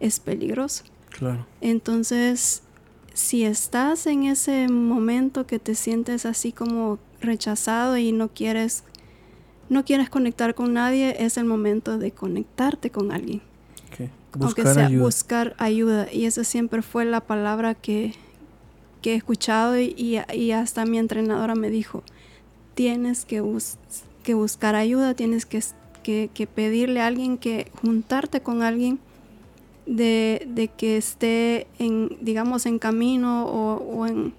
es 0.00 0.20
peligroso. 0.20 0.84
Claro. 1.08 1.46
Entonces, 1.60 2.62
si 3.14 3.44
estás 3.44 4.06
en 4.06 4.24
ese 4.24 4.68
momento 4.68 5.46
que 5.46 5.58
te 5.58 5.74
sientes 5.74 6.26
así 6.26 6.52
como 6.52 6.98
rechazado 7.20 7.96
y 7.96 8.12
no 8.12 8.28
quieres 8.28 8.84
no 9.70 9.84
quieres 9.84 10.10
conectar 10.10 10.54
con 10.54 10.74
nadie, 10.74 11.24
es 11.24 11.36
el 11.36 11.44
momento 11.44 11.96
de 11.96 12.10
conectarte 12.10 12.90
con 12.90 13.12
alguien. 13.12 13.40
Aunque 14.38 14.62
sea 14.62 14.88
buscar 14.90 15.54
ayuda. 15.58 16.12
Y 16.12 16.24
esa 16.24 16.44
siempre 16.44 16.82
fue 16.82 17.04
la 17.04 17.20
palabra 17.20 17.74
que, 17.74 18.14
he 19.02 19.14
escuchado 19.14 19.78
y, 19.78 20.52
hasta 20.52 20.84
mi 20.84 20.98
entrenadora 20.98 21.54
me 21.54 21.70
dijo, 21.70 22.02
tienes 22.74 23.24
que, 23.24 23.42
que 24.22 24.34
buscar 24.34 24.74
ayuda, 24.74 25.14
tienes 25.14 25.46
que, 25.46 25.62
que, 26.02 26.46
pedirle 26.52 27.00
a 27.00 27.06
alguien, 27.06 27.38
que 27.38 27.70
juntarte 27.80 28.40
con 28.40 28.62
alguien 28.62 28.98
de, 29.90 30.70
que 30.76 30.96
esté 30.96 31.66
en, 31.78 32.16
digamos, 32.20 32.64
en 32.66 32.78
camino 32.78 33.44
o, 33.46 34.06
en, 34.06 34.34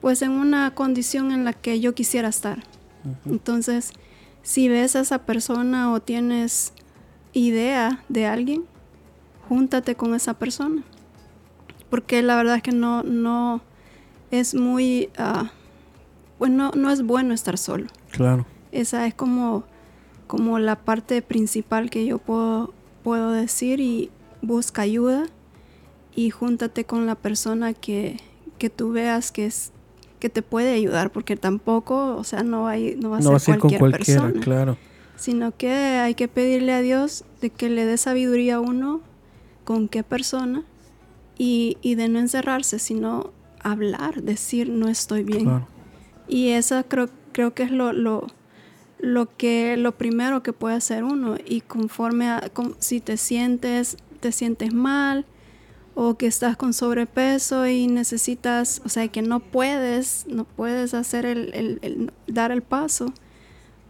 pues 0.00 0.22
en 0.22 0.32
una 0.32 0.74
condición 0.74 1.30
en 1.30 1.44
la 1.44 1.52
que 1.52 1.80
yo 1.80 1.94
quisiera 1.94 2.28
estar. 2.28 2.64
Entonces, 3.24 3.92
si 4.42 4.68
ves 4.68 4.94
a 4.96 5.00
esa 5.00 5.18
persona 5.20 5.92
o 5.92 6.00
tienes 6.00 6.72
idea 7.32 8.02
de 8.08 8.26
alguien, 8.26 8.64
júntate 9.48 9.94
con 9.94 10.14
esa 10.14 10.34
persona. 10.34 10.82
Porque 11.88 12.22
la 12.22 12.36
verdad 12.36 12.56
es 12.56 12.62
que 12.62 12.72
no, 12.72 13.02
no 13.02 13.60
es 14.30 14.54
muy, 14.54 15.10
uh, 15.18 16.46
no 16.46 16.90
es 16.90 17.02
bueno 17.02 17.34
estar 17.34 17.58
solo. 17.58 17.86
Claro. 18.10 18.46
Esa 18.72 19.06
es 19.06 19.14
como, 19.14 19.64
como 20.26 20.58
la 20.58 20.76
parte 20.76 21.22
principal 21.22 21.90
que 21.90 22.06
yo 22.06 22.18
puedo, 22.18 22.72
puedo 23.02 23.30
decir 23.30 23.80
y 23.80 24.10
busca 24.42 24.82
ayuda 24.82 25.26
y 26.14 26.30
júntate 26.30 26.84
con 26.84 27.06
la 27.06 27.14
persona 27.14 27.72
que, 27.72 28.18
que 28.58 28.68
tú 28.68 28.92
veas 28.92 29.32
que 29.32 29.46
es 29.46 29.72
que 30.22 30.28
te 30.30 30.42
puede 30.42 30.72
ayudar, 30.72 31.10
porque 31.10 31.36
tampoco, 31.36 32.14
o 32.16 32.22
sea, 32.22 32.44
no, 32.44 32.68
hay, 32.68 32.94
no 32.94 33.10
va 33.10 33.18
a 33.18 33.22
ser 33.22 33.58
cualquier 33.58 33.80
con 33.80 33.90
cualquiera, 33.90 34.22
persona, 34.22 34.40
claro. 34.40 34.76
Sino 35.16 35.56
que 35.56 35.68
hay 35.68 36.14
que 36.14 36.28
pedirle 36.28 36.72
a 36.72 36.80
Dios 36.80 37.24
de 37.40 37.50
que 37.50 37.68
le 37.68 37.86
dé 37.86 37.96
sabiduría 37.96 38.56
a 38.56 38.60
uno 38.60 39.00
con 39.64 39.88
qué 39.88 40.04
persona 40.04 40.62
y, 41.36 41.76
y 41.82 41.96
de 41.96 42.08
no 42.08 42.20
encerrarse, 42.20 42.78
sino 42.78 43.32
hablar, 43.64 44.22
decir 44.22 44.68
no 44.68 44.88
estoy 44.88 45.24
bien. 45.24 45.64
Y 46.28 46.50
eso 46.50 46.80
creo, 46.86 47.08
creo 47.32 47.52
que 47.52 47.64
es 47.64 47.72
lo, 47.72 47.92
lo, 47.92 48.28
lo, 49.00 49.36
que, 49.36 49.76
lo 49.76 49.98
primero 49.98 50.44
que 50.44 50.52
puede 50.52 50.76
hacer 50.76 51.02
uno. 51.02 51.36
Y 51.44 51.62
conforme 51.62 52.28
a 52.28 52.48
si 52.78 53.00
te 53.00 53.16
sientes, 53.16 53.96
te 54.22 54.32
sientes 54.32 54.72
mal, 54.72 55.26
o 55.94 56.16
que 56.16 56.26
estás 56.26 56.56
con 56.56 56.72
sobrepeso 56.72 57.66
y 57.66 57.88
necesitas, 57.88 58.80
o 58.86 58.88
sea, 58.88 59.08
que 59.08 59.20
no 59.20 59.40
puedes, 59.40 60.24
no 60.26 60.44
puedes 60.44 60.94
hacer 60.94 61.26
el, 61.26 62.10
dar 62.26 62.50
el 62.50 62.62
paso, 62.62 63.12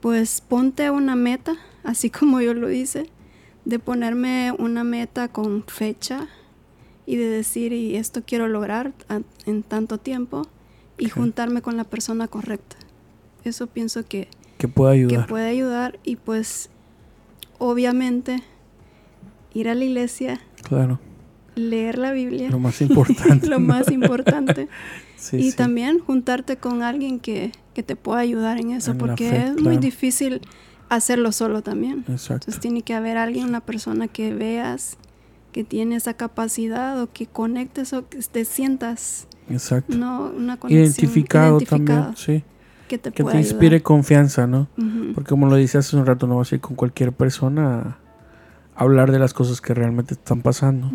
pues 0.00 0.40
ponte 0.40 0.90
una 0.90 1.14
meta, 1.14 1.56
así 1.84 2.10
como 2.10 2.40
yo 2.40 2.54
lo 2.54 2.72
hice, 2.72 3.08
de 3.64 3.78
ponerme 3.78 4.52
una 4.58 4.82
meta 4.82 5.28
con 5.28 5.62
fecha 5.68 6.26
y 7.06 7.14
de 7.14 7.28
decir, 7.28 7.72
y 7.72 7.94
esto 7.94 8.22
quiero 8.26 8.48
lograr 8.48 8.92
en 9.46 9.62
tanto 9.62 9.98
tiempo, 9.98 10.48
y 10.98 11.08
juntarme 11.08 11.62
con 11.62 11.76
la 11.76 11.84
persona 11.84 12.28
correcta. 12.28 12.76
Eso 13.44 13.66
pienso 13.66 14.06
que, 14.06 14.28
que 14.58 14.68
puede 14.68 14.92
ayudar. 14.94 15.22
Que 15.22 15.28
puede 15.28 15.48
ayudar 15.48 15.98
y 16.04 16.16
pues 16.16 16.70
obviamente 17.58 18.42
ir 19.55 19.68
a 19.68 19.74
la 19.74 19.84
iglesia. 19.84 20.40
Claro 20.62 21.00
leer 21.55 21.98
la 21.98 22.12
Biblia. 22.12 22.50
Lo 22.50 22.59
más 22.59 22.80
importante. 22.80 23.46
lo 23.48 23.61
más 23.61 23.90
importante. 23.90 24.68
y 25.32 25.53
también 25.53 25.98
juntarte 25.98 26.57
con 26.57 26.82
alguien 26.82 27.20
que, 27.20 27.53
te 27.72 27.96
pueda 27.96 28.20
ayudar 28.20 28.59
en 28.59 28.70
eso, 28.70 28.96
porque 28.96 29.46
es 29.46 29.61
muy 29.61 29.78
difícil 29.78 30.42
hacerlo 30.88 31.32
solo 31.32 31.62
también. 31.62 32.05
Entonces 32.07 32.61
tiene 32.61 32.82
que 32.82 32.94
haber 32.94 33.16
alguien, 33.16 33.48
una 33.48 33.61
persona 33.61 34.09
que 34.09 34.34
veas 34.34 34.98
que 35.53 35.64
tiene 35.64 35.96
esa 35.96 36.14
capacidad 36.14 37.00
o 37.00 37.12
que 37.12 37.26
conectes 37.26 37.92
o 37.92 38.09
que 38.09 38.18
te 38.18 38.44
sientas. 38.44 39.26
Exacto. 39.48 39.96
No, 39.96 40.32
una 40.36 40.59
identificado, 40.68 41.61
también, 41.61 42.16
sí. 42.16 42.44
Que 42.88 42.98
te, 42.98 43.11
que 43.11 43.24
te 43.24 43.38
inspire 43.38 43.82
confianza, 43.82 44.46
¿no? 44.46 44.68
Porque 45.14 45.30
como 45.30 45.48
lo 45.48 45.57
dice 45.57 45.78
hace 45.78 45.96
un 45.96 46.05
rato, 46.05 46.26
no 46.26 46.36
vas 46.36 46.53
a 46.53 46.57
ir 46.57 46.61
con 46.61 46.76
cualquier 46.76 47.12
persona 47.12 47.98
hablar 48.82 49.12
de 49.12 49.18
las 49.18 49.34
cosas 49.34 49.60
que 49.60 49.74
realmente 49.74 50.14
están 50.14 50.42
pasando. 50.42 50.90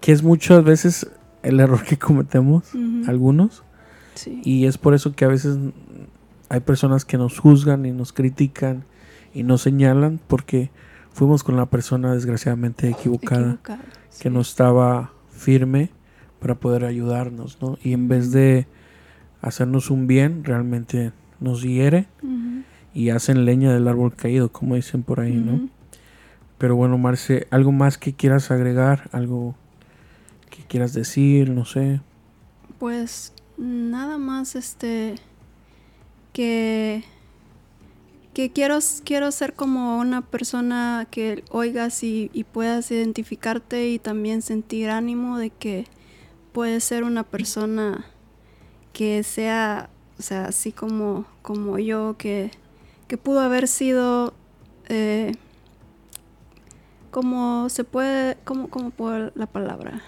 Que 0.00 0.12
es 0.12 0.22
muchas 0.22 0.64
veces 0.64 1.10
el 1.42 1.60
error 1.60 1.82
que 1.84 1.98
cometemos 1.98 2.64
algunos. 3.06 3.62
Y 4.42 4.66
es 4.66 4.78
por 4.78 4.94
eso 4.94 5.12
que 5.14 5.24
a 5.24 5.28
veces 5.28 5.58
hay 6.48 6.60
personas 6.60 7.04
que 7.04 7.18
nos 7.18 7.38
juzgan 7.38 7.84
y 7.86 7.92
nos 7.92 8.12
critican 8.12 8.84
y 9.32 9.42
nos 9.42 9.62
señalan 9.62 10.20
porque 10.26 10.70
fuimos 11.12 11.42
con 11.42 11.56
la 11.56 11.66
persona 11.66 12.14
desgraciadamente 12.14 12.88
equivocada, 12.88 13.58
que 14.20 14.30
no 14.30 14.40
estaba 14.40 15.12
firme 15.30 15.90
para 16.40 16.54
poder 16.54 16.84
ayudarnos, 16.84 17.58
¿no? 17.60 17.78
Y 17.82 17.92
en 17.92 18.08
vez 18.08 18.30
de 18.30 18.66
hacernos 19.40 19.90
un 19.90 20.06
bien, 20.06 20.44
realmente 20.44 21.12
nos 21.40 21.62
hiere 21.62 22.06
y 22.92 23.10
hacen 23.10 23.44
leña 23.44 23.72
del 23.72 23.88
árbol 23.88 24.14
caído, 24.14 24.50
como 24.50 24.76
dicen 24.76 25.02
por 25.02 25.20
ahí, 25.20 25.34
¿no? 25.34 25.68
Pero 26.64 26.76
bueno, 26.76 26.96
Marce, 26.96 27.46
¿algo 27.50 27.72
más 27.72 27.98
que 27.98 28.14
quieras 28.14 28.50
agregar? 28.50 29.10
¿Algo 29.12 29.54
¿Qué 30.48 30.62
quieras 30.66 30.94
decir? 30.94 31.50
No 31.50 31.66
sé. 31.66 32.00
Pues 32.78 33.34
nada 33.58 34.16
más 34.16 34.54
este 34.54 35.16
que 36.32 37.04
que 38.32 38.50
quiero, 38.50 38.78
quiero 39.04 39.30
ser 39.30 39.52
como 39.52 39.98
una 39.98 40.22
persona 40.22 41.06
que 41.10 41.44
oigas 41.50 42.02
y, 42.02 42.30
puedas 42.50 42.90
identificarte 42.90 43.90
y 43.90 43.98
también 43.98 44.40
sentir 44.40 44.88
ánimo 44.88 45.36
de 45.36 45.50
que 45.50 45.84
puedes 46.52 46.82
ser 46.82 47.04
una 47.04 47.24
persona 47.24 48.06
que 48.94 49.22
sea, 49.22 49.90
o 50.18 50.22
sea, 50.22 50.46
así 50.46 50.72
como, 50.72 51.26
como 51.42 51.78
yo, 51.78 52.16
que, 52.16 52.52
que 53.06 53.18
pudo 53.18 53.40
haber 53.40 53.68
sido, 53.68 54.32
eh, 54.88 55.32
como 57.14 57.68
se 57.68 57.84
puede, 57.84 58.38
como, 58.42 58.68
como 58.68 58.90
por 58.90 59.30
la 59.36 59.46
palabra, 59.46 60.02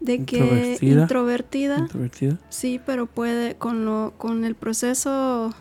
de 0.00 0.24
que 0.24 0.76
introvertida, 0.80 1.86
Sí, 2.48 2.80
pero 2.84 3.06
puede 3.06 3.54
con 3.54 3.84
lo 3.84 4.14
con 4.18 4.44
el 4.44 4.56
proceso 4.56 5.54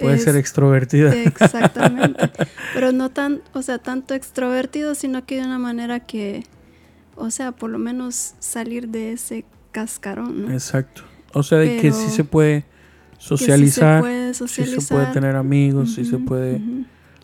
puede 0.00 0.18
ser 0.18 0.34
extrovertida. 0.34 1.14
Exactamente. 1.14 2.32
pero 2.74 2.90
no 2.90 3.10
tan, 3.10 3.42
o 3.52 3.62
sea, 3.62 3.78
tanto 3.78 4.14
extrovertido, 4.14 4.96
sino 4.96 5.24
que 5.24 5.36
de 5.36 5.42
una 5.42 5.60
manera 5.60 6.00
que 6.00 6.42
o 7.14 7.30
sea, 7.30 7.52
por 7.52 7.70
lo 7.70 7.78
menos 7.78 8.34
salir 8.40 8.88
de 8.88 9.12
ese 9.12 9.44
cascarón, 9.70 10.46
¿no? 10.46 10.52
Exacto. 10.52 11.02
O 11.32 11.44
sea, 11.44 11.58
de 11.58 11.76
que 11.76 11.92
sí 11.92 12.10
se 12.10 12.24
puede 12.24 12.64
socializar, 13.18 14.02
sí 14.34 14.66
se 14.66 14.80
puede, 14.92 15.12
tener 15.12 15.36
amigos, 15.36 15.94
sí 15.94 16.04
se 16.04 16.18
puede 16.18 16.60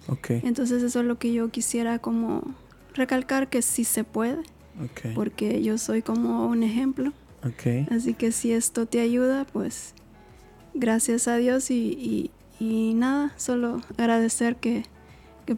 okay. 0.09 0.41
Entonces 0.45 0.83
eso 0.83 1.01
es 1.01 1.07
lo 1.07 1.19
que 1.19 1.33
yo 1.33 1.51
quisiera 1.51 1.99
como 1.99 2.43
recalcar 2.95 3.49
que 3.49 3.63
sí 3.63 3.85
se 3.85 4.05
puede 4.05 4.43
porque 5.15 5.63
yo 5.63 5.79
soy 5.79 6.03
como 6.03 6.47
un 6.47 6.63
ejemplo. 6.63 7.13
Así 7.91 8.15
que 8.15 8.31
si 8.33 8.53
esto 8.53 8.87
te 8.87 9.01
ayuda, 9.01 9.47
pues 9.53 9.95
gracias 10.75 11.27
a 11.27 11.37
Dios 11.37 11.71
y, 11.71 12.31
nada, 12.61 13.33
solo 13.37 13.81
agradecer 13.99 14.57
que, 14.57 14.85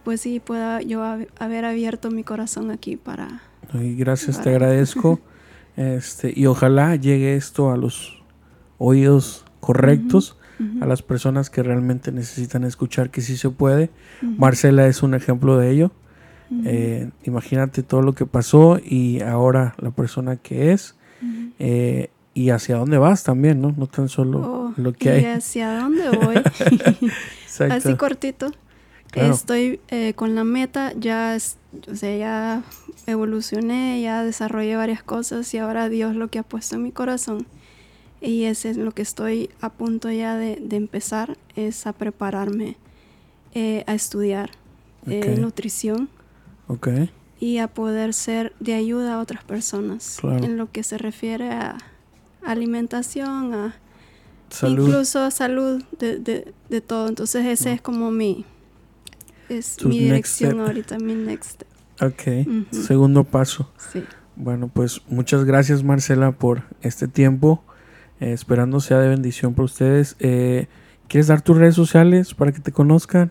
pues 0.03 0.23
sí 0.23 0.41
pueda 0.41 0.81
yo 0.81 1.03
haber 1.39 1.65
abierto 1.65 2.11
mi 2.11 2.25
corazón 2.25 2.71
aquí 2.71 2.97
para... 2.97 3.43
Y 3.75 3.95
gracias, 3.95 4.43
te 4.43 4.49
agradezco. 4.55 5.21
este, 5.77 6.33
y 6.35 6.47
ojalá 6.47 6.97
llegue 6.97 7.37
esto 7.37 7.71
a 7.71 7.77
los 7.77 8.23
oídos 8.79 9.45
correctos. 9.61 10.39
A 10.81 10.87
las 10.87 11.03
personas 11.03 11.51
que 11.51 11.63
realmente 11.63 12.13
necesitan 12.13 12.65
escuchar 12.65 13.11
que 13.11 13.21
sí 13.21 13.37
se 13.37 13.51
puede. 13.51 13.91
Marcela 14.23 14.87
es 14.87 15.03
un 15.03 15.15
ejemplo 15.15 15.57
de 15.59 15.71
ello. 15.71 15.93
Eh, 16.65 17.11
imagínate 17.25 17.83
todo 17.83 18.03
lo 18.03 18.15
que 18.15 18.27
pasó 18.27 18.79
y 18.79 19.21
ahora 19.23 19.75
la 19.79 19.91
persona 19.91 20.37
que 20.37 20.73
es 20.73 20.95
eh, 21.59 22.11
y 22.35 22.51
hacia 22.51 22.77
dónde 22.77 22.99
vas 22.99 23.25
también, 23.25 23.61
¿no? 23.61 23.73
No 23.77 23.87
tan 23.87 24.09
solo 24.09 24.39
oh, 24.41 24.75
lo 24.77 24.93
que 24.93 25.11
hay. 25.11 25.25
hacia 25.25 25.79
dónde 25.79 26.11
voy. 26.11 26.37
Así 27.71 27.95
cortito. 27.95 28.51
Estoy 29.15 29.81
eh, 29.89 30.15
con 30.15 30.35
la 30.35 30.43
meta, 30.43 30.93
ya, 30.99 31.37
o 31.89 31.95
sea, 31.95 32.17
ya 32.17 32.63
evolucioné, 33.07 34.03
ya 34.03 34.25
desarrollé 34.25 34.75
varias 34.75 35.05
cosas 35.05 35.55
y 35.55 35.59
ahora 35.59 35.89
Dios 35.89 36.17
lo 36.17 36.29
que 36.29 36.41
ha 36.41 36.43
puesto 36.43 36.75
en 36.75 36.83
mi 36.83 36.91
corazón 36.91 37.47
y 38.25 38.45
ese 38.45 38.71
es 38.71 38.77
lo 38.77 38.93
que 38.93 39.03
estoy 39.03 39.51
a 39.61 39.71
punto 39.71 40.11
ya 40.11 40.37
de, 40.37 40.59
empezar, 40.71 41.37
es 41.57 41.87
a 41.87 41.93
prepararme 41.93 42.77
a 43.87 43.95
estudiar 43.95 44.51
nutrición 45.07 46.09
Okay. 46.67 47.11
Y 47.41 47.59
a 47.59 47.69
poder 47.69 48.15
ser 48.15 48.55
de 48.61 48.75
ayuda 48.75 49.15
a 49.15 49.21
otras 49.21 49.45
personas 49.45 50.19
en 50.23 50.57
lo 50.57 50.71
que 50.71 50.83
se 50.83 50.99
refiere 50.99 51.51
a, 51.51 51.77
alimentación, 52.43 53.55
a 53.55 53.75
incluso 54.63 55.31
salud, 55.31 55.83
de, 55.99 56.19
de, 56.19 56.55
de, 56.69 56.81
todo. 56.81 57.09
Entonces 57.09 57.45
ese 57.47 57.73
es 57.73 57.81
como 57.81 58.11
mi, 58.11 58.45
es 59.49 59.85
mi 59.85 59.99
dirección 59.99 60.61
ahorita, 60.61 60.99
mi 60.99 61.15
next 61.15 61.53
step. 61.53 61.69
Ok, 62.01 62.47
segundo 62.71 63.25
paso. 63.25 63.71
Sí. 63.93 64.05
Bueno, 64.37 64.69
pues 64.69 65.03
muchas 65.09 65.45
gracias 65.45 65.83
Marcela 65.83 66.33
por 66.33 66.63
este 66.83 67.09
tiempo. 67.09 67.63
Eh, 68.21 68.33
esperando 68.33 68.81
sea 68.81 68.99
de 68.99 69.09
bendición 69.09 69.55
para 69.55 69.65
ustedes. 69.65 70.17
Eh, 70.21 70.67
¿Quieres 71.09 71.27
dar 71.27 71.43
tus 71.43 71.57
redes 71.57 71.75
sociales 71.75 72.35
para 72.35 72.53
que 72.53 72.61
te 72.61 72.73
conozcan? 72.73 73.31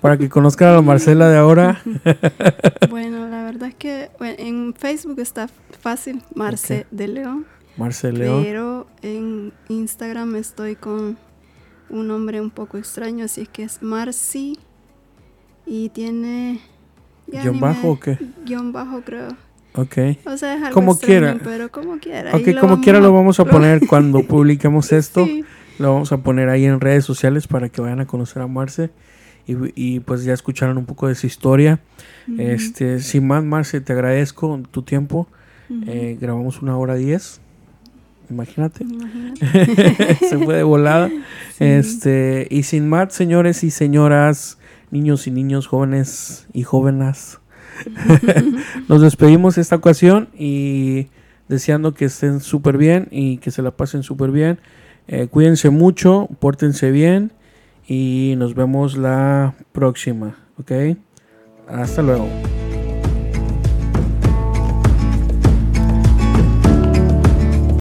Para 0.00 0.16
que 0.18 0.28
conozcan 0.28 0.68
a 0.68 0.72
la 0.74 0.82
Marcela 0.82 1.28
de 1.28 1.38
ahora. 1.38 1.82
bueno, 2.90 3.28
la 3.28 3.44
verdad 3.44 3.68
es 3.68 3.74
que 3.74 4.10
en 4.20 4.74
Facebook 4.74 5.20
está 5.20 5.48
fácil, 5.80 6.22
Marce 6.34 6.86
de 6.90 7.08
León. 7.08 7.46
Marce 7.76 8.12
León. 8.12 8.42
Pero 8.44 8.86
en 9.02 9.52
Instagram 9.68 10.36
estoy 10.36 10.76
con 10.76 11.16
un 11.88 12.08
nombre 12.08 12.40
un 12.40 12.50
poco 12.50 12.78
extraño, 12.78 13.24
así 13.24 13.42
es 13.42 13.48
que 13.48 13.62
es 13.62 13.82
Marci 13.82 14.58
y 15.64 15.88
tiene... 15.90 16.60
¿Guión 17.26 17.58
bajo 17.58 17.90
o 17.92 18.00
qué? 18.00 18.18
Guión 18.44 18.72
bajo 18.72 19.02
creo. 19.02 19.28
Ok. 19.76 19.96
O 20.26 20.36
sea, 20.36 20.54
es 20.56 20.62
algo 20.62 20.74
como 20.74 20.92
extraño, 20.92 21.20
quiera. 21.20 21.38
pero 21.44 21.70
como 21.70 21.98
quiera. 21.98 22.34
Ok, 22.34 22.58
como 22.60 22.80
quiera 22.80 22.98
a- 22.98 23.02
lo 23.02 23.12
vamos 23.12 23.38
a 23.40 23.44
poner 23.44 23.86
cuando 23.86 24.22
publiquemos 24.26 24.92
esto. 24.92 25.24
Sí. 25.26 25.44
Lo 25.78 25.92
vamos 25.92 26.10
a 26.12 26.18
poner 26.18 26.48
ahí 26.48 26.64
en 26.64 26.80
redes 26.80 27.04
sociales 27.04 27.46
para 27.46 27.68
que 27.68 27.80
vayan 27.82 28.00
a 28.00 28.06
conocer 28.06 28.40
a 28.42 28.46
Marce. 28.46 28.90
Y, 29.46 29.54
y, 29.76 30.00
pues 30.00 30.24
ya 30.24 30.32
escucharon 30.32 30.76
un 30.78 30.86
poco 30.86 31.06
de 31.08 31.14
su 31.14 31.26
historia. 31.26 31.78
Este, 32.38 32.98
sin 33.00 33.26
más, 33.26 33.44
Marce, 33.44 33.80
te 33.80 33.92
agradezco 33.92 34.60
tu 34.70 34.82
tiempo. 34.82 35.28
Eh, 35.86 36.16
grabamos 36.20 36.62
una 36.62 36.76
hora 36.78 36.94
diez. 36.94 37.40
Imagínate. 38.30 38.82
Imagínate. 38.84 40.14
Se 40.28 40.38
fue 40.38 40.56
de 40.56 40.62
volada. 40.64 41.08
Sí. 41.08 41.64
Este, 41.64 42.48
y 42.50 42.64
sin 42.64 42.88
más, 42.88 43.12
señores 43.14 43.62
y 43.62 43.70
señoras, 43.70 44.58
niños 44.90 45.26
y 45.26 45.30
niños, 45.30 45.66
jóvenes 45.68 46.48
y 46.52 46.62
jóvenes. 46.64 47.38
Nos 48.88 49.02
despedimos 49.02 49.58
esta 49.58 49.76
ocasión 49.76 50.28
y 50.36 51.08
deseando 51.48 51.94
que 51.94 52.06
estén 52.06 52.40
súper 52.40 52.76
bien 52.76 53.08
y 53.10 53.38
que 53.38 53.50
se 53.50 53.62
la 53.62 53.70
pasen 53.70 54.02
súper 54.02 54.30
bien. 54.30 54.58
Eh, 55.08 55.28
cuídense 55.28 55.70
mucho, 55.70 56.28
pórtense 56.40 56.90
bien 56.90 57.32
y 57.86 58.34
nos 58.38 58.54
vemos 58.54 58.96
la 58.96 59.54
próxima, 59.72 60.36
¿ok? 60.58 60.96
Hasta 61.68 62.02
luego. 62.02 62.28